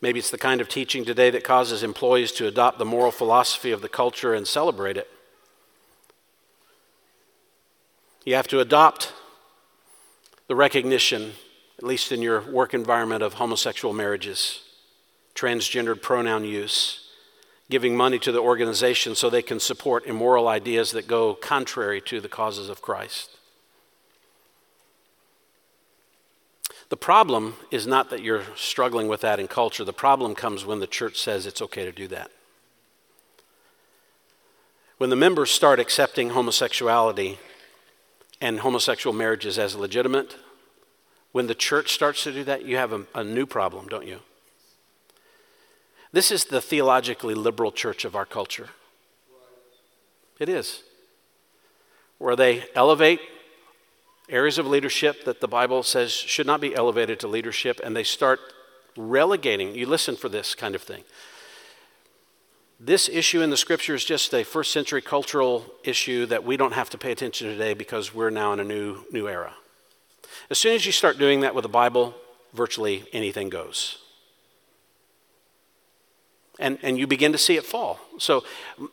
Maybe 0.03 0.18
it's 0.18 0.30
the 0.30 0.38
kind 0.38 0.61
of 0.61 0.68
teaching 0.68 1.05
today 1.05 1.30
that 1.30 1.44
causes 1.44 1.84
employees 1.84 2.32
to 2.32 2.48
adopt 2.48 2.78
the 2.78 2.84
moral 2.84 3.12
philosophy 3.12 3.70
of 3.70 3.82
the 3.82 3.88
culture 3.88 4.34
and 4.34 4.46
celebrate 4.46 4.96
it. 4.96 5.09
You 8.24 8.34
have 8.34 8.48
to 8.48 8.59
adopt 8.59 9.12
the 10.48 10.57
recognition, 10.57 11.34
at 11.78 11.84
least 11.84 12.11
in 12.11 12.20
your 12.20 12.40
work 12.40 12.74
environment, 12.74 13.22
of 13.22 13.34
homosexual 13.34 13.94
marriages, 13.94 14.62
transgendered 15.36 16.03
pronoun 16.03 16.44
use, 16.44 17.09
giving 17.70 17.96
money 17.96 18.18
to 18.18 18.32
the 18.32 18.40
organization 18.40 19.14
so 19.14 19.30
they 19.30 19.40
can 19.40 19.61
support 19.61 20.07
immoral 20.07 20.48
ideas 20.48 20.90
that 20.90 21.07
go 21.07 21.34
contrary 21.34 22.00
to 22.00 22.20
the 22.20 22.28
causes 22.28 22.68
of 22.68 22.82
Christ. 22.82 23.38
The 26.93 26.97
problem 26.99 27.55
is 27.70 27.86
not 27.86 28.11
that 28.11 28.20
you're 28.20 28.45
struggling 28.55 29.09
with 29.09 29.22
that 29.22 29.40
in 29.40 29.49
culture. 29.49 29.82
The 29.82 29.95
problem 29.95 30.34
comes 30.34 30.66
when 30.66 30.78
the 30.78 30.86
church 30.86 31.18
says 31.18 31.47
it's 31.47 31.62
okay 31.62 31.86
to 31.86 31.90
do 31.90 32.07
that. 32.09 32.30
When 34.99 35.09
the 35.09 35.16
members 35.16 35.51
start 35.51 35.80
accepting 35.80 36.28
homosexuality 36.28 37.38
and 38.43 38.61
homosexual 38.61 39.16
marriages 39.16 39.59
as 39.59 39.74
legitimate, 39.74 40.36
when 41.32 41.47
the 41.47 41.55
church 41.55 41.95
starts 41.95 42.24
to 42.24 42.32
do 42.32 42.45
that, 42.45 42.66
you 42.66 42.76
have 42.76 42.93
a, 42.93 43.07
a 43.14 43.24
new 43.24 43.47
problem, 43.47 43.88
don't 43.88 44.07
you? 44.07 44.18
This 46.12 46.30
is 46.30 46.45
the 46.45 46.61
theologically 46.61 47.32
liberal 47.32 47.72
church 47.72 48.05
of 48.05 48.14
our 48.14 48.26
culture. 48.26 48.68
It 50.38 50.51
is. 50.51 50.82
Where 52.18 52.36
they 52.36 52.66
elevate 52.74 53.20
areas 54.33 54.59
of 54.59 54.66
leadership 54.66 55.24
that 55.24 55.41
the 55.41 55.47
Bible 55.47 55.83
says 55.83 56.11
should 56.11 56.47
not 56.47 56.61
be 56.61 56.74
elevated 56.74 57.20
to 57.20 57.28
leadership, 57.28 57.80
and 57.85 57.95
they 57.95 58.03
start 58.03 58.41
relegating. 58.97 59.74
You 59.74 59.87
listen 59.87 60.16
for 60.16 60.28
this 60.28 60.55
kind 60.55 60.74
of 60.74 60.83
thing. 60.83 61.05
This 62.80 63.09
issue 63.09 63.43
in 63.43 63.51
the 63.51 63.57
scripture 63.57 63.95
is 63.95 64.05
just 64.05 64.35
a 64.35 64.43
first 64.43 64.72
century 64.72 65.03
cultural 65.03 65.66
issue 65.85 66.26
that 66.26 66.43
we 66.43 66.57
don't 66.57 66.72
have 66.72 66.91
to 66.91 66.99
pay 66.99 67.12
attention 67.12 67.47
to 67.47 67.53
today 67.53 67.74
because 67.74 68.12
we're 68.12 68.30
now 68.30 68.53
in 68.53 68.59
a 68.59 68.64
new, 68.64 69.05
new 69.12 69.28
era. 69.28 69.53
As 70.51 70.59
soon 70.59 70.74
as 70.74 70.85
you 70.85 70.91
start 70.91 71.18
doing 71.18 71.41
that 71.41 71.55
with 71.55 71.62
the 71.62 71.68
Bible, 71.68 72.14
virtually 72.53 73.05
anything 73.12 73.51
goes 73.51 74.01
and, 76.59 76.78
and 76.82 76.98
you 76.98 77.07
begin 77.07 77.32
to 77.32 77.38
see 77.38 77.57
it 77.57 77.64
fall. 77.64 77.98
So, 78.18 78.44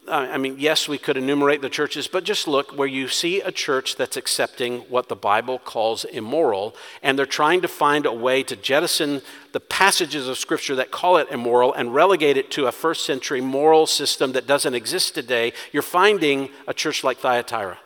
I 0.08 0.38
mean, 0.38 0.56
yes, 0.58 0.88
we 0.88 0.98
could 0.98 1.18
enumerate 1.18 1.62
the 1.62 1.70
churches, 1.70 2.08
but 2.08 2.24
just 2.24 2.48
look 2.48 2.72
where 2.78 2.88
you 2.88 3.10
see 3.10 3.42
a 3.42 3.52
church 3.52 3.98
that's 3.98 4.16
accepting 4.16 4.80
what 4.82 5.10
the 5.10 5.16
Bible 5.16 5.60
calls 5.60 6.06
immoral, 6.06 6.76
and 7.04 7.20
they're 7.20 7.26
trying 7.26 7.62
to 7.62 7.68
find 7.68 8.06
a 8.06 8.14
way 8.14 8.44
to 8.44 8.56
jettison 8.56 9.22
the 9.52 9.60
passages 9.60 10.28
of 10.28 10.38
Scripture 10.38 10.76
that 10.76 10.90
call 10.90 11.18
it 11.18 11.28
immoral 11.30 11.74
and 11.74 11.94
relegate 11.94 12.38
it 12.38 12.50
to 12.52 12.68
a 12.68 12.72
first 12.72 13.06
century 13.06 13.42
moral 13.42 13.86
system 13.86 14.32
that 14.32 14.48
doesn't 14.48 14.74
exist 14.74 15.14
today. 15.14 15.52
You're 15.74 15.84
finding 15.84 16.50
a 16.66 16.74
church 16.74 17.04
like 17.04 17.18
Thyatira. 17.18 17.78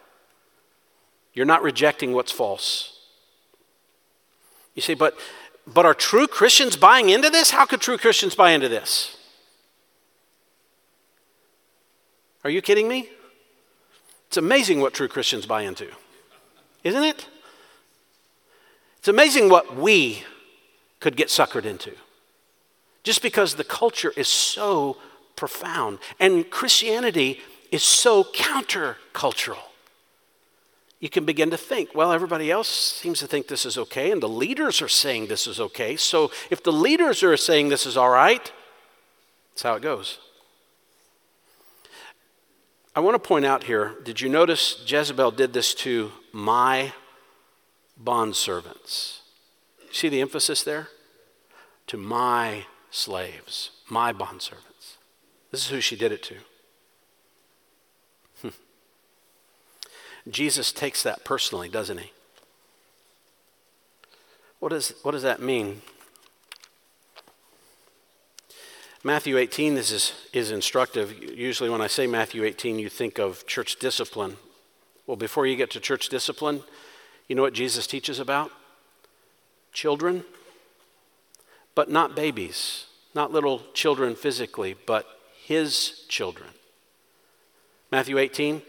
You're 1.33 1.47
not 1.47 1.63
rejecting 1.63 2.13
what's 2.13 2.31
false. 2.31 2.99
You 4.75 4.83
say, 4.83 4.93
but, 4.93 5.17
but 5.65 5.85
are 5.85 5.95
true 5.95 6.27
Christians 6.27 6.75
buying 6.75 7.09
into 7.09 7.31
this? 7.31 7.49
How 7.51 7.65
could 7.65 7.81
true 7.81 7.97
Christians 7.97 8.35
buy 8.35 8.51
into 8.51 8.69
this? 8.69 9.17
Are 12.43 12.49
you 12.49 12.61
kidding 12.61 12.87
me? 12.87 13.09
It's 14.27 14.37
amazing 14.37 14.81
what 14.81 14.93
true 14.93 15.07
Christians 15.07 15.45
buy 15.45 15.61
into, 15.61 15.87
isn't 16.83 17.03
it? 17.03 17.27
It's 18.97 19.07
amazing 19.07 19.49
what 19.49 19.75
we 19.75 20.23
could 20.99 21.15
get 21.15 21.27
suckered 21.27 21.65
into 21.65 21.91
just 23.03 23.21
because 23.21 23.55
the 23.55 23.63
culture 23.63 24.13
is 24.15 24.27
so 24.27 24.97
profound 25.35 25.99
and 26.19 26.49
Christianity 26.49 27.41
is 27.71 27.83
so 27.83 28.23
countercultural. 28.23 29.59
You 30.99 31.09
can 31.09 31.25
begin 31.25 31.51
to 31.51 31.57
think, 31.57 31.93
well, 31.93 32.13
everybody 32.13 32.49
else 32.49 32.69
seems 32.69 33.19
to 33.19 33.27
think 33.27 33.49
this 33.49 33.65
is 33.65 33.77
okay, 33.77 34.09
and 34.09 34.23
the 34.23 34.29
leaders 34.29 34.81
are 34.81 34.87
saying 34.87 35.27
this 35.27 35.47
is 35.47 35.59
okay. 35.59 35.97
So 35.97 36.31
if 36.49 36.63
the 36.63 36.71
leaders 36.71 37.23
are 37.23 37.35
saying 37.35 37.67
this 37.67 37.85
is 37.85 37.97
all 37.97 38.09
right, 38.09 38.51
that's 39.51 39.63
how 39.63 39.75
it 39.75 39.81
goes. 39.81 40.19
I 42.95 42.99
want 42.99 43.15
to 43.15 43.27
point 43.27 43.45
out 43.45 43.63
here 43.63 43.95
did 44.03 44.21
you 44.21 44.29
notice 44.29 44.83
Jezebel 44.85 45.31
did 45.31 45.53
this 45.53 45.73
to 45.75 46.11
my 46.31 46.93
bondservants? 48.01 49.19
See 49.91 50.09
the 50.09 50.21
emphasis 50.21 50.63
there? 50.63 50.89
To 51.87 51.97
my 51.97 52.65
slaves, 52.91 53.71
my 53.89 54.13
bondservants. 54.13 54.97
This 55.51 55.65
is 55.65 55.69
who 55.69 55.81
she 55.81 55.95
did 55.95 56.11
it 56.11 56.23
to. 56.23 56.35
Hmm. 58.41 58.49
Jesus 60.29 60.71
takes 60.71 61.03
that 61.03 61.23
personally, 61.23 61.69
doesn't 61.69 61.99
he? 61.99 62.11
What, 64.59 64.71
is, 64.71 64.93
what 65.03 65.11
does 65.11 65.23
that 65.23 65.41
mean? 65.41 65.81
Matthew 69.05 69.37
18 69.37 69.75
this 69.75 69.91
is, 69.91 70.13
is 70.31 70.49
instructive. 70.49 71.13
Usually, 71.21 71.69
when 71.69 71.81
I 71.81 71.87
say 71.87 72.07
Matthew 72.07 72.45
18, 72.45 72.79
you 72.79 72.87
think 72.87 73.19
of 73.19 73.45
church 73.45 73.75
discipline. 73.75 74.37
Well, 75.05 75.17
before 75.17 75.45
you 75.45 75.57
get 75.57 75.69
to 75.71 75.81
church 75.81 76.07
discipline, 76.07 76.63
you 77.27 77.35
know 77.35 77.41
what 77.41 77.53
Jesus 77.53 77.85
teaches 77.85 78.17
about? 78.17 78.49
Children, 79.73 80.23
but 81.75 81.89
not 81.89 82.15
babies, 82.15 82.85
not 83.13 83.33
little 83.33 83.63
children 83.73 84.15
physically, 84.15 84.75
but 84.85 85.05
his 85.45 86.05
children. 86.07 86.51
Matthew 87.91 88.17
18, 88.17 88.61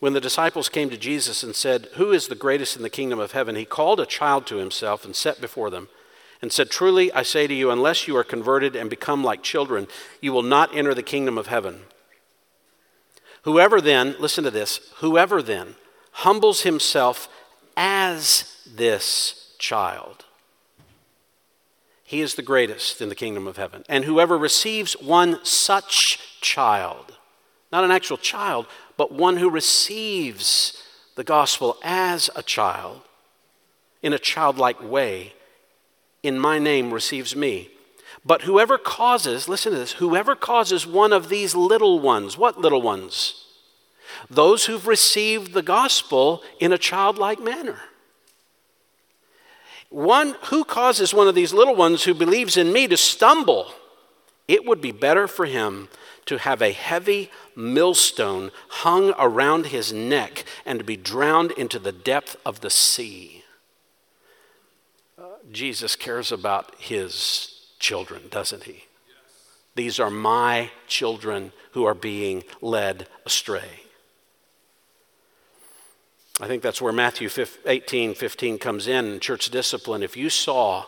when 0.00 0.14
the 0.14 0.20
disciples 0.22 0.70
came 0.70 0.88
to 0.88 0.96
Jesus 0.96 1.42
and 1.42 1.54
said, 1.54 1.88
Who 1.96 2.12
is 2.12 2.28
the 2.28 2.34
greatest 2.34 2.76
in 2.76 2.82
the 2.82 2.88
kingdom 2.88 3.18
of 3.18 3.32
heaven? 3.32 3.56
He 3.56 3.66
called 3.66 4.00
a 4.00 4.06
child 4.06 4.46
to 4.46 4.56
himself 4.56 5.04
and 5.04 5.14
set 5.14 5.38
before 5.38 5.68
them 5.68 5.88
and 6.42 6.52
said, 6.52 6.68
Truly 6.68 7.12
I 7.12 7.22
say 7.22 7.46
to 7.46 7.54
you, 7.54 7.70
unless 7.70 8.08
you 8.08 8.16
are 8.16 8.24
converted 8.24 8.74
and 8.74 8.90
become 8.90 9.22
like 9.22 9.42
children, 9.42 9.86
you 10.20 10.32
will 10.32 10.42
not 10.42 10.76
enter 10.76 10.92
the 10.92 11.02
kingdom 11.02 11.38
of 11.38 11.46
heaven. 11.46 11.82
Whoever 13.42 13.80
then, 13.80 14.16
listen 14.18 14.44
to 14.44 14.50
this, 14.50 14.92
whoever 14.96 15.40
then 15.40 15.76
humbles 16.10 16.62
himself 16.62 17.28
as 17.76 18.60
this 18.66 19.54
child, 19.58 20.24
he 22.02 22.20
is 22.20 22.34
the 22.34 22.42
greatest 22.42 23.00
in 23.00 23.08
the 23.08 23.14
kingdom 23.14 23.46
of 23.46 23.56
heaven. 23.56 23.84
And 23.88 24.04
whoever 24.04 24.36
receives 24.36 24.92
one 24.94 25.42
such 25.44 26.40
child, 26.40 27.16
not 27.70 27.84
an 27.84 27.90
actual 27.90 28.18
child, 28.18 28.66
but 28.96 29.12
one 29.12 29.38
who 29.38 29.48
receives 29.48 30.76
the 31.14 31.24
gospel 31.24 31.78
as 31.82 32.28
a 32.36 32.42
child 32.42 33.00
in 34.02 34.12
a 34.12 34.18
childlike 34.18 34.82
way, 34.82 35.32
in 36.22 36.38
my 36.38 36.58
name 36.58 36.92
receives 36.92 37.34
me. 37.34 37.70
But 38.24 38.42
whoever 38.42 38.78
causes, 38.78 39.48
listen 39.48 39.72
to 39.72 39.78
this, 39.78 39.92
whoever 39.92 40.36
causes 40.36 40.86
one 40.86 41.12
of 41.12 41.28
these 41.28 41.54
little 41.54 41.98
ones, 41.98 42.38
what 42.38 42.60
little 42.60 42.82
ones? 42.82 43.44
Those 44.30 44.66
who've 44.66 44.86
received 44.86 45.52
the 45.52 45.62
gospel 45.62 46.42
in 46.60 46.72
a 46.72 46.78
childlike 46.78 47.40
manner. 47.40 47.80
One 49.90 50.36
who 50.44 50.64
causes 50.64 51.12
one 51.12 51.28
of 51.28 51.34
these 51.34 51.52
little 51.52 51.74
ones 51.74 52.04
who 52.04 52.14
believes 52.14 52.56
in 52.56 52.72
me 52.72 52.86
to 52.88 52.96
stumble, 52.96 53.72
it 54.46 54.64
would 54.64 54.80
be 54.80 54.92
better 54.92 55.26
for 55.26 55.46
him 55.46 55.88
to 56.26 56.38
have 56.38 56.62
a 56.62 56.72
heavy 56.72 57.30
millstone 57.56 58.52
hung 58.68 59.12
around 59.18 59.66
his 59.66 59.92
neck 59.92 60.44
and 60.64 60.78
to 60.78 60.84
be 60.84 60.96
drowned 60.96 61.50
into 61.52 61.78
the 61.78 61.92
depth 61.92 62.36
of 62.46 62.60
the 62.60 62.70
sea. 62.70 63.41
Jesus 65.52 65.96
cares 65.96 66.32
about 66.32 66.74
his 66.78 67.68
children, 67.78 68.22
doesn't 68.30 68.64
he? 68.64 68.72
Yes. 68.72 68.82
These 69.74 70.00
are 70.00 70.10
my 70.10 70.70
children 70.86 71.52
who 71.72 71.84
are 71.84 71.94
being 71.94 72.44
led 72.60 73.06
astray. 73.26 73.82
I 76.40 76.46
think 76.46 76.62
that's 76.62 76.80
where 76.80 76.92
Matthew 76.92 77.28
18 77.66 78.14
15 78.14 78.58
comes 78.58 78.88
in, 78.88 79.20
church 79.20 79.50
discipline. 79.50 80.02
If 80.02 80.16
you 80.16 80.30
saw 80.30 80.86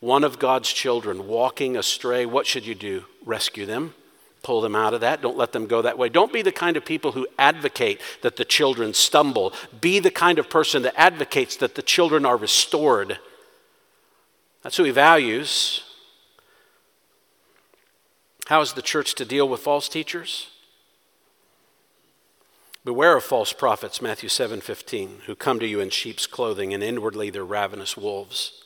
one 0.00 0.24
of 0.24 0.38
God's 0.38 0.72
children 0.72 1.26
walking 1.26 1.76
astray, 1.76 2.26
what 2.26 2.46
should 2.46 2.66
you 2.66 2.74
do? 2.74 3.04
Rescue 3.24 3.66
them, 3.66 3.94
pull 4.42 4.60
them 4.60 4.76
out 4.76 4.94
of 4.94 5.00
that. 5.00 5.20
Don't 5.20 5.36
let 5.36 5.52
them 5.52 5.66
go 5.66 5.82
that 5.82 5.98
way. 5.98 6.08
Don't 6.08 6.32
be 6.32 6.42
the 6.42 6.52
kind 6.52 6.76
of 6.76 6.84
people 6.84 7.12
who 7.12 7.26
advocate 7.38 8.00
that 8.22 8.36
the 8.36 8.44
children 8.44 8.94
stumble. 8.94 9.52
Be 9.80 9.98
the 9.98 10.10
kind 10.10 10.38
of 10.38 10.48
person 10.48 10.82
that 10.82 10.98
advocates 10.98 11.56
that 11.56 11.74
the 11.74 11.82
children 11.82 12.24
are 12.24 12.36
restored 12.36 13.18
that's 14.66 14.78
who 14.78 14.82
he 14.82 14.90
values. 14.90 15.84
How 18.46 18.60
is 18.62 18.72
the 18.72 18.82
church 18.82 19.14
to 19.14 19.24
deal 19.24 19.48
with 19.48 19.60
false 19.60 19.88
teachers? 19.88 20.48
Beware 22.84 23.16
of 23.16 23.22
false 23.22 23.52
prophets, 23.52 24.02
Matthew 24.02 24.28
7:15, 24.28 25.20
who 25.26 25.36
come 25.36 25.60
to 25.60 25.68
you 25.68 25.78
in 25.78 25.90
sheep's 25.90 26.26
clothing, 26.26 26.74
and 26.74 26.82
inwardly 26.82 27.30
they're 27.30 27.44
ravenous 27.44 27.96
wolves. 27.96 28.60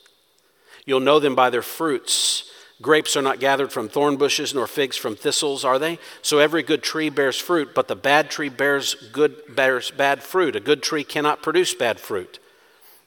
You'll 0.85 1.01
know 1.01 1.19
them 1.19 1.35
by 1.35 1.51
their 1.51 1.61
fruits. 1.61 2.51
Grapes 2.81 3.15
are 3.15 3.21
not 3.21 3.39
gathered 3.39 3.71
from 3.71 3.87
thorn 3.87 4.17
bushes, 4.17 4.55
nor 4.55 4.65
figs 4.65 4.97
from 4.97 5.15
thistles, 5.15 5.63
are 5.63 5.77
they? 5.77 5.99
So 6.23 6.39
every 6.39 6.63
good 6.63 6.81
tree 6.81 7.09
bears 7.09 7.37
fruit, 7.37 7.75
but 7.75 7.87
the 7.87 7.95
bad 7.95 8.31
tree 8.31 8.49
bears 8.49 8.95
good 9.11 9.55
bears 9.55 9.91
bad 9.91 10.23
fruit. 10.23 10.55
A 10.55 10.59
good 10.59 10.81
tree 10.81 11.03
cannot 11.03 11.43
produce 11.43 11.75
bad 11.75 11.99
fruit, 11.99 12.39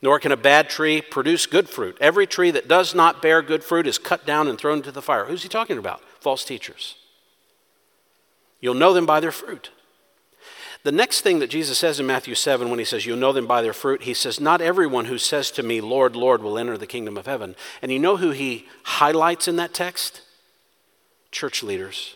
nor 0.05 0.20
can 0.20 0.32
a 0.32 0.36
bad 0.36 0.68
tree 0.68 1.00
produce 1.00 1.46
good 1.46 1.66
fruit. 1.66 1.96
Every 1.98 2.26
tree 2.26 2.50
that 2.50 2.68
does 2.68 2.94
not 2.94 3.22
bear 3.22 3.40
good 3.40 3.64
fruit 3.64 3.86
is 3.86 3.96
cut 3.96 4.26
down 4.26 4.48
and 4.48 4.59
thrown 4.59 4.76
into 4.76 4.92
the 4.92 5.00
fire. 5.00 5.24
Who's 5.24 5.42
he 5.42 5.48
talking 5.48 5.78
about? 5.78 6.02
False 6.20 6.44
teachers. 6.44 6.96
You'll 8.61 8.74
know 8.74 8.92
them 8.92 9.07
by 9.07 9.20
their 9.20 9.32
fruit. 9.32 9.70
The 10.82 10.92
next 10.92 11.22
thing 11.22 11.38
that 11.38 11.48
Jesus 11.48 11.78
says 11.78 11.98
in 11.98 12.07
Matthew 12.07 12.34
7 12.34 12.68
when 12.68 12.78
he 12.78 12.84
says, 12.84 13.07
You'll 13.07 13.16
know 13.16 13.32
them 13.32 13.46
by 13.46 13.62
their 13.62 13.72
fruit, 13.72 14.02
he 14.02 14.12
says, 14.12 14.38
Not 14.38 14.61
everyone 14.61 15.07
who 15.07 15.16
says 15.16 15.50
to 15.52 15.62
me, 15.62 15.80
Lord, 15.80 16.14
Lord, 16.14 16.42
will 16.42 16.59
enter 16.59 16.76
the 16.76 16.86
kingdom 16.86 17.16
of 17.16 17.24
heaven. 17.24 17.57
And 17.80 17.90
you 17.90 17.98
know 17.98 18.18
who 18.18 18.32
he 18.32 18.66
highlights 18.82 19.48
in 19.48 19.57
that 19.57 19.72
text? 19.72 20.20
Church 21.30 21.62
leaders. 21.62 22.14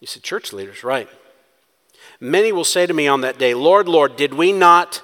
You 0.00 0.06
said, 0.06 0.22
Church 0.22 0.52
leaders, 0.52 0.84
right. 0.84 1.08
Many 2.20 2.52
will 2.52 2.64
say 2.64 2.86
to 2.86 2.94
me 2.94 3.06
on 3.06 3.20
that 3.20 3.38
day, 3.38 3.54
Lord, 3.54 3.88
Lord, 3.88 4.16
did 4.16 4.34
we 4.34 4.52
not 4.52 5.02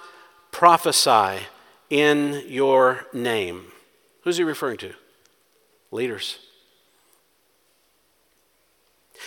prophesy 0.51 1.47
in 1.91 2.43
your 2.47 3.07
name? 3.13 3.65
Who's 4.23 4.39
he 4.39 4.45
referring 4.45 4.79
to? 4.79 4.95
Leaders. 5.91 6.39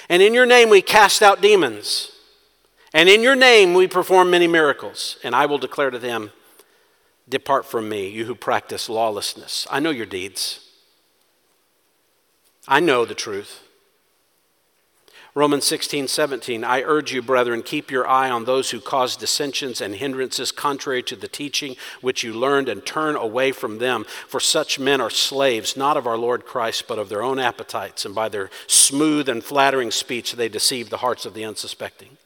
And 0.10 0.22
in 0.22 0.34
your 0.34 0.46
name 0.46 0.70
we 0.70 0.82
cast 0.82 1.22
out 1.22 1.42
demons. 1.42 2.12
And 2.94 3.10
in 3.10 3.22
your 3.22 3.36
name 3.36 3.74
we 3.74 3.88
perform 3.88 4.32
many 4.32 4.48
miracles. 4.48 5.18
And 5.24 5.36
I 5.36 5.46
will 5.46 5.58
declare 5.58 5.92
to 5.92 6.00
them, 6.00 6.32
Depart 7.28 7.66
from 7.66 7.90
me, 7.90 8.08
you 8.08 8.26
who 8.26 8.36
practice 8.36 8.88
lawlessness. 8.88 9.66
I 9.72 9.80
know 9.80 9.90
your 9.90 10.06
deeds. 10.06 10.60
I 12.68 12.80
know 12.80 13.04
the 13.04 13.16
truth. 13.16 13.65
Romans 15.38 15.66
16, 15.66 16.08
17. 16.08 16.64
I 16.64 16.82
urge 16.82 17.12
you, 17.12 17.22
brethren, 17.22 17.62
keep 17.62 17.92
your 17.92 18.08
eye 18.08 18.30
on 18.30 18.46
those 18.46 18.70
who 18.70 18.80
cause 18.80 19.18
dissensions 19.18 19.82
and 19.82 19.94
hindrances 19.94 20.54
contrary 20.54 21.04
to 21.04 21.16
the 21.18 21.28
teaching 21.28 21.76
which 22.00 22.24
you 22.24 22.32
learned, 22.32 22.70
and 22.70 22.86
turn 22.86 23.18
away 23.18 23.52
from 23.52 23.80
them. 23.80 24.06
For 24.30 24.40
such 24.40 24.80
men 24.80 25.02
are 25.02 25.10
slaves, 25.10 25.76
not 25.76 25.98
of 25.98 26.08
our 26.08 26.18
Lord 26.18 26.46
Christ, 26.46 26.86
but 26.88 26.98
of 26.98 27.10
their 27.10 27.22
own 27.22 27.38
appetites, 27.38 28.06
and 28.06 28.16
by 28.16 28.30
their 28.30 28.50
smooth 28.66 29.28
and 29.28 29.44
flattering 29.44 29.92
speech 29.92 30.32
they 30.32 30.48
deceive 30.48 30.90
the 30.90 30.98
hearts 30.98 31.26
of 31.26 31.34
the 31.34 31.44
unsuspecting. 31.44 32.18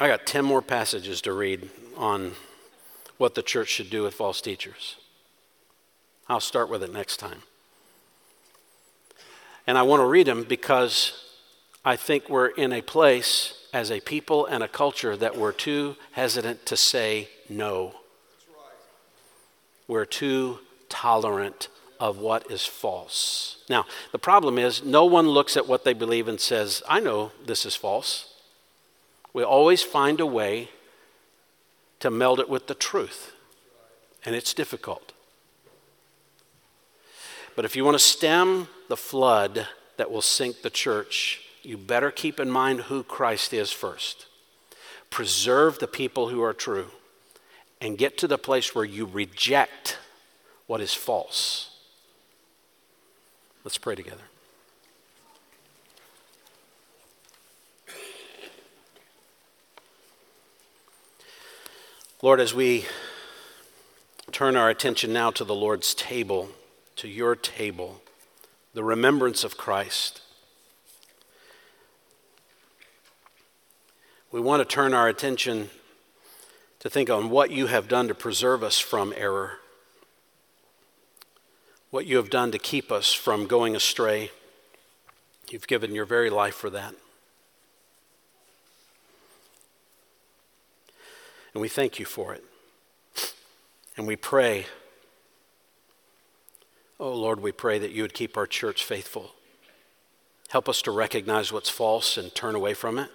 I 0.00 0.08
got 0.08 0.26
10 0.26 0.46
more 0.46 0.62
passages 0.62 1.20
to 1.22 1.34
read 1.34 1.68
on 1.94 2.32
what 3.18 3.34
the 3.34 3.42
church 3.42 3.68
should 3.68 3.90
do 3.90 4.02
with 4.02 4.14
false 4.14 4.40
teachers. 4.40 4.96
I'll 6.26 6.40
start 6.40 6.70
with 6.70 6.82
it 6.82 6.92
next 6.92 7.18
time. 7.18 7.42
And 9.66 9.78
I 9.78 9.82
want 9.82 10.00
to 10.00 10.06
read 10.06 10.26
them 10.26 10.44
because 10.44 11.24
I 11.84 11.96
think 11.96 12.28
we're 12.28 12.48
in 12.48 12.72
a 12.72 12.82
place 12.82 13.54
as 13.72 13.90
a 13.90 14.00
people 14.00 14.46
and 14.46 14.62
a 14.62 14.68
culture 14.68 15.16
that 15.16 15.36
we're 15.36 15.52
too 15.52 15.96
hesitant 16.12 16.64
to 16.66 16.76
say 16.76 17.28
no. 17.48 17.94
We're 19.88 20.04
too 20.04 20.60
tolerant 20.88 21.68
of 21.98 22.18
what 22.18 22.50
is 22.50 22.64
false. 22.66 23.64
Now, 23.68 23.86
the 24.12 24.18
problem 24.18 24.58
is 24.58 24.82
no 24.84 25.04
one 25.04 25.28
looks 25.28 25.56
at 25.56 25.66
what 25.66 25.84
they 25.84 25.92
believe 25.92 26.28
and 26.28 26.40
says, 26.40 26.82
I 26.88 27.00
know 27.00 27.32
this 27.44 27.64
is 27.64 27.74
false. 27.74 28.34
We 29.32 29.42
always 29.42 29.82
find 29.82 30.20
a 30.20 30.26
way 30.26 30.70
to 32.00 32.10
meld 32.10 32.40
it 32.40 32.48
with 32.48 32.66
the 32.66 32.74
truth, 32.74 33.32
and 34.24 34.34
it's 34.34 34.54
difficult. 34.54 35.12
But 37.56 37.64
if 37.64 37.76
you 37.76 37.84
want 37.84 37.94
to 37.94 38.04
stem 38.04 38.68
the 38.88 38.96
flood 38.96 39.68
that 39.96 40.10
will 40.10 40.22
sink 40.22 40.62
the 40.62 40.70
church, 40.70 41.40
you 41.62 41.78
better 41.78 42.10
keep 42.10 42.38
in 42.38 42.50
mind 42.50 42.82
who 42.82 43.02
Christ 43.02 43.52
is 43.52 43.72
first. 43.72 44.26
Preserve 45.10 45.78
the 45.78 45.86
people 45.86 46.28
who 46.28 46.42
are 46.42 46.52
true 46.52 46.88
and 47.80 47.98
get 47.98 48.18
to 48.18 48.28
the 48.28 48.38
place 48.38 48.74
where 48.74 48.84
you 48.84 49.06
reject 49.06 49.98
what 50.66 50.80
is 50.80 50.94
false. 50.94 51.70
Let's 53.62 53.78
pray 53.78 53.94
together. 53.94 54.22
Lord, 62.22 62.40
as 62.40 62.54
we 62.54 62.86
turn 64.32 64.56
our 64.56 64.70
attention 64.70 65.12
now 65.12 65.30
to 65.32 65.44
the 65.44 65.54
Lord's 65.54 65.94
table, 65.94 66.48
to 66.96 67.06
your 67.06 67.36
table, 67.36 68.00
the 68.74 68.84
remembrance 68.84 69.44
of 69.44 69.56
Christ. 69.56 70.20
We 74.32 74.40
want 74.40 74.60
to 74.60 74.64
turn 74.64 74.92
our 74.92 75.08
attention 75.08 75.70
to 76.80 76.90
think 76.90 77.08
on 77.08 77.30
what 77.30 77.52
you 77.52 77.68
have 77.68 77.86
done 77.86 78.08
to 78.08 78.14
preserve 78.14 78.64
us 78.64 78.80
from 78.80 79.14
error, 79.16 79.60
what 81.90 82.04
you 82.06 82.16
have 82.16 82.30
done 82.30 82.50
to 82.50 82.58
keep 82.58 82.90
us 82.90 83.12
from 83.12 83.46
going 83.46 83.76
astray. 83.76 84.32
You've 85.48 85.68
given 85.68 85.94
your 85.94 86.04
very 86.04 86.28
life 86.28 86.56
for 86.56 86.68
that. 86.70 86.94
And 91.54 91.60
we 91.60 91.68
thank 91.68 92.00
you 92.00 92.04
for 92.04 92.34
it. 92.34 92.42
And 93.96 94.08
we 94.08 94.16
pray 94.16 94.66
Oh 97.00 97.12
Lord, 97.12 97.40
we 97.40 97.52
pray 97.52 97.78
that 97.78 97.90
you 97.90 98.02
would 98.02 98.14
keep 98.14 98.36
our 98.36 98.46
church 98.46 98.84
faithful. 98.84 99.32
Help 100.48 100.68
us 100.68 100.82
to 100.82 100.92
recognize 100.92 101.52
what's 101.52 101.70
false 101.70 102.16
and 102.16 102.32
turn 102.34 102.54
away 102.54 102.74
from 102.74 102.98
it. 102.98 103.10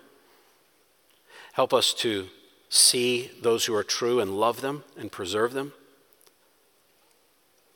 Help 1.54 1.74
us 1.74 1.94
to 1.94 2.28
see 2.68 3.32
those 3.42 3.66
who 3.66 3.76
are 3.76 3.84
true 3.84 4.20
and 4.20 4.40
love 4.40 4.62
them 4.62 4.84
and 4.98 5.12
preserve 5.12 5.54
them. 5.54 5.74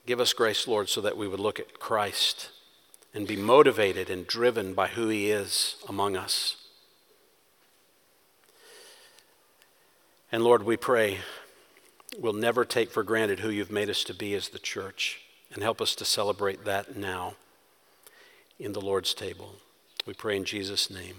Give 0.05 0.19
us 0.19 0.33
grace, 0.33 0.67
Lord, 0.67 0.89
so 0.89 0.99
that 1.01 1.17
we 1.17 1.27
would 1.27 1.39
look 1.39 1.59
at 1.59 1.79
Christ 1.79 2.49
and 3.13 3.25
be 3.25 3.37
motivated 3.37 4.09
and 4.09 4.27
driven 4.27 4.73
by 4.73 4.87
who 4.87 5.07
he 5.07 5.31
is 5.31 5.77
among 5.87 6.17
us. 6.17 6.57
And 10.31 10.43
Lord, 10.43 10.63
we 10.63 10.75
pray 10.75 11.19
we'll 12.19 12.33
never 12.33 12.65
take 12.65 12.91
for 12.91 13.03
granted 13.03 13.39
who 13.39 13.49
you've 13.49 13.71
made 13.71 13.89
us 13.89 14.03
to 14.03 14.13
be 14.13 14.33
as 14.33 14.49
the 14.49 14.59
church 14.59 15.22
and 15.53 15.63
help 15.63 15.81
us 15.81 15.95
to 15.95 16.05
celebrate 16.05 16.65
that 16.65 16.95
now 16.95 17.35
in 18.59 18.73
the 18.73 18.81
Lord's 18.81 19.13
table. 19.13 19.53
We 20.05 20.13
pray 20.13 20.37
in 20.37 20.45
Jesus' 20.45 20.89
name. 20.89 21.17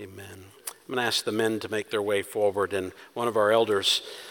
Amen. 0.00 0.44
I'm 0.68 0.94
going 0.94 0.98
to 0.98 1.06
ask 1.06 1.24
the 1.24 1.32
men 1.32 1.58
to 1.60 1.68
make 1.68 1.90
their 1.90 2.02
way 2.02 2.22
forward, 2.22 2.72
and 2.72 2.92
one 3.14 3.28
of 3.28 3.36
our 3.36 3.50
elders 3.50 4.02